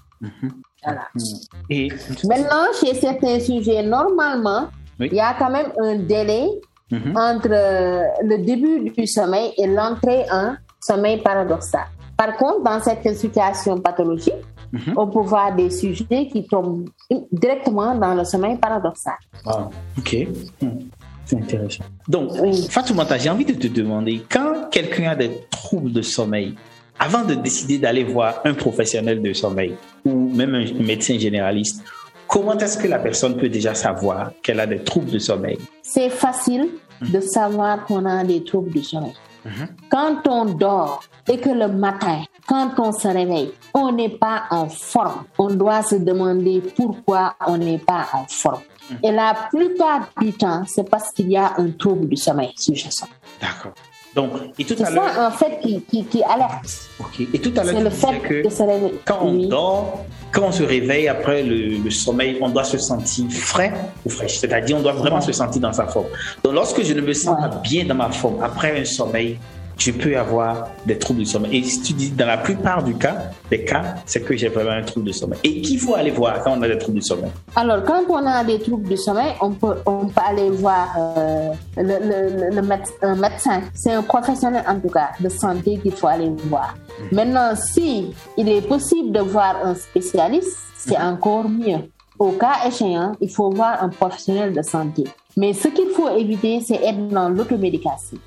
Voilà. 0.83 1.01
Et... 1.69 1.89
Maintenant, 2.27 2.65
chez 2.79 2.95
certains 2.95 3.39
sujets, 3.39 3.83
normalement, 3.83 4.69
il 4.99 5.13
y 5.13 5.19
a 5.19 5.35
quand 5.37 5.51
même 5.51 5.71
un 5.79 5.95
délai 5.97 6.47
Mhm. 6.91 7.17
entre 7.17 7.49
le 8.23 8.37
début 8.45 8.91
du 8.91 9.07
sommeil 9.07 9.53
et 9.57 9.67
l'entrée 9.67 10.25
en 10.31 10.55
sommeil 10.79 11.21
paradoxal. 11.21 11.85
Par 12.15 12.37
contre, 12.37 12.63
dans 12.63 12.79
cette 12.79 13.17
situation 13.17 13.79
pathologique, 13.79 14.33
mhm. 14.71 14.93
on 14.95 15.07
peut 15.07 15.21
voir 15.21 15.55
des 15.55 15.69
sujets 15.69 16.27
qui 16.27 16.45
tombent 16.45 16.87
directement 17.31 17.95
dans 17.95 18.13
le 18.13 18.23
sommeil 18.23 18.57
paradoxal. 18.57 19.15
Ah, 19.45 19.69
ok. 19.97 20.27
Hmm. 20.61 20.69
C'est 21.25 21.37
intéressant. 21.37 21.83
Donc, 22.07 22.31
Fatoumata, 22.69 23.17
j'ai 23.17 23.31
envie 23.31 23.45
de 23.45 23.53
te 23.53 23.67
demander, 23.67 24.21
quand 24.29 24.69
quelqu'un 24.69 25.09
a 25.09 25.15
des 25.15 25.31
troubles 25.49 25.91
de 25.91 26.03
sommeil, 26.03 26.55
avant 26.99 27.25
de 27.25 27.33
décider 27.33 27.79
d'aller 27.79 28.03
voir 28.03 28.41
un 28.45 28.53
professionnel 28.53 29.21
de 29.21 29.33
sommeil 29.33 29.73
ou 30.05 30.29
même 30.33 30.53
un 30.53 30.65
médecin 30.83 31.17
généraliste, 31.17 31.83
Comment 32.27 32.57
est-ce 32.57 32.77
que 32.77 32.87
la 32.87 32.99
personne 32.99 33.37
peut 33.37 33.49
déjà 33.49 33.73
savoir 33.73 34.31
qu'elle 34.41 34.59
a 34.59 34.67
des 34.67 34.83
troubles 34.83 35.11
de 35.11 35.19
sommeil? 35.19 35.57
C'est 35.83 36.09
facile 36.09 36.69
de 37.01 37.19
savoir 37.19 37.85
qu'on 37.85 38.05
a 38.05 38.23
des 38.23 38.43
troubles 38.43 38.71
de 38.71 38.81
sommeil. 38.81 39.13
Mhm. 39.45 39.67
Quand 39.91 40.27
on 40.27 40.45
dort 40.45 41.03
et 41.29 41.37
que 41.37 41.49
le 41.49 41.67
matin, 41.67 42.23
quand 42.47 42.71
on 42.79 42.91
se 42.91 43.07
réveille, 43.07 43.51
on 43.73 43.91
n'est 43.91 44.09
pas 44.09 44.43
en 44.49 44.67
forme. 44.69 45.23
On 45.37 45.49
doit 45.53 45.83
se 45.83 45.95
demander 45.95 46.61
pourquoi 46.75 47.35
on 47.45 47.57
n'est 47.57 47.77
pas 47.77 48.07
en 48.13 48.25
forme. 48.27 48.61
Et 49.03 49.11
la 49.11 49.35
plupart 49.51 50.09
du 50.19 50.33
temps, 50.33 50.63
c'est 50.67 50.87
parce 50.89 51.11
qu'il 51.11 51.29
y 51.31 51.37
a 51.37 51.53
un 51.57 51.71
trouble 51.71 52.07
du 52.07 52.17
sommeil 52.17 52.51
sous-jacent. 52.55 53.07
D'accord. 53.41 53.73
Donc, 54.15 54.31
et 54.57 54.63
tout 54.63 54.75
C'est 54.77 54.85
à 54.85 54.89
l'heure. 54.91 55.09
ça, 55.13 55.27
en 55.27 55.31
fait, 55.31 55.59
qui, 55.61 55.81
qui, 55.81 56.05
qui 56.05 56.23
alerte. 56.23 56.87
Ok. 56.99 57.27
Et 57.33 57.39
tout 57.39 57.51
à 57.57 57.63
l'heure, 57.63 57.73
C'est 57.75 57.83
le 57.83 57.89
fait 57.89 58.19
que 58.19 58.43
de 58.45 58.49
se 58.49 58.63
réveiller. 58.63 59.01
quand 59.03 59.19
on 59.21 59.31
Oui. 59.35 59.47
dort, 59.47 60.05
quand 60.35 60.47
on 60.47 60.51
se 60.51 60.63
réveille 60.63 61.07
après 61.07 61.41
le, 61.43 61.77
le 61.83 61.89
sommeil, 61.89 62.37
on 62.41 62.49
doit 62.49 62.65
se 62.65 62.77
sentir 62.77 63.25
frais 63.31 63.71
ou 64.05 64.09
fraîche. 64.09 64.37
C'est-à-dire, 64.37 64.75
on 64.77 64.81
doit 64.81 64.91
vraiment 64.91 65.15
Ouais. 65.15 65.21
se 65.21 65.31
sentir 65.31 65.61
dans 65.61 65.71
sa 65.71 65.87
forme. 65.87 66.07
Donc, 66.43 66.53
lorsque 66.53 66.83
je 66.83 66.93
ne 66.93 66.99
me 67.01 67.13
sens 67.13 67.37
pas 67.39 67.47
bien 67.63 67.85
dans 67.85 67.95
ma 67.95 68.11
forme 68.11 68.43
après 68.43 68.77
un 68.79 68.83
sommeil, 68.83 69.39
je 69.77 69.91
peux 69.91 70.17
avoir 70.17 70.69
des 70.85 70.97
troubles 70.97 71.19
du 71.19 71.25
sommeil. 71.25 71.57
Et 71.57 71.63
si 71.63 71.81
tu 71.81 71.93
dis, 71.93 72.09
dans 72.11 72.25
la 72.27 72.37
plupart 72.37 72.83
du 72.83 72.95
cas, 72.95 73.15
des 73.49 73.63
cas, 73.65 73.95
c'est 74.05 74.21
que 74.21 74.35
j'ai 74.35 74.47
vraiment 74.49 74.71
un 74.71 74.83
trouble 74.83 75.07
de 75.07 75.11
sommeil. 75.11 75.39
Et 75.43 75.61
qu'il 75.61 75.79
faut 75.79 75.95
aller 75.95 76.11
voir 76.11 76.41
quand 76.43 76.57
on 76.57 76.61
a 76.61 76.67
des 76.67 76.77
troubles 76.77 76.99
du 76.99 77.05
sommeil. 77.05 77.31
Alors, 77.55 77.83
quand 77.83 78.01
on 78.09 78.25
a 78.25 78.43
des 78.43 78.59
troubles 78.59 78.87
du 78.87 78.97
sommeil, 78.97 79.33
on 79.41 79.51
peut, 79.51 79.75
on 79.85 80.07
peut 80.07 80.21
aller 80.25 80.49
voir 80.49 80.87
euh, 80.97 81.49
le, 81.77 81.83
le, 81.83 82.49
le, 82.49 82.55
le 82.55 82.61
méde- 82.61 82.93
un 83.01 83.15
médecin. 83.15 83.61
C'est 83.73 83.91
un 83.91 84.01
professionnel, 84.03 84.63
en 84.67 84.79
tout 84.79 84.89
cas, 84.89 85.09
de 85.19 85.29
santé 85.29 85.77
qu'il 85.81 85.91
faut 85.93 86.07
aller 86.07 86.31
voir. 86.49 86.75
Maintenant, 87.11 87.53
si 87.55 88.13
il 88.37 88.47
est 88.49 88.61
possible 88.61 89.11
de 89.11 89.19
voir 89.19 89.57
un 89.63 89.75
spécialiste, 89.75 90.57
c'est 90.77 90.97
encore 90.97 91.49
mieux. 91.49 91.79
Au 92.17 92.31
cas 92.31 92.65
échéant, 92.65 93.11
il 93.19 93.29
faut 93.29 93.49
voir 93.49 93.83
un 93.83 93.89
professionnel 93.89 94.53
de 94.53 94.61
santé. 94.61 95.03
Mais 95.35 95.51
ce 95.51 95.67
qu'il 95.67 95.89
faut 95.89 96.07
éviter, 96.15 96.61
c'est 96.65 96.75
être 96.81 97.09
dans 97.09 97.27
l'automédication. 97.27 98.17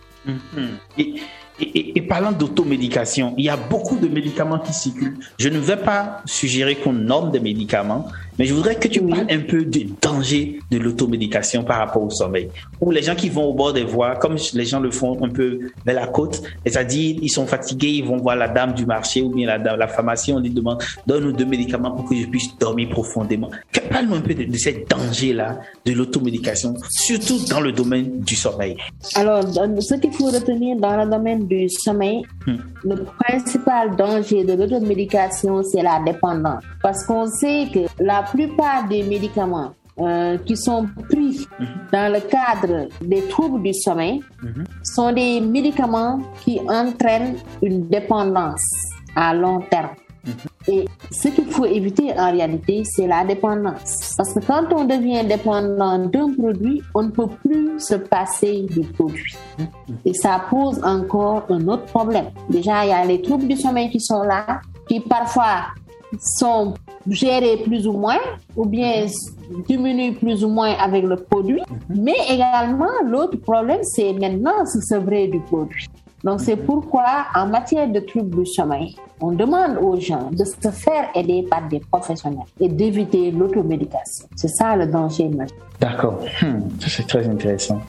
Et 1.61 2.03
parlant 2.03 2.33
d'automédication, 2.33 3.35
il 3.37 3.45
y 3.45 3.49
a 3.49 3.57
beaucoup 3.57 3.97
de 3.97 4.07
médicaments 4.09 4.61
qui 4.61 4.73
circulent. 4.73 5.19
Je 5.39 5.49
ne 5.49 5.59
vais 5.59 5.77
pas 5.77 6.23
suggérer 6.25 6.77
qu'on 6.77 6.93
nomme 6.93 7.31
des 7.33 7.41
médicaments, 7.41 8.09
mais 8.39 8.45
je 8.45 8.55
voudrais 8.55 8.75
que 8.77 8.89
tu 8.89 9.01
parles 9.03 9.27
un 9.31 9.41
peu 9.41 9.65
du 9.65 9.89
danger 10.01 10.61
de 10.71 10.79
l'automédication 10.79 11.65
par 11.65 11.79
rapport 11.79 12.03
au 12.03 12.11
sommeil. 12.11 12.49
Ou 12.81 12.91
les 12.91 13.03
gens 13.03 13.15
qui 13.15 13.29
vont 13.29 13.45
au 13.45 13.55
bord 13.55 13.73
des 13.73 13.85
voies, 13.85 14.17
comme 14.17 14.37
les 14.55 14.65
gens 14.65 14.81
le 14.81 14.91
font 14.91 15.17
un 15.25 15.29
peu 15.29 15.59
vers 15.85 15.95
la 15.97 16.07
côte, 16.07 16.43
c'est-à-dire 16.65 17.17
ils 17.21 17.29
sont 17.31 17.47
fatigués, 17.47 17.89
ils 17.89 18.05
vont 18.05 18.17
voir 18.19 18.37
la 18.37 18.49
dame 18.49 18.73
du 18.75 18.87
marché 18.87 19.23
ou 19.23 19.31
bien 19.31 19.47
la, 19.47 19.59
dame- 19.59 19.79
la 19.79 19.89
pharmacie, 19.89 20.33
on 20.33 20.39
lui 20.41 20.51
demande 20.51 20.83
donne-nous 21.07 21.33
deux 21.33 21.47
médicaments 21.47 21.91
pour 21.93 22.09
que 22.09 22.15
je 22.17 22.27
puisse 22.27 22.57
dormir 22.59 22.89
profondément. 22.91 23.51
Parle-nous 23.91 24.15
un 24.17 24.21
peu 24.21 24.35
de, 24.35 24.45
de 24.45 24.57
ces 24.57 24.85
dangers-là 24.89 25.61
de 25.85 25.93
l'automédication, 25.93 26.75
surtout 26.91 27.39
dans 27.51 27.61
le 27.61 27.73
domaine 27.73 28.21
du 28.21 28.37
sommeil. 28.37 28.77
Alors, 29.15 29.43
ce 29.43 29.95
qu'il 29.95 30.13
faut 30.13 30.27
retenir 30.27 30.77
dans 30.77 30.97
le 31.05 31.11
domaine 31.11 31.47
du 31.47 31.69
sommeil, 31.69 32.23
Hmm. 32.47 32.57
le 32.85 33.05
principal 33.21 33.95
danger 33.97 34.43
de 34.45 34.55
l'automédication, 34.55 35.63
c'est 35.63 35.83
la 35.83 36.01
dépendance. 36.05 36.63
Parce 36.83 37.05
qu'on 37.05 37.27
sait 37.27 37.67
que 37.73 37.81
la 38.03 38.23
plupart 38.33 38.87
des 38.89 39.03
médicaments 39.03 39.73
euh, 40.01 40.39
qui 40.39 40.57
sont 40.57 40.87
pris 41.09 41.47
dans 41.93 42.13
le 42.13 42.21
cadre 42.21 42.89
des 43.01 43.23
troubles 43.29 43.63
du 43.63 43.75
sommeil 43.75 44.21
Mhm. 44.43 44.65
sont 44.85 45.13
des 45.13 45.41
médicaments 45.41 46.21
qui 46.45 46.61
entraînent 46.69 47.37
une 47.63 47.89
dépendance 47.89 48.63
à 49.17 49.35
long 49.35 49.61
terme. 49.71 49.91
Et 50.69 50.85
ce 51.11 51.29
qu'il 51.29 51.47
faut 51.47 51.65
éviter 51.65 52.13
en 52.19 52.31
réalité, 52.31 52.83
c'est 52.85 53.07
la 53.07 53.25
dépendance. 53.25 54.15
Parce 54.17 54.35
que 54.35 54.41
quand 54.41 54.71
on 54.75 54.85
devient 54.85 55.25
dépendant 55.27 55.99
d'un 55.99 56.33
produit, 56.35 56.83
on 56.95 57.05
ne 57.05 57.11
peut 57.11 57.29
plus 57.43 57.81
se 57.81 57.95
passer 57.95 58.67
du 58.71 58.83
produit. 58.83 59.35
Et 60.05 60.13
ça 60.13 60.45
pose 60.51 60.79
encore 60.85 61.47
un 61.49 61.67
autre 61.67 61.87
problème. 61.87 62.27
Déjà, 62.51 62.85
il 62.85 62.91
y 62.91 62.93
a 62.93 63.05
les 63.07 63.23
troubles 63.23 63.49
du 63.49 63.57
sommeil 63.57 63.89
qui 63.91 64.01
sont 64.01 64.23
là, 64.23 64.61
qui 64.87 65.01
parfois 65.01 65.69
sont 66.21 66.75
gérés 67.09 67.59
plus 67.65 67.87
ou 67.87 67.93
moins, 67.93 68.21
ou 68.57 68.65
bien 68.65 69.07
diminuent 69.67 70.15
plus 70.15 70.45
ou 70.45 70.49
moins 70.49 70.75
avec 70.79 71.05
le 71.05 71.17
produit. 71.17 71.63
Mais 71.89 72.17
également, 72.29 72.87
l'autre 73.07 73.37
problème, 73.39 73.81
c'est 73.83 74.13
maintenant 74.13 74.65
se 74.67 74.81
sevrer 74.81 75.29
du 75.29 75.41
produit. 75.41 75.87
Donc, 76.25 76.41
c'est 76.41 76.57
pourquoi, 76.57 77.27
en 77.35 77.47
matière 77.47 77.89
de 77.89 78.01
troubles 78.01 78.43
du 78.43 78.47
sommeil, 78.47 78.97
on 79.21 79.33
demande 79.33 79.79
aux 79.81 79.99
gens 80.01 80.31
de 80.33 80.45
se 80.45 80.71
faire 80.71 81.09
aider 81.15 81.47
par 81.49 81.69
des 81.69 81.81
professionnels 81.81 82.41
et 82.61 82.69
d'éviter 82.69 83.31
l'automédication. 83.31 84.27
C'est 84.35 84.49
ça 84.49 84.75
le 84.77 84.87
danger 84.87 85.29
majeur. 85.29 85.57
D'accord. 85.81 86.21
Hmm, 86.43 86.69
c'est 86.81 87.07
très 87.07 87.27
intéressant. 87.29 87.81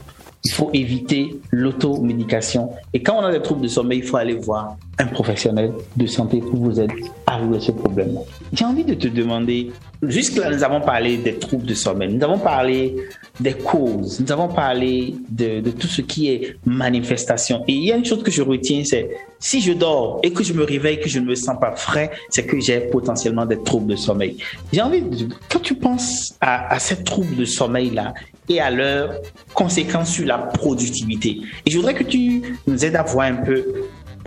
Il 0.45 0.51
faut 0.51 0.69
éviter 0.73 1.39
l'automédication. 1.51 2.69
Et 2.93 3.03
quand 3.03 3.17
on 3.17 3.25
a 3.25 3.31
des 3.31 3.41
troubles 3.41 3.61
de 3.61 3.67
sommeil, 3.67 3.99
il 3.99 4.05
faut 4.05 4.17
aller 4.17 4.35
voir 4.35 4.77
un 4.97 5.05
professionnel 5.05 5.71
de 5.95 6.05
santé 6.05 6.39
pour 6.39 6.59
vous 6.59 6.79
aider 6.79 7.03
à 7.25 7.37
régler 7.37 7.59
ce 7.59 7.71
problème. 7.71 8.19
J'ai 8.53 8.65
envie 8.65 8.83
de 8.83 8.93
te 8.93 9.07
demander, 9.07 9.71
jusque-là, 10.01 10.49
nous 10.51 10.63
avons 10.63 10.81
parlé 10.81 11.17
des 11.17 11.35
troubles 11.35 11.65
de 11.65 11.73
sommeil, 11.73 12.13
nous 12.13 12.23
avons 12.23 12.37
parlé 12.37 12.95
des 13.39 13.53
causes, 13.53 14.19
nous 14.19 14.31
avons 14.31 14.49
parlé 14.49 15.15
de, 15.29 15.61
tout 15.71 15.87
ce 15.87 16.01
qui 16.01 16.29
est 16.29 16.57
manifestation. 16.65 17.63
Et 17.67 17.73
il 17.73 17.83
y 17.85 17.91
a 17.93 17.95
une 17.95 18.05
chose 18.05 18.23
que 18.23 18.31
je 18.31 18.41
retiens, 18.41 18.83
c'est 18.83 19.09
si 19.39 19.61
je 19.61 19.71
dors 19.71 20.19
et 20.21 20.33
que 20.33 20.43
je 20.43 20.53
me 20.53 20.63
réveille, 20.63 20.99
que 20.99 21.09
je 21.09 21.19
ne 21.19 21.25
me 21.25 21.35
sens 21.35 21.57
pas 21.59 21.75
frais, 21.75 22.11
c'est 22.29 22.45
que 22.45 22.59
j'ai 22.59 22.79
potentiellement 22.81 23.45
des 23.45 23.61
troubles 23.61 23.91
de 23.91 23.95
sommeil. 23.95 24.37
J'ai 24.73 24.81
envie 24.81 25.01
de, 25.01 25.27
quand 25.49 25.59
tu 25.59 25.75
penses 25.75 26.33
à, 26.41 26.73
à 26.73 26.79
ces 26.79 27.03
troubles 27.03 27.37
de 27.37 27.45
sommeil-là 27.45 28.13
et 28.49 28.59
à 28.59 28.69
leurs 28.69 29.13
conséquences 29.53 30.09
sur 30.09 30.25
la 30.25 30.37
productivité, 30.37 31.41
et 31.65 31.71
je 31.71 31.77
voudrais 31.77 31.93
que 31.93 32.03
tu 32.03 32.57
nous 32.67 32.83
aides 32.83 32.95
à 32.95 33.03
voir 33.03 33.27
un 33.27 33.35
peu 33.35 33.63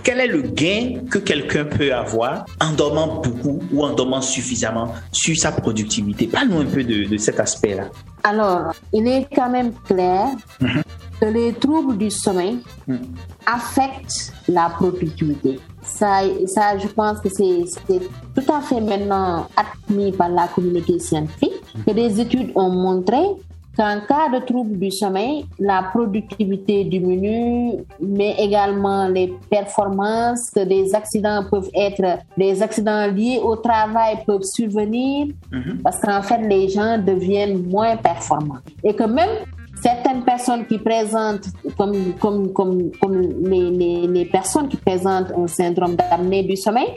quel 0.02 0.20
est 0.20 0.26
le 0.26 0.42
gain 0.42 1.02
que 1.10 1.18
quelqu'un 1.18 1.64
peut 1.64 1.92
avoir 1.94 2.46
en 2.60 2.72
dormant 2.72 3.20
beaucoup 3.20 3.60
ou 3.72 3.84
en 3.84 3.92
dormant 3.92 4.20
suffisamment 4.20 4.94
sur 5.12 5.36
sa 5.36 5.52
productivité. 5.52 6.26
Parle-nous 6.26 6.60
un 6.60 6.64
peu 6.64 6.82
de, 6.82 7.04
de 7.04 7.16
cet 7.16 7.38
aspect-là. 7.38 7.84
Alors, 8.24 8.72
il 8.92 9.06
est 9.06 9.28
quand 9.34 9.50
même 9.50 9.72
clair 9.86 10.26
que 11.20 11.26
les 11.26 11.52
troubles 11.52 11.98
du 11.98 12.10
sommeil 12.10 12.58
affectent 13.46 14.32
la 14.48 14.70
productivité. 14.70 15.60
Ça, 15.84 16.22
ça 16.46 16.78
je 16.78 16.88
pense 16.88 17.20
que 17.20 17.28
c'est 17.28 17.64
tout 17.88 18.52
à 18.52 18.60
fait 18.60 18.80
maintenant 18.80 19.48
admis 19.56 20.12
par 20.12 20.28
la 20.28 20.48
communauté 20.48 20.98
scientifique, 20.98 21.52
que 21.86 21.92
des 21.92 22.20
études 22.20 22.50
ont 22.56 22.70
montré 22.70 23.18
qu'en 23.76 24.00
cas 24.06 24.28
de 24.32 24.44
trouble 24.44 24.78
du 24.78 24.90
sommeil, 24.90 25.46
la 25.58 25.82
productivité 25.82 26.84
diminue, 26.84 27.84
mais 28.00 28.34
également 28.38 29.08
les 29.08 29.32
performances, 29.48 30.50
que 30.50 30.64
des 30.64 30.94
accidents 30.94 31.44
peuvent 31.50 31.70
être, 31.74 32.18
des 32.36 32.62
accidents 32.62 33.06
liés 33.06 33.40
au 33.42 33.56
travail 33.56 34.18
peuvent 34.26 34.42
survenir, 34.42 35.28
parce 35.82 36.00
qu'en 36.00 36.22
fait, 36.22 36.38
les 36.38 36.68
gens 36.68 36.98
deviennent 36.98 37.66
moins 37.68 37.96
performants. 37.96 38.60
Et 38.84 38.94
que 38.94 39.04
même 39.04 39.46
certaines 39.82 40.22
personnes 40.22 40.66
qui 40.66 40.78
présentent, 40.78 41.48
comme, 41.76 42.12
comme, 42.20 42.52
comme, 42.52 42.90
comme 43.00 43.20
les, 43.20 43.70
les, 43.70 44.06
les 44.06 44.24
personnes 44.26 44.68
qui 44.68 44.76
présentent 44.76 45.32
un 45.36 45.46
syndrome 45.46 45.96
d'apnée 45.96 46.42
du 46.42 46.56
sommeil, 46.56 46.88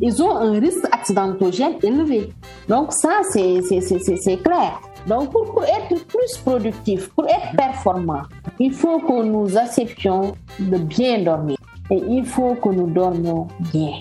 ils 0.00 0.22
ont 0.22 0.36
un 0.36 0.60
risque 0.60 0.86
accidentogène 0.92 1.74
élevé. 1.82 2.32
Donc 2.68 2.92
ça, 2.92 3.20
c'est 3.30 4.36
clair. 4.42 4.80
Donc 5.06 5.30
pour, 5.30 5.44
pour 5.52 5.64
être 5.64 6.06
plus 6.06 6.36
productif, 6.44 7.08
pour 7.10 7.26
être 7.26 7.56
performant, 7.56 8.22
il 8.58 8.72
faut 8.72 9.00
que 9.00 9.24
nous 9.24 9.56
acceptions 9.56 10.34
de 10.58 10.78
bien 10.78 11.22
dormir. 11.22 11.56
Et 11.90 12.02
il 12.08 12.24
faut 12.24 12.54
que 12.54 12.68
nous 12.68 12.90
dormions 12.90 13.48
bien. 13.72 13.98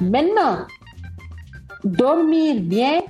Maintenant, 0.00 0.66
dormir 1.84 2.60
bien, 2.60 3.00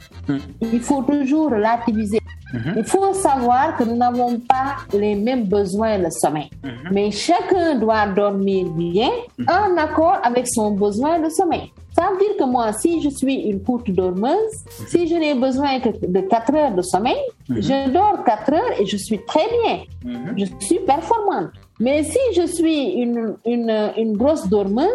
il 0.61 0.81
faut 0.81 1.03
toujours 1.03 1.51
relativiser. 1.51 2.21
Il 2.77 2.85
faut 2.85 3.13
savoir 3.15 3.77
que 3.77 3.85
nous 3.85 3.97
n'avons 3.97 4.39
pas 4.41 4.77
les 4.93 5.15
mêmes 5.15 5.45
besoins 5.45 5.99
de 5.99 6.11
sommeil. 6.11 6.51
Mais 6.91 7.11
chacun 7.11 7.77
doit 7.77 8.07
dormir 8.07 8.67
bien 8.71 9.11
en 9.49 9.77
accord 9.77 10.19
avec 10.23 10.47
son 10.49 10.73
besoin 10.73 11.19
de 11.21 11.29
sommeil. 11.29 11.73
Ça 11.93 12.09
veut 12.11 12.19
dire 12.19 12.37
que 12.39 12.45
moi, 12.45 12.73
si 12.73 13.03
je 13.03 13.09
suis 13.11 13.35
une 13.51 13.63
courte 13.63 13.91
dormeuse, 13.91 14.55
si 14.89 15.09
je 15.09 15.15
n'ai 15.17 15.35
besoin 15.35 15.81
que 15.81 15.89
de 16.07 16.21
4 16.21 16.55
heures 16.55 16.75
de 16.75 16.83
sommeil, 16.83 17.17
je 17.49 17.91
dors 17.91 18.23
4 18.25 18.53
heures 18.53 18.81
et 18.81 18.87
je 18.87 18.97
suis 18.97 19.21
très 19.25 19.47
bien. 19.63 19.81
Je 20.37 20.45
suis 20.61 20.79
performante. 20.81 21.51
Mais 21.81 22.05
si 22.05 22.19
je 22.37 22.47
suis 22.47 22.93
une, 23.03 23.35
une, 23.45 23.93
une 23.97 24.17
grosse 24.17 24.49
dormeuse, 24.49 24.87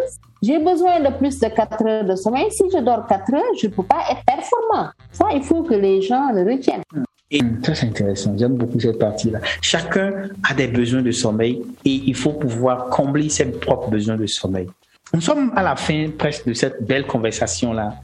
j'ai 0.41 0.59
besoin 0.59 0.99
de 0.99 1.09
plus 1.17 1.39
de 1.39 1.47
4 1.47 1.85
heures 1.85 2.05
de 2.05 2.15
sommeil. 2.15 2.45
Si 2.51 2.63
je 2.71 2.79
dors 2.79 3.05
4 3.07 3.33
heures, 3.33 3.41
je 3.59 3.67
ne 3.67 3.71
peux 3.73 3.83
pas 3.83 4.01
être 4.11 4.23
performant. 4.25 4.89
Ça, 5.11 5.25
il 5.33 5.43
faut 5.43 5.63
que 5.63 5.73
les 5.73 6.01
gens 6.01 6.31
le 6.31 6.43
retiennent. 6.49 6.83
Et 7.31 7.41
ça, 7.63 7.73
c'est 7.73 7.87
intéressant. 7.87 8.37
J'aime 8.37 8.55
beaucoup 8.55 8.79
cette 8.79 8.99
partie-là. 8.99 9.39
Chacun 9.61 10.29
a 10.47 10.53
des 10.53 10.67
besoins 10.67 11.01
de 11.01 11.11
sommeil 11.11 11.61
et 11.83 12.01
il 12.05 12.15
faut 12.15 12.33
pouvoir 12.33 12.89
combler 12.89 13.29
ses 13.29 13.45
propres 13.45 13.89
besoins 13.89 14.15
de 14.15 14.27
sommeil. 14.27 14.67
Nous 15.13 15.21
sommes 15.21 15.51
à 15.55 15.63
la 15.63 15.75
fin 15.75 16.09
presque 16.17 16.47
de 16.47 16.53
cette 16.53 16.85
belle 16.85 17.07
conversation-là 17.07 17.95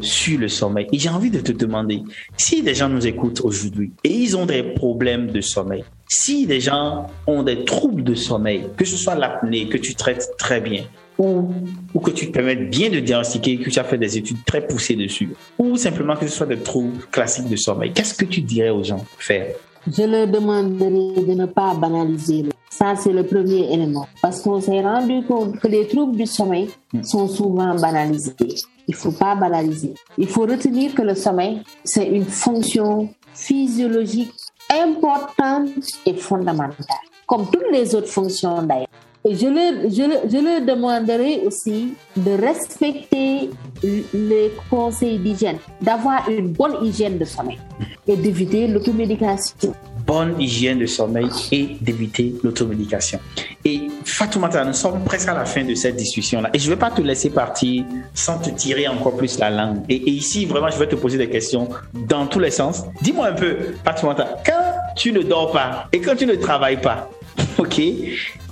sur 0.00 0.38
le 0.38 0.48
sommeil. 0.48 0.86
Et 0.92 0.98
j'ai 0.98 1.08
envie 1.08 1.30
de 1.30 1.40
te 1.40 1.52
demander 1.52 2.02
si 2.36 2.62
des 2.62 2.74
gens 2.74 2.88
nous 2.88 3.06
écoutent 3.06 3.40
aujourd'hui 3.42 3.92
et 4.04 4.12
ils 4.12 4.36
ont 4.36 4.46
des 4.46 4.62
problèmes 4.62 5.30
de 5.30 5.40
sommeil, 5.40 5.84
si 6.08 6.46
des 6.46 6.60
gens 6.60 7.08
ont 7.26 7.42
des 7.42 7.64
troubles 7.64 8.04
de 8.04 8.14
sommeil, 8.14 8.68
que 8.76 8.84
ce 8.84 8.96
soit 8.96 9.14
l'apnée 9.14 9.68
que 9.68 9.76
tu 9.76 9.94
traites 9.94 10.30
très 10.38 10.60
bien, 10.60 10.84
ou, 11.18 11.48
ou 11.94 12.00
que 12.00 12.10
tu 12.12 12.28
te 12.28 12.32
permettes 12.32 12.70
bien 12.70 12.90
de 12.90 13.00
diagnostiquer 13.00 13.58
que 13.58 13.70
tu 13.70 13.78
as 13.78 13.84
fait 13.84 13.98
des 13.98 14.16
études 14.16 14.44
très 14.44 14.66
poussées 14.66 14.96
dessus, 14.96 15.30
ou 15.58 15.76
simplement 15.76 16.16
que 16.16 16.26
ce 16.26 16.36
soit 16.36 16.46
des 16.46 16.58
troubles 16.58 17.02
classiques 17.10 17.48
de 17.48 17.56
sommeil, 17.56 17.92
qu'est-ce 17.92 18.14
que 18.14 18.24
tu 18.24 18.40
dirais 18.40 18.70
aux 18.70 18.84
gens 18.84 19.04
faire? 19.18 19.54
Je 19.86 20.02
leur 20.02 20.26
demanderais 20.26 21.22
de 21.24 21.34
ne 21.34 21.46
pas 21.46 21.74
banaliser. 21.74 22.44
Ça, 22.68 22.94
c'est 22.96 23.12
le 23.12 23.24
premier 23.24 23.72
élément. 23.72 24.06
Parce 24.20 24.40
qu'on 24.40 24.60
s'est 24.60 24.82
rendu 24.82 25.24
compte 25.24 25.58
que 25.58 25.68
les 25.68 25.86
troubles 25.86 26.16
du 26.16 26.26
sommeil 26.26 26.68
sont 27.02 27.26
souvent 27.26 27.74
banalisés. 27.74 28.34
Il 28.86 28.94
faut 28.94 29.12
pas 29.12 29.34
banaliser. 29.34 29.94
Il 30.18 30.28
faut 30.28 30.42
retenir 30.42 30.94
que 30.94 31.02
le 31.02 31.14
sommeil, 31.14 31.62
c'est 31.84 32.06
une 32.06 32.24
fonction 32.24 33.08
physiologique 33.34 34.32
importante 34.70 35.70
et 36.04 36.14
fondamentale, 36.14 36.98
comme 37.26 37.46
toutes 37.50 37.70
les 37.72 37.94
autres 37.94 38.08
fonctions 38.08 38.62
d'ailleurs. 38.62 38.88
Je 39.30 39.46
leur, 39.46 39.90
je, 39.90 40.28
je 40.28 40.64
demanderai 40.64 41.42
aussi 41.46 41.94
de 42.16 42.30
respecter 42.32 43.50
les 43.82 44.52
conseils 44.70 45.18
d'hygiène, 45.18 45.58
d'avoir 45.80 46.28
une 46.28 46.48
bonne 46.48 46.84
hygiène 46.84 47.18
de 47.18 47.24
sommeil 47.24 47.58
et 48.06 48.16
d'éviter 48.16 48.66
l'automédication. 48.66 49.74
bonne 50.06 50.40
hygiène 50.40 50.78
de 50.78 50.86
sommeil 50.86 51.28
et 51.52 51.76
d'éviter 51.82 52.34
l'automédication. 52.42 53.20
Et 53.64 53.88
Fatoumata, 54.04 54.64
nous 54.64 54.72
sommes 54.72 55.04
presque 55.04 55.28
à 55.28 55.34
la 55.34 55.44
fin 55.44 55.64
de 55.64 55.74
cette 55.74 55.96
discussion-là. 55.96 56.48
Et 56.54 56.58
je 56.58 56.64
ne 56.70 56.74
vais 56.74 56.78
pas 56.78 56.90
te 56.90 57.02
laisser 57.02 57.28
partir 57.28 57.84
sans 58.14 58.38
te 58.38 58.48
tirer 58.48 58.88
encore 58.88 59.16
plus 59.16 59.38
la 59.38 59.50
langue. 59.50 59.82
Et, 59.90 59.96
et 59.96 60.10
ici, 60.10 60.46
vraiment, 60.46 60.70
je 60.70 60.78
vais 60.78 60.88
te 60.88 60.94
poser 60.96 61.18
des 61.18 61.28
questions 61.28 61.68
dans 61.92 62.26
tous 62.26 62.38
les 62.40 62.50
sens. 62.50 62.84
Dis-moi 63.02 63.26
un 63.26 63.32
peu, 63.34 63.56
Fatoumata, 63.84 64.38
quand 64.46 64.94
tu 64.96 65.12
ne 65.12 65.20
dors 65.22 65.52
pas 65.52 65.88
et 65.92 66.00
quand 66.00 66.16
tu 66.16 66.24
ne 66.24 66.36
travailles 66.36 66.80
pas, 66.80 67.10
ok, 67.58 67.80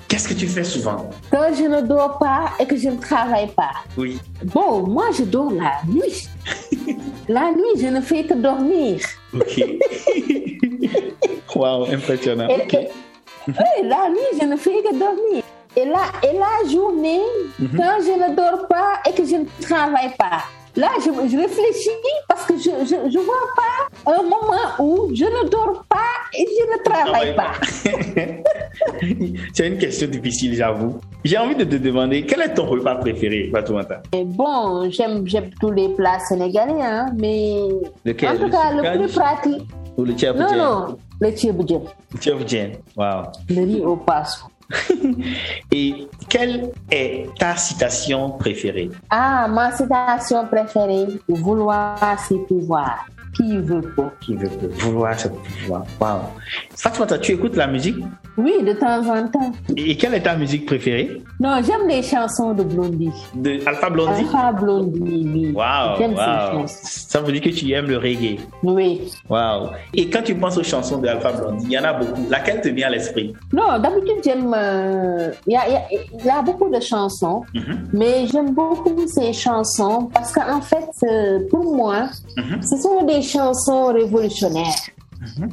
qu'est-ce 0.09 0.29
que 0.29 0.35
tu 0.35 0.47
fais 0.47 0.65
souvent? 0.65 1.11
Quand 1.31 1.55
je 1.55 1.65
ne 1.65 1.81
dors 1.83 2.19
pas 2.19 2.53
et 2.59 2.67
que 2.67 2.77
je 2.77 2.89
ne 2.89 2.97
travaille 2.97 3.49
pas, 3.49 3.73
Oui. 3.97 4.19
bon, 4.45 4.87
moi 4.87 5.07
je 5.17 5.25
dors 5.25 5.51
la 5.53 5.73
nuit. 5.89 6.29
La 7.29 7.51
nuit, 7.51 7.81
je 7.81 7.89
ne 7.89 8.01
fais 8.01 8.23
que 8.23 8.35
dormir. 8.35 9.01
Ok. 9.35 9.61
wow, 11.57 11.85
impressionnant. 11.93 12.49
Et, 12.49 12.89
oui, 13.49 13.55
la 13.83 14.09
nuit, 14.09 14.41
je 14.41 14.47
ne 14.47 14.57
fais 14.57 14.81
que 14.83 14.97
dormir. 14.97 15.43
Et 15.77 15.85
la, 15.85 16.05
et 16.23 16.33
la 16.39 16.71
journée, 16.71 17.21
quand 17.77 17.99
je 18.01 18.13
ne 18.31 18.35
dors 18.35 18.67
pas 18.69 19.01
et 19.09 19.13
que 19.13 19.25
je 19.25 19.37
ne 19.37 19.45
travaille 19.61 20.15
pas, 20.17 20.45
là, 20.77 20.89
je, 20.99 21.05
je 21.29 21.37
réfléchis 21.37 21.91
parce 22.29 22.47
que 22.47 22.55
je 22.59 22.71
ne 22.71 23.11
je, 23.11 23.19
vois 23.19 23.35
pas 23.57 24.13
un 24.13 24.23
moment 24.23 24.69
où 24.79 25.15
je 25.15 25.25
ne 25.25 25.49
dors 25.49 25.85
pas 25.89 25.97
et 26.39 26.47
je 26.47 26.65
ne 26.73 26.83
travaille 26.85 27.35
pas. 27.35 27.53
C'est 29.53 29.67
une 29.69 29.79
question 29.79 30.09
difficile, 30.09 30.55
j'avoue. 30.55 30.99
J'ai 31.25 31.39
envie 31.39 31.55
de 31.57 31.65
te 31.65 31.77
demander, 31.77 32.25
quel 32.25 32.43
est 32.43 32.55
ton 32.55 32.67
repas 32.67 32.97
préféré, 32.97 33.51
Fatoumata? 33.53 34.03
Et 34.13 34.25
bon, 34.25 34.89
j'aime 34.91 35.27
j'aime 35.27 35.51
tous 35.61 35.71
les 35.71 35.89
plats 35.91 36.19
sénégalais, 36.21 36.83
hein, 36.83 37.07
mais 37.17 37.57
Lequel? 38.05 38.29
en 38.31 38.37
tout 38.45 38.51
cas, 38.51 38.73
le 38.73 38.99
plus 38.99 39.13
pratique. 39.15 39.63
Ou 39.97 40.05
le 40.05 40.13
Non, 40.13 40.57
non, 40.57 40.97
le 41.21 41.31
tchébudjen, 41.31 41.81
Tchèp 42.19 42.79
Wow. 42.97 43.23
le 43.49 43.63
riz 43.65 43.81
au 43.81 43.97
poisson. 43.97 44.47
Et 45.73 46.09
quelle 46.29 46.73
est 46.91 47.27
ta 47.39 47.57
citation 47.57 48.31
préférée? 48.31 48.91
Ah, 49.11 49.47
ma 49.49 49.73
citation 49.73 50.47
préférée, 50.47 51.07
vouloir 51.29 51.99
c'est 52.27 52.39
pouvoir. 52.47 53.07
Qui 53.37 53.59
veut 53.59 53.83
pas? 53.83 54.11
Qui 54.21 54.35
veut 54.35 54.49
peut 54.49 54.69
vouloir 54.79 55.19
ce 55.19 55.29
pouvoir 55.29 55.85
Wow. 56.01 56.21
Fatoumata, 56.79 57.19
tu 57.19 57.33
écoutes 57.33 57.57
la 57.57 57.67
musique? 57.67 57.97
Oui, 58.37 58.53
de 58.63 58.73
temps 58.75 59.01
en 59.09 59.27
temps. 59.29 59.51
Et 59.77 59.97
quelle 59.97 60.13
est 60.15 60.21
ta 60.21 60.37
musique 60.37 60.67
préférée? 60.67 61.23
Non, 61.41 61.57
j'aime 61.67 61.89
les 61.89 62.03
chansons 62.03 62.53
de 62.53 62.63
Blondie. 62.65 63.11
De 63.35 63.59
Alpha 63.67 63.89
Blondie 63.89 64.21
Alpha 64.21 64.53
Blondie, 64.53 65.01
oui. 65.55 65.55
J'aime 65.99 66.15
ces 66.15 66.21
wow. 66.21 66.53
chansons. 66.61 66.75
Ça 66.83 67.21
veut 67.23 67.33
dire 67.33 67.41
que 67.41 67.49
tu 67.49 67.71
aimes 67.73 67.87
le 67.87 67.97
reggae. 67.97 68.37
Oui. 68.63 69.11
Wow. 69.31 69.71
Et 69.95 70.11
quand 70.11 70.23
tu 70.23 70.35
penses 70.35 70.59
aux 70.59 70.63
chansons 70.63 70.99
de 70.99 71.09
Alpha 71.09 71.33
Blondie, 71.33 71.65
il 71.67 71.73
y 71.73 71.79
en 71.79 71.85
a 71.85 71.95
beaucoup. 71.95 72.21
Laquelle 72.29 72.61
te 72.61 72.69
vient 72.69 72.89
à 72.89 72.91
l'esprit? 72.91 73.33
Non, 73.55 73.79
d'habitude, 73.79 74.19
j'aime. 74.23 74.53
euh, 74.55 75.31
Il 75.47 75.55
y, 75.55 75.57
a, 75.57 75.67
il 75.69 75.73
y 75.73 75.77
a- 75.77 75.83
il 76.21 76.27
y 76.27 76.31
a 76.31 76.43
beaucoup 76.43 76.69
de 76.69 76.81
chansons, 76.81 77.43
Mhm. 77.55 77.89
mais 77.95 78.27
j'aime 78.27 78.51
beaucoup 78.53 79.07
ces 79.07 79.33
chansons 79.33 80.11
parce 80.13 80.33
qu'en 80.33 80.61
fait, 80.61 80.91
euh, 81.05 81.41
pour 81.51 81.75
moi, 81.75 82.09
Mhm. 82.37 82.61
ce 82.63 82.77
sont 82.77 83.03
des 83.05 83.23
chansons 83.23 83.87
révolutionnaires. 83.95 84.75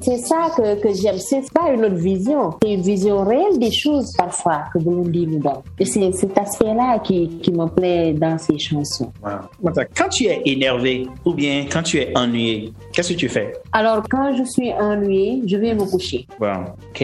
C'est 0.02 0.18
ça 0.18 0.52
que, 0.56 0.82
que 0.82 0.94
j'aime. 0.94 1.18
C'est 1.18 1.52
pas 1.54 1.72
une 1.72 1.86
autre 1.86 1.96
vision. 1.96 2.52
C'est 2.62 2.74
une 2.74 2.82
vision 2.82 3.24
réelle 3.24 3.60
des 3.60 3.72
choses 3.72 4.14
parfois 4.18 4.66
que 4.74 4.80
Blondie 4.80 5.28
nous 5.28 5.40
donne. 5.40 5.62
Et 5.80 5.86
c'est 5.86 6.12
cet 6.14 6.38
aspect-là 6.38 7.00
qui, 7.00 7.28
qui 7.42 7.52
me 7.52 7.68
plaît 7.68 8.14
dans 8.14 8.38
ces 8.38 8.58
chansons. 8.58 9.12
Wow. 9.24 9.72
Quand 9.96 10.10
tu 10.10 10.26
es 10.26 10.42
énervé 10.46 11.08
ou 11.26 11.34
bien 11.34 11.66
quand 11.72 11.84
tu 11.84 11.98
es 12.00 12.16
ennuyé, 12.18 12.74
qu'est-ce 12.92 13.14
que 13.14 13.18
tu 13.18 13.30
fais? 13.30 13.54
Alors, 13.72 14.04
quand 14.10 14.36
je 14.36 14.44
suis 14.44 14.72
ennuyée, 14.74 15.42
je 15.46 15.58
vais 15.58 15.74
me 15.74 15.86
coucher. 15.86 16.28
Wow. 16.40 16.76
OK. 16.90 17.04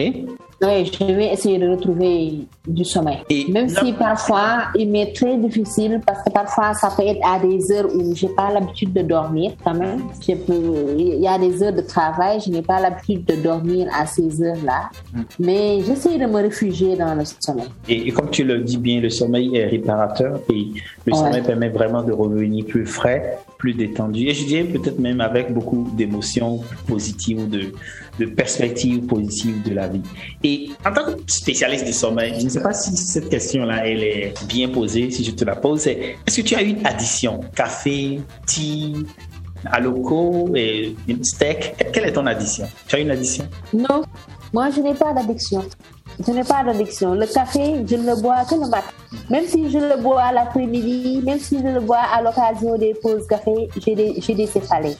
Oui, 0.62 0.84
je 0.84 1.04
vais 1.04 1.32
essayer 1.32 1.58
de 1.58 1.68
retrouver 1.70 2.40
du 2.68 2.84
sommeil. 2.84 3.18
Et- 3.30 3.50
Même 3.50 3.68
si 3.68 3.92
parfois, 3.94 4.64
il 4.78 4.90
m'est 4.90 5.12
très 5.14 5.36
difficile 5.38 6.00
parce 6.06 6.22
que 6.22 6.30
parfois, 6.30 6.74
ça 6.74 6.90
peut 6.94 7.02
être 7.06 7.20
à 7.26 7.38
des 7.38 7.72
heures 7.72 7.88
où 7.94 8.14
j'ai 8.14 8.28
pas 8.28 8.52
l'habitude 8.52 8.92
de 8.92 9.00
dormir 9.02 9.52
quand 9.64 9.72
même. 9.74 10.02
Il 10.28 11.16
y 11.20 11.26
a 11.26 11.38
des 11.38 11.62
heures 11.62 11.72
de 11.72 11.80
travail, 11.80 12.40
je 12.44 12.50
n'ai 12.50 12.62
pas 12.62 12.78
l'habitude 12.80 13.24
de 13.24 13.36
dormir 13.36 13.88
à 13.98 14.04
ces 14.06 14.42
heures-là. 14.42 14.90
Hmm. 15.14 15.22
Mais 15.38 15.80
j'essaie 15.86 16.18
de 16.18 16.26
me 16.26 16.42
réfugier 16.42 16.96
dans 16.96 17.14
le 17.14 17.24
sommeil. 17.24 17.64
Et, 17.88 18.08
et 18.08 18.10
comme 18.10 18.28
tu 18.30 18.44
le 18.44 18.58
dis 18.60 18.76
bien, 18.78 19.00
le 19.00 19.08
sommeil 19.10 19.56
est 19.56 19.66
réparateur 19.66 20.40
et 20.52 20.66
le 21.10 21.16
sommeil 21.16 21.42
permet 21.42 21.68
vraiment 21.68 22.02
de 22.02 22.12
revenir 22.12 22.64
plus 22.66 22.86
frais, 22.86 23.38
plus 23.58 23.74
détendu. 23.74 24.28
Et 24.28 24.34
je 24.34 24.44
dirais 24.46 24.64
peut-être 24.64 24.98
même 24.98 25.20
avec 25.20 25.52
beaucoup 25.52 25.90
d'émotions 25.94 26.60
positives 26.86 27.40
ou 27.40 27.46
de, 27.46 27.72
de 28.18 28.26
perspectives 28.26 29.06
positives 29.06 29.62
de 29.62 29.74
la 29.74 29.88
vie. 29.88 30.02
Et 30.42 30.70
en 30.86 30.92
tant 30.92 31.04
que 31.04 31.20
spécialiste 31.26 31.84
du 31.84 31.92
sommeil, 31.92 32.34
je 32.38 32.44
ne 32.44 32.48
sais 32.48 32.62
pas 32.62 32.72
si 32.72 32.96
cette 32.96 33.28
question-là, 33.28 33.86
elle 33.86 34.02
est 34.02 34.34
bien 34.46 34.68
posée, 34.68 35.10
si 35.10 35.24
je 35.24 35.32
te 35.32 35.44
la 35.44 35.56
pose, 35.56 35.80
c'est 35.80 36.16
est-ce 36.26 36.40
que 36.40 36.46
tu 36.46 36.54
as 36.54 36.62
une 36.62 36.84
addition? 36.86 37.40
Café, 37.54 38.20
thé, 38.46 38.92
aloco 39.66 40.50
et 40.54 40.94
steak? 41.22 41.74
Quelle 41.92 42.04
est 42.04 42.12
ton 42.12 42.26
addition? 42.26 42.66
Tu 42.88 42.96
as 42.96 42.98
une 43.00 43.10
addition? 43.10 43.46
Non, 43.72 44.02
moi, 44.52 44.70
je 44.70 44.80
n'ai 44.80 44.94
pas 44.94 45.12
d'addiction. 45.12 45.62
Je 46.26 46.32
n'ai 46.32 46.44
pas 46.44 46.62
d'addiction. 46.64 47.14
Le 47.14 47.26
café, 47.26 47.84
je 47.86 47.96
ne 47.96 48.06
le 48.06 48.20
bois 48.20 48.44
que 48.48 48.54
le 48.54 48.68
matin. 48.68 48.88
Même 49.28 49.46
si 49.46 49.70
je 49.70 49.78
le 49.78 50.00
bois 50.00 50.22
à 50.22 50.32
l'après-midi, 50.32 51.20
même 51.24 51.38
si 51.38 51.58
je 51.58 51.68
le 51.68 51.80
bois 51.80 52.02
à 52.12 52.22
l'occasion 52.22 52.76
des 52.76 52.94
pauses 52.94 53.26
café, 53.26 53.68
j'ai 53.84 53.94
des, 53.94 54.14
j'ai 54.18 54.34
des 54.34 54.46
céphalées. 54.46 54.96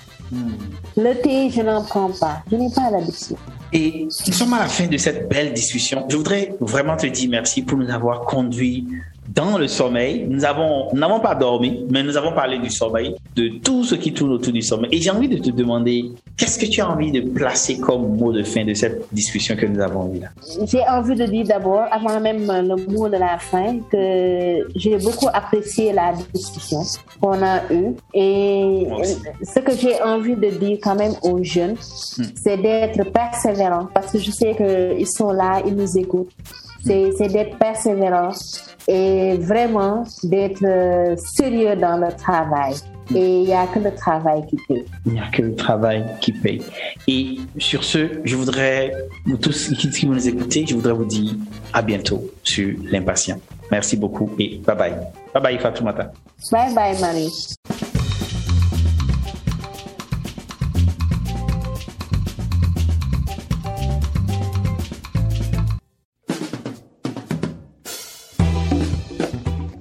Le 0.96 1.14
thé, 1.20 1.50
je 1.50 1.60
n'en 1.62 1.82
prends 1.82 2.10
pas. 2.10 2.42
Je 2.50 2.56
n'ai 2.56 2.70
pas 2.70 2.90
d'addiction. 2.90 3.36
Et 3.72 4.08
nous 4.26 4.32
sommes 4.32 4.54
à 4.54 4.60
la 4.60 4.66
fin 4.66 4.86
de 4.86 4.96
cette 4.96 5.28
belle 5.28 5.52
discussion. 5.52 6.04
Je 6.08 6.16
voudrais 6.16 6.54
vraiment 6.60 6.96
te 6.96 7.06
dire 7.06 7.28
merci 7.30 7.62
pour 7.62 7.78
nous 7.78 7.90
avoir 7.90 8.22
conduits 8.22 8.86
dans 9.32 9.58
le 9.58 9.68
sommeil. 9.68 10.26
Nous 10.28 10.44
avons, 10.44 10.88
nous 10.92 10.98
n'avons 10.98 11.20
pas 11.20 11.34
dormi, 11.34 11.86
mais 11.88 12.02
nous 12.02 12.16
avons 12.16 12.32
parlé 12.32 12.58
du 12.58 12.70
sommeil, 12.70 13.14
de 13.36 13.48
tout 13.62 13.84
ce 13.84 13.94
qui 13.94 14.12
tourne 14.12 14.32
autour 14.32 14.52
du 14.52 14.62
sommeil. 14.62 14.90
Et 14.92 15.00
j'ai 15.00 15.10
envie 15.10 15.28
de 15.28 15.38
te 15.38 15.50
demander, 15.50 16.10
qu'est-ce 16.40 16.58
que 16.58 16.64
tu 16.64 16.80
as 16.80 16.88
envie 16.88 17.12
de 17.12 17.20
placer 17.20 17.78
comme 17.78 18.16
mot 18.16 18.32
de 18.32 18.42
fin 18.42 18.64
de 18.64 18.72
cette 18.72 19.12
discussion 19.12 19.54
que 19.56 19.66
nous 19.66 19.80
avons 19.80 20.12
eue 20.14 20.20
là? 20.20 20.28
J'ai 20.64 20.80
envie 20.88 21.14
de 21.14 21.26
dire 21.26 21.46
d'abord, 21.46 21.84
avant 21.90 22.18
même 22.18 22.46
le 22.46 22.76
mot 22.90 23.08
de 23.10 23.18
la 23.18 23.38
fin, 23.38 23.78
que 23.92 24.66
j'ai 24.74 24.96
beaucoup 24.96 25.28
apprécié 25.32 25.92
la 25.92 26.14
discussion 26.34 26.80
qu'on 27.20 27.42
a 27.42 27.70
eue. 27.70 27.94
Et 28.14 28.86
ce 29.42 29.60
que 29.60 29.76
j'ai 29.76 30.02
envie 30.02 30.34
de 30.34 30.48
dire 30.48 30.78
quand 30.82 30.94
même 30.94 31.12
aux 31.22 31.42
jeunes, 31.44 31.76
c'est 32.42 32.56
d'être 32.56 33.12
persévérant 33.12 33.88
parce 33.92 34.12
que 34.12 34.18
je 34.18 34.30
sais 34.30 34.54
qu'ils 34.54 35.08
sont 35.08 35.32
là, 35.32 35.60
ils 35.66 35.74
nous 35.74 35.98
écoutent. 35.98 36.32
C'est 36.82 37.10
c'est 37.18 37.28
d'être 37.28 37.58
persévérant 37.58 38.30
et 38.88 39.36
vraiment 39.36 40.04
d'être 40.24 40.64
euh, 40.64 41.14
sérieux 41.36 41.76
dans 41.76 41.98
le 41.98 42.10
travail. 42.16 42.74
Et 43.14 43.40
il 43.40 43.44
n'y 43.44 43.54
a 43.54 43.66
que 43.66 43.78
le 43.78 43.94
travail 43.94 44.46
qui 44.48 44.56
paye. 44.68 44.84
Il 45.06 45.12
n'y 45.12 45.20
a 45.20 45.26
que 45.26 45.42
le 45.42 45.54
travail 45.54 46.04
qui 46.20 46.32
paye. 46.32 46.62
Et 47.08 47.38
sur 47.58 47.82
ce, 47.84 48.20
je 48.24 48.36
voudrais, 48.36 48.92
vous 49.26 49.36
tous 49.36 49.74
qui 49.74 49.90
qui 49.90 50.06
nous 50.06 50.28
écoutez, 50.28 50.64
je 50.66 50.74
voudrais 50.74 50.92
vous 50.92 51.04
dire 51.04 51.32
à 51.72 51.82
bientôt 51.82 52.30
sur 52.42 52.74
l'impatient. 52.90 53.38
Merci 53.70 53.96
beaucoup 53.96 54.30
et 54.38 54.60
bye 54.66 54.76
bye. 54.76 54.94
Bye 55.34 55.42
bye 55.42 55.58
Fatoumata. 55.58 56.12
Bye 56.50 56.74
bye, 56.74 57.00
Marie. 57.00 57.54